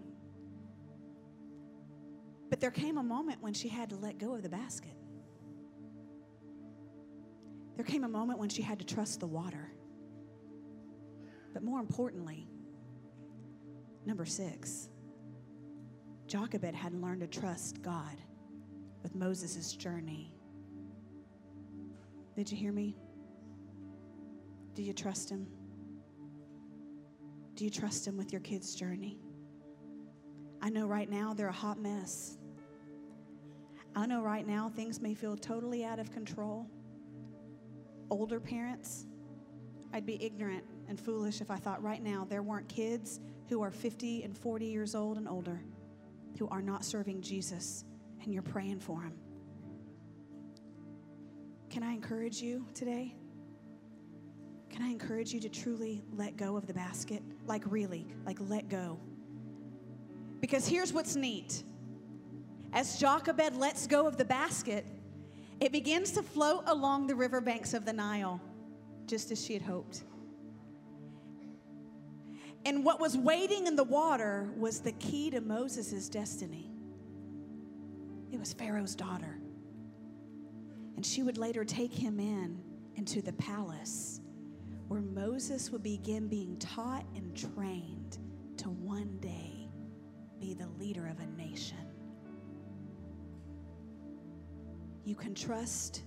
but 2.52 2.60
there 2.60 2.70
came 2.70 2.98
a 2.98 3.04
moment 3.04 3.42
when 3.42 3.54
she 3.54 3.70
had 3.70 3.90
to 3.90 3.96
let 3.96 4.18
go 4.18 4.36
of 4.36 4.44
the 4.44 4.50
basket. 4.50 4.94
There 7.78 7.86
came 7.86 8.04
a 8.04 8.10
moment 8.10 8.40
when 8.40 8.50
she 8.50 8.62
had 8.62 8.78
to 8.80 8.86
trust 8.86 9.22
the 9.22 9.26
water. 9.26 9.72
But 11.54 11.64
more 11.64 11.80
importantly, 11.80 12.50
number 14.06 14.26
six, 14.26 14.90
Jochebed 16.28 16.76
had 16.76 16.94
learned 16.94 17.22
to 17.22 17.28
trust 17.28 17.82
God 17.82 18.18
with 19.02 19.16
Moses' 19.16 19.72
journey. 19.74 20.36
Did 22.36 22.52
you 22.52 22.58
hear 22.58 22.74
me? 22.74 22.98
Do 24.76 24.84
you 24.84 24.92
trust 24.92 25.30
him? 25.30 25.48
Do 27.56 27.64
you 27.64 27.70
trust 27.70 28.06
him 28.06 28.18
with 28.18 28.34
your 28.34 28.42
kids' 28.42 28.76
journey? 28.76 29.22
I 30.62 30.70
know 30.70 30.86
right 30.86 31.10
now 31.10 31.34
they're 31.34 31.48
a 31.48 31.54
hot 31.54 31.80
mess. 31.80 32.38
I 33.96 34.06
know 34.06 34.22
right 34.22 34.48
now 34.48 34.72
things 34.74 35.02
may 35.02 35.14
feel 35.14 35.36
totally 35.36 35.84
out 35.84 36.00
of 36.00 36.12
control. 36.12 36.68
Older 38.10 38.40
parents, 38.40 39.06
I'd 39.94 40.06
be 40.06 40.24
ignorant 40.24 40.64
and 40.88 41.00
foolish 41.00 41.42
if 41.42 41.52
I 41.52 41.58
thought 41.58 41.84
right 41.84 42.02
now 42.02 42.26
there 42.30 42.42
weren't 42.42 42.70
kids 42.70 43.20
who 43.50 43.62
are 43.62 43.72
50 43.72 44.24
and 44.24 44.38
40 44.38 44.66
years 44.66 44.96
old 44.96 45.18
and 45.18 45.28
older 45.28 45.62
who 46.40 46.48
are 46.50 46.62
not 46.62 46.86
serving 46.86 47.22
Jesus 47.22 47.84
and 48.24 48.34
you're 48.34 48.42
praying 48.42 48.80
for 48.80 49.02
them. 49.02 49.14
Can 51.70 51.84
I 51.84 51.92
encourage 51.94 52.42
you 52.42 52.66
today? 52.74 53.16
Can 54.70 54.82
I 54.82 54.88
encourage 54.88 55.34
you 55.34 55.40
to 55.42 55.50
truly 55.50 56.02
let 56.14 56.38
go 56.38 56.56
of 56.56 56.66
the 56.66 56.74
basket? 56.74 57.22
Like, 57.46 57.64
really, 57.66 58.08
like, 58.26 58.38
let 58.40 58.70
go. 58.70 59.00
Because 60.40 60.68
here's 60.68 60.94
what's 60.94 61.16
neat 61.16 61.64
as 62.74 62.98
Jochebed 62.98 63.56
lets 63.58 63.88
go 63.88 64.08
of 64.08 64.18
the 64.18 64.26
basket, 64.26 64.86
it 65.60 65.72
begins 65.72 66.12
to 66.12 66.24
float 66.24 66.64
along 66.68 67.08
the 67.08 67.16
riverbanks 67.16 67.74
of 67.74 67.86
the 67.86 67.94
Nile, 67.94 68.42
just 69.06 69.32
as 69.32 69.46
she 69.46 69.54
had 69.54 69.62
hoped. 69.62 70.04
And 72.66 72.86
what 72.86 73.00
was 73.00 73.18
waiting 73.18 73.68
in 73.68 73.76
the 73.76 73.84
water 73.84 74.52
was 74.58 74.80
the 74.80 74.92
key 74.94 75.30
to 75.32 75.42
Moses' 75.42 76.10
destiny. 76.10 76.72
It 78.32 78.40
was 78.40 78.54
Pharaoh's 78.54 78.96
daughter. 78.96 79.40
And 80.96 81.06
she 81.06 81.24
would 81.24 81.38
later 81.38 81.66
take 81.66 81.94
him 81.94 82.20
in 82.20 82.62
into 82.96 83.22
the 83.22 83.34
palace 83.34 84.22
where 84.88 85.02
Moses 85.02 85.72
would 85.72 85.84
begin 85.84 86.28
being 86.28 86.58
taught 86.58 87.06
and 87.16 87.36
trained 87.36 88.18
to 88.58 88.70
one 88.70 89.18
day 89.20 89.70
be 90.40 90.54
the 90.54 90.68
leader 90.80 91.08
of 91.08 91.20
a 91.20 91.28
nation. 91.42 91.91
You 95.04 95.16
can 95.16 95.34
trust 95.34 96.04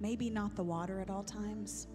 maybe 0.00 0.30
not 0.30 0.54
the 0.54 0.62
water 0.62 1.00
at 1.00 1.10
all 1.10 1.22
times, 1.22 1.88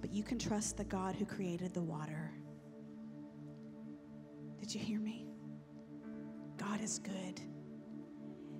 but 0.00 0.12
you 0.12 0.22
can 0.22 0.38
trust 0.38 0.76
the 0.76 0.84
God 0.84 1.14
who 1.14 1.24
created 1.24 1.74
the 1.74 1.82
water. 1.82 2.32
Did 4.58 4.74
you 4.74 4.80
hear 4.80 4.98
me? 4.98 5.26
God 6.56 6.80
is 6.80 6.98
good. 6.98 7.40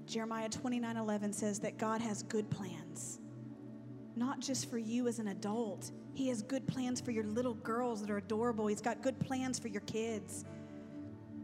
Jeremiah 0.06 0.48
29 0.48 0.96
11 0.96 1.32
says 1.32 1.58
that 1.60 1.78
God 1.78 2.00
has 2.00 2.22
good 2.22 2.48
plans, 2.50 3.18
not 4.14 4.40
just 4.40 4.70
for 4.70 4.78
you 4.78 5.08
as 5.08 5.18
an 5.18 5.28
adult. 5.28 5.90
He 6.14 6.28
has 6.28 6.42
good 6.42 6.66
plans 6.66 7.00
for 7.00 7.10
your 7.10 7.24
little 7.24 7.54
girls 7.54 8.00
that 8.02 8.10
are 8.10 8.18
adorable. 8.18 8.66
He's 8.66 8.80
got 8.80 9.02
good 9.02 9.18
plans 9.18 9.58
for 9.58 9.68
your 9.68 9.80
kids. 9.82 10.44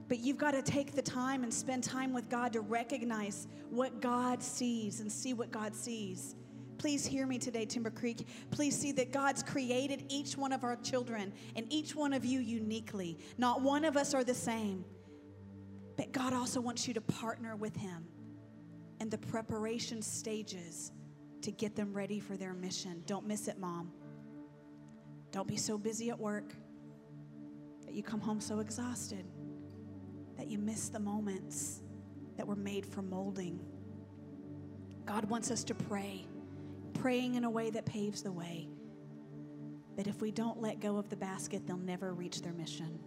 But 0.08 0.18
you've 0.18 0.38
got 0.38 0.52
to 0.52 0.62
take 0.62 0.92
the 0.92 1.02
time 1.02 1.42
and 1.42 1.52
spend 1.52 1.84
time 1.84 2.12
with 2.12 2.28
God 2.28 2.52
to 2.52 2.60
recognize 2.60 3.48
what 3.70 4.00
God 4.00 4.42
sees 4.42 5.00
and 5.00 5.10
see 5.10 5.32
what 5.32 5.50
God 5.50 5.74
sees. 5.74 6.34
Please 6.78 7.06
hear 7.06 7.26
me 7.26 7.38
today, 7.38 7.64
Timber 7.64 7.90
Creek. 7.90 8.26
Please 8.50 8.76
see 8.76 8.92
that 8.92 9.12
God's 9.12 9.42
created 9.42 10.04
each 10.08 10.36
one 10.36 10.52
of 10.52 10.64
our 10.64 10.76
children 10.76 11.32
and 11.54 11.72
each 11.72 11.94
one 11.94 12.12
of 12.12 12.24
you 12.24 12.40
uniquely. 12.40 13.18
Not 13.38 13.62
one 13.62 13.84
of 13.84 13.96
us 13.96 14.14
are 14.14 14.24
the 14.24 14.34
same. 14.34 14.84
But 15.96 16.12
God 16.12 16.32
also 16.32 16.60
wants 16.60 16.88
you 16.88 16.94
to 16.94 17.00
partner 17.00 17.54
with 17.54 17.76
Him 17.76 18.04
in 19.00 19.08
the 19.10 19.18
preparation 19.18 20.02
stages 20.02 20.90
to 21.42 21.50
get 21.50 21.76
them 21.76 21.92
ready 21.92 22.18
for 22.18 22.36
their 22.36 22.54
mission. 22.54 23.02
Don't 23.06 23.26
miss 23.26 23.48
it, 23.48 23.58
Mom. 23.58 23.92
Don't 25.30 25.48
be 25.48 25.56
so 25.56 25.78
busy 25.78 26.10
at 26.10 26.18
work 26.18 26.52
that 27.84 27.94
you 27.94 28.02
come 28.02 28.20
home 28.20 28.40
so 28.40 28.60
exhausted 28.60 29.24
that 30.42 30.50
you 30.50 30.58
miss 30.58 30.88
the 30.88 30.98
moments 30.98 31.82
that 32.36 32.44
were 32.44 32.56
made 32.56 32.84
for 32.84 33.00
molding. 33.00 33.60
God 35.06 35.24
wants 35.26 35.52
us 35.52 35.62
to 35.62 35.72
pray, 35.72 36.26
praying 36.94 37.36
in 37.36 37.44
a 37.44 37.50
way 37.50 37.70
that 37.70 37.86
paves 37.86 38.24
the 38.24 38.32
way. 38.32 38.68
That 39.96 40.08
if 40.08 40.20
we 40.20 40.32
don't 40.32 40.60
let 40.60 40.80
go 40.80 40.96
of 40.96 41.08
the 41.08 41.16
basket, 41.16 41.64
they'll 41.64 41.76
never 41.76 42.12
reach 42.12 42.42
their 42.42 42.54
mission. 42.54 42.98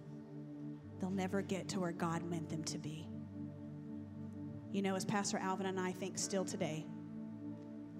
They'll 1.02 1.10
never 1.10 1.42
get 1.42 1.68
to 1.70 1.82
where 1.82 1.92
God 1.92 2.24
meant 2.24 2.48
them 2.48 2.64
to 2.64 2.78
be. 2.78 3.06
You 4.72 4.82
know, 4.82 4.96
as 4.96 5.04
Pastor 5.04 5.38
Alvin 5.38 5.66
and 5.66 5.78
I 5.78 5.92
think 5.92 6.18
still 6.18 6.46
today 6.46 6.86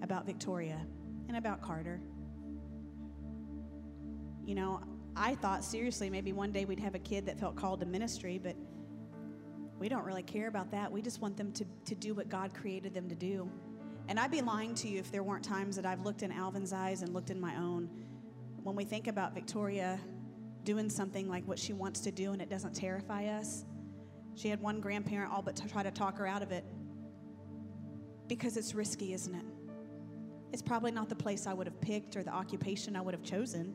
about 0.00 0.24
Victoria 0.24 0.80
and 1.28 1.36
about 1.36 1.60
Carter, 1.60 2.00
you 4.46 4.54
know, 4.54 4.80
I 5.14 5.34
thought 5.34 5.62
seriously 5.62 6.08
maybe 6.08 6.32
one 6.32 6.52
day 6.52 6.64
we'd 6.64 6.80
have 6.80 6.94
a 6.94 7.00
kid 7.00 7.26
that 7.26 7.38
felt 7.38 7.54
called 7.54 7.80
to 7.80 7.86
ministry, 7.86 8.40
but 8.42 8.56
we 9.78 9.88
don't 9.88 10.04
really 10.04 10.22
care 10.22 10.48
about 10.48 10.70
that. 10.70 10.90
We 10.90 11.02
just 11.02 11.20
want 11.20 11.36
them 11.36 11.52
to, 11.52 11.64
to 11.84 11.94
do 11.94 12.14
what 12.14 12.28
God 12.28 12.54
created 12.54 12.94
them 12.94 13.08
to 13.08 13.14
do. 13.14 13.50
And 14.08 14.18
I'd 14.18 14.30
be 14.30 14.40
lying 14.40 14.74
to 14.76 14.88
you 14.88 14.98
if 14.98 15.10
there 15.10 15.22
weren't 15.22 15.44
times 15.44 15.76
that 15.76 15.84
I've 15.84 16.02
looked 16.02 16.22
in 16.22 16.32
Alvin's 16.32 16.72
eyes 16.72 17.02
and 17.02 17.12
looked 17.12 17.30
in 17.30 17.40
my 17.40 17.56
own. 17.56 17.90
When 18.62 18.76
we 18.76 18.84
think 18.84 19.08
about 19.08 19.34
Victoria 19.34 20.00
doing 20.64 20.88
something 20.88 21.28
like 21.28 21.46
what 21.46 21.58
she 21.58 21.72
wants 21.72 22.00
to 22.00 22.10
do 22.10 22.32
and 22.32 22.40
it 22.40 22.48
doesn't 22.48 22.74
terrify 22.74 23.26
us, 23.26 23.64
she 24.34 24.48
had 24.48 24.60
one 24.60 24.80
grandparent 24.80 25.32
all 25.32 25.42
but 25.42 25.56
to 25.56 25.68
try 25.68 25.82
to 25.82 25.90
talk 25.90 26.18
her 26.18 26.26
out 26.26 26.42
of 26.42 26.52
it 26.52 26.64
because 28.28 28.56
it's 28.56 28.74
risky, 28.74 29.12
isn't 29.12 29.34
it? 29.34 29.44
It's 30.52 30.62
probably 30.62 30.90
not 30.90 31.08
the 31.08 31.16
place 31.16 31.46
I 31.46 31.52
would 31.52 31.66
have 31.66 31.80
picked 31.80 32.16
or 32.16 32.22
the 32.22 32.32
occupation 32.32 32.96
I 32.96 33.00
would 33.00 33.14
have 33.14 33.22
chosen. 33.22 33.74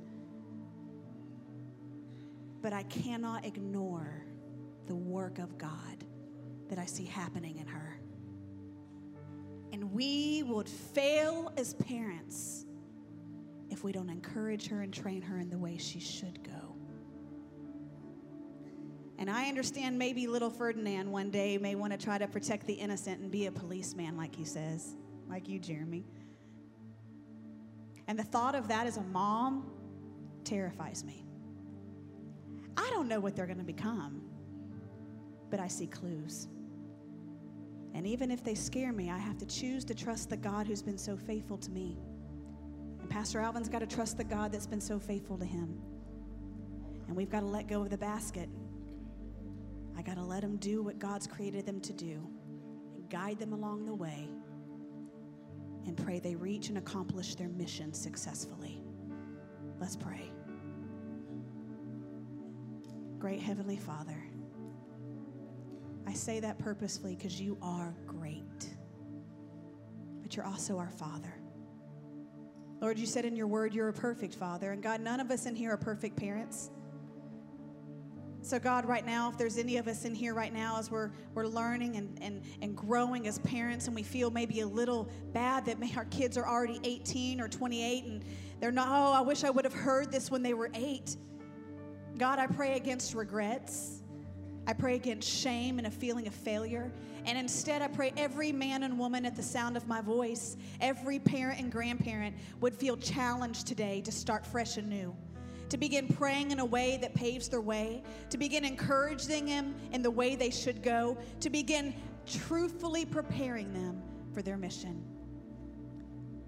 But 2.61 2.73
I 2.73 2.83
cannot 2.83 3.45
ignore 3.45 4.25
the 4.91 4.95
work 4.97 5.39
of 5.39 5.57
God 5.57 6.03
that 6.67 6.77
I 6.77 6.85
see 6.85 7.05
happening 7.05 7.59
in 7.59 7.65
her. 7.65 7.97
And 9.71 9.93
we 9.93 10.43
would 10.43 10.67
fail 10.67 11.49
as 11.55 11.75
parents 11.75 12.65
if 13.69 13.85
we 13.85 13.93
don't 13.93 14.09
encourage 14.09 14.67
her 14.67 14.81
and 14.81 14.93
train 14.93 15.21
her 15.21 15.39
in 15.39 15.49
the 15.49 15.57
way 15.57 15.77
she 15.77 16.01
should 16.01 16.43
go. 16.43 16.75
And 19.17 19.29
I 19.29 19.47
understand 19.47 19.97
maybe 19.97 20.27
little 20.27 20.49
Ferdinand 20.49 21.09
one 21.09 21.31
day 21.31 21.57
may 21.57 21.75
want 21.75 21.93
to 21.93 21.97
try 21.97 22.17
to 22.17 22.27
protect 22.27 22.67
the 22.67 22.73
innocent 22.73 23.21
and 23.21 23.31
be 23.31 23.45
a 23.45 23.51
policeman, 23.51 24.17
like 24.17 24.35
he 24.35 24.43
says, 24.43 24.97
like 25.29 25.47
you, 25.47 25.57
Jeremy. 25.57 26.03
And 28.09 28.19
the 28.19 28.23
thought 28.23 28.55
of 28.55 28.67
that 28.67 28.87
as 28.87 28.97
a 28.97 29.03
mom 29.03 29.71
terrifies 30.43 31.05
me. 31.05 31.23
I 32.75 32.89
don't 32.89 33.07
know 33.07 33.21
what 33.21 33.37
they're 33.37 33.45
going 33.45 33.57
to 33.57 33.63
become, 33.63 34.21
but 35.51 35.59
I 35.59 35.67
see 35.67 35.85
clues. 35.85 36.47
And 37.93 38.07
even 38.07 38.31
if 38.31 38.43
they 38.43 38.55
scare 38.55 38.91
me, 38.91 39.11
I 39.11 39.17
have 39.19 39.37
to 39.37 39.45
choose 39.45 39.85
to 39.85 39.93
trust 39.93 40.29
the 40.29 40.37
God 40.37 40.65
who's 40.65 40.81
been 40.81 40.97
so 40.97 41.15
faithful 41.15 41.57
to 41.57 41.69
me. 41.69 41.99
And 42.99 43.09
Pastor 43.09 43.39
Alvin's 43.39 43.69
got 43.69 43.79
to 43.79 43.87
trust 43.87 44.17
the 44.17 44.23
God 44.23 44.51
that's 44.51 44.65
been 44.65 44.81
so 44.81 44.97
faithful 44.97 45.37
to 45.37 45.45
him. 45.45 45.79
And 47.07 47.15
we've 47.15 47.29
got 47.29 47.41
to 47.41 47.45
let 47.45 47.67
go 47.67 47.83
of 47.83 47.89
the 47.91 47.97
basket 47.97 48.49
I 49.97 50.03
got 50.03 50.15
to 50.15 50.23
let 50.23 50.41
them 50.41 50.57
do 50.57 50.81
what 50.81 50.97
God's 50.97 51.27
created 51.27 51.65
them 51.65 51.79
to 51.81 51.93
do 51.93 52.27
and 52.95 53.07
guide 53.09 53.37
them 53.37 53.53
along 53.53 53.85
the 53.85 53.93
way 53.93 54.29
and 55.85 55.95
pray 55.95 56.19
they 56.19 56.33
reach 56.33 56.69
and 56.69 56.77
accomplish 56.79 57.35
their 57.35 57.49
mission 57.49 57.93
successfully. 57.93 58.81
Let's 59.79 59.95
pray. 59.95 60.31
Great 63.19 63.41
Heavenly 63.41 63.77
Father, 63.77 64.23
I 66.11 66.13
say 66.13 66.41
that 66.41 66.59
purposefully 66.59 67.15
because 67.15 67.39
you 67.39 67.57
are 67.61 67.95
great, 68.05 68.69
but 70.21 70.35
you're 70.35 70.45
also 70.45 70.77
our 70.77 70.89
Father. 70.89 71.33
Lord, 72.81 72.99
you 72.99 73.05
said 73.05 73.23
in 73.23 73.33
your 73.33 73.47
word 73.47 73.73
you're 73.73 73.87
a 73.87 73.93
perfect 73.93 74.35
Father, 74.35 74.73
and 74.73 74.83
God, 74.83 74.99
none 74.99 75.21
of 75.21 75.31
us 75.31 75.45
in 75.45 75.55
here 75.55 75.71
are 75.71 75.77
perfect 75.77 76.17
parents. 76.17 76.69
So, 78.41 78.59
God, 78.59 78.83
right 78.83 79.05
now, 79.05 79.29
if 79.29 79.37
there's 79.37 79.57
any 79.57 79.77
of 79.77 79.87
us 79.87 80.03
in 80.03 80.13
here 80.13 80.33
right 80.33 80.51
now 80.51 80.77
as 80.77 80.91
we're, 80.91 81.11
we're 81.33 81.47
learning 81.47 81.95
and, 81.95 82.19
and, 82.21 82.41
and 82.61 82.75
growing 82.75 83.25
as 83.25 83.39
parents 83.39 83.87
and 83.87 83.95
we 83.95 84.03
feel 84.03 84.29
maybe 84.29 84.59
a 84.59 84.67
little 84.67 85.09
bad 85.31 85.63
that 85.67 85.77
our 85.95 86.05
kids 86.05 86.37
are 86.37 86.45
already 86.45 86.81
18 86.83 87.39
or 87.39 87.47
28 87.47 88.03
and 88.03 88.25
they're 88.59 88.73
not, 88.73 88.89
oh, 88.89 89.13
I 89.13 89.21
wish 89.21 89.45
I 89.45 89.49
would 89.49 89.63
have 89.63 89.73
heard 89.73 90.11
this 90.11 90.29
when 90.29 90.43
they 90.43 90.55
were 90.55 90.71
eight. 90.73 91.15
God, 92.17 92.37
I 92.37 92.47
pray 92.47 92.75
against 92.75 93.13
regrets. 93.13 94.00
I 94.67 94.73
pray 94.73 94.95
against 94.95 95.27
shame 95.27 95.79
and 95.79 95.87
a 95.87 95.91
feeling 95.91 96.27
of 96.27 96.33
failure. 96.33 96.91
And 97.25 97.37
instead, 97.37 97.81
I 97.81 97.87
pray 97.87 98.13
every 98.15 98.51
man 98.51 98.83
and 98.83 98.97
woman 98.97 99.25
at 99.25 99.35
the 99.35 99.43
sound 99.43 99.75
of 99.75 99.87
my 99.87 100.01
voice, 100.01 100.57
every 100.79 101.19
parent 101.19 101.59
and 101.59 101.71
grandparent 101.71 102.35
would 102.59 102.75
feel 102.75 102.97
challenged 102.97 103.67
today 103.67 104.01
to 104.01 104.11
start 104.11 104.45
fresh 104.45 104.77
and 104.77 104.87
new, 104.87 105.15
to 105.69 105.77
begin 105.77 106.07
praying 106.07 106.51
in 106.51 106.59
a 106.59 106.65
way 106.65 106.97
that 107.01 107.13
paves 107.15 107.47
their 107.49 107.61
way, 107.61 108.03
to 108.29 108.37
begin 108.37 108.63
encouraging 108.63 109.45
them 109.45 109.75
in 109.91 110.01
the 110.01 110.11
way 110.11 110.35
they 110.35 110.49
should 110.49 110.83
go, 110.83 111.17
to 111.39 111.49
begin 111.49 111.93
truthfully 112.25 113.05
preparing 113.05 113.73
them 113.73 114.01
for 114.33 114.41
their 114.41 114.57
mission. 114.57 115.03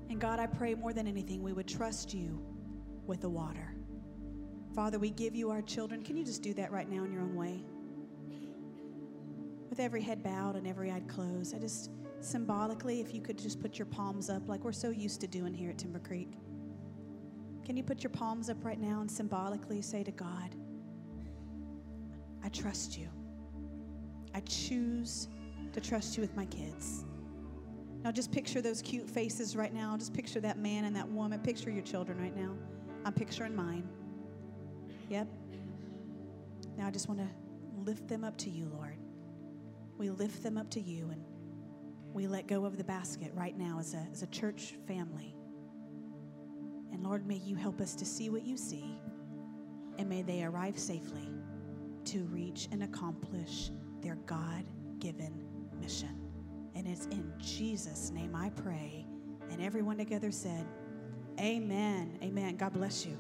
And 0.09 0.19
God, 0.19 0.39
I 0.39 0.45
pray 0.45 0.75
more 0.75 0.93
than 0.93 1.07
anything, 1.07 1.41
we 1.41 1.53
would 1.53 1.67
trust 1.67 2.13
you 2.13 2.39
with 3.07 3.21
the 3.21 3.29
water. 3.29 3.73
Father, 4.75 4.97
we 4.97 5.09
give 5.09 5.35
you 5.35 5.49
our 5.49 5.61
children. 5.61 6.01
Can 6.01 6.17
you 6.17 6.23
just 6.23 6.41
do 6.41 6.53
that 6.55 6.71
right 6.71 6.89
now 6.89 7.03
in 7.03 7.11
your 7.11 7.21
own 7.21 7.35
way? 7.35 7.63
With 9.73 9.79
every 9.79 10.03
head 10.03 10.21
bowed 10.21 10.55
and 10.55 10.67
every 10.67 10.91
eye 10.91 11.01
closed, 11.07 11.55
I 11.55 11.57
just 11.57 11.89
symbolically, 12.19 13.01
if 13.01 13.11
you 13.11 13.21
could 13.21 13.39
just 13.39 13.59
put 13.59 13.79
your 13.79 13.87
palms 13.87 14.29
up 14.29 14.47
like 14.47 14.63
we're 14.63 14.71
so 14.71 14.91
used 14.91 15.19
to 15.21 15.27
doing 15.27 15.51
here 15.51 15.71
at 15.71 15.79
Timber 15.79 15.97
Creek. 15.97 16.33
Can 17.65 17.75
you 17.75 17.81
put 17.81 18.03
your 18.03 18.11
palms 18.11 18.51
up 18.51 18.63
right 18.63 18.79
now 18.79 19.01
and 19.01 19.09
symbolically 19.09 19.81
say 19.81 20.03
to 20.03 20.11
God, 20.11 20.53
I 22.43 22.49
trust 22.49 22.99
you. 22.99 23.09
I 24.35 24.41
choose 24.41 25.27
to 25.71 25.81
trust 25.81 26.17
you 26.17 26.21
with 26.21 26.35
my 26.35 26.45
kids. 26.45 27.05
Now 28.03 28.11
just 28.11 28.31
picture 28.31 28.61
those 28.61 28.79
cute 28.79 29.09
faces 29.09 29.55
right 29.55 29.73
now. 29.73 29.97
Just 29.97 30.13
picture 30.13 30.39
that 30.41 30.59
man 30.59 30.85
and 30.85 30.95
that 30.95 31.09
woman. 31.09 31.39
Picture 31.39 31.71
your 31.71 31.81
children 31.81 32.21
right 32.21 32.37
now. 32.37 32.53
I'm 33.05 33.13
picturing 33.13 33.55
mine. 33.55 33.89
Yep. 35.09 35.27
Now 36.77 36.85
I 36.85 36.91
just 36.91 37.07
want 37.07 37.21
to 37.21 37.27
lift 37.89 38.07
them 38.07 38.23
up 38.23 38.37
to 38.37 38.51
you, 38.51 38.71
Lord. 38.71 38.92
We 39.97 40.09
lift 40.09 40.43
them 40.43 40.57
up 40.57 40.69
to 40.71 40.81
you 40.81 41.09
and 41.09 41.23
we 42.13 42.27
let 42.27 42.47
go 42.47 42.65
of 42.65 42.77
the 42.77 42.83
basket 42.83 43.31
right 43.33 43.57
now 43.57 43.79
as 43.79 43.93
a, 43.93 44.07
as 44.11 44.21
a 44.21 44.27
church 44.27 44.75
family. 44.87 45.35
And 46.91 47.03
Lord, 47.03 47.25
may 47.25 47.37
you 47.37 47.55
help 47.55 47.81
us 47.81 47.95
to 47.95 48.05
see 48.05 48.29
what 48.29 48.43
you 48.43 48.55
see 48.57 48.99
and 49.97 50.09
may 50.09 50.21
they 50.21 50.43
arrive 50.43 50.77
safely 50.77 51.29
to 52.05 52.25
reach 52.25 52.67
and 52.71 52.83
accomplish 52.83 53.71
their 54.01 54.15
God 54.25 54.63
given 54.99 55.45
mission. 55.79 56.19
And 56.75 56.87
it's 56.87 57.05
in 57.07 57.31
Jesus' 57.39 58.11
name 58.11 58.35
I 58.35 58.49
pray. 58.49 59.05
And 59.49 59.61
everyone 59.61 59.97
together 59.97 60.31
said, 60.31 60.65
Amen. 61.39 62.17
Amen. 62.21 62.57
God 62.57 62.73
bless 62.73 63.05
you. 63.05 63.17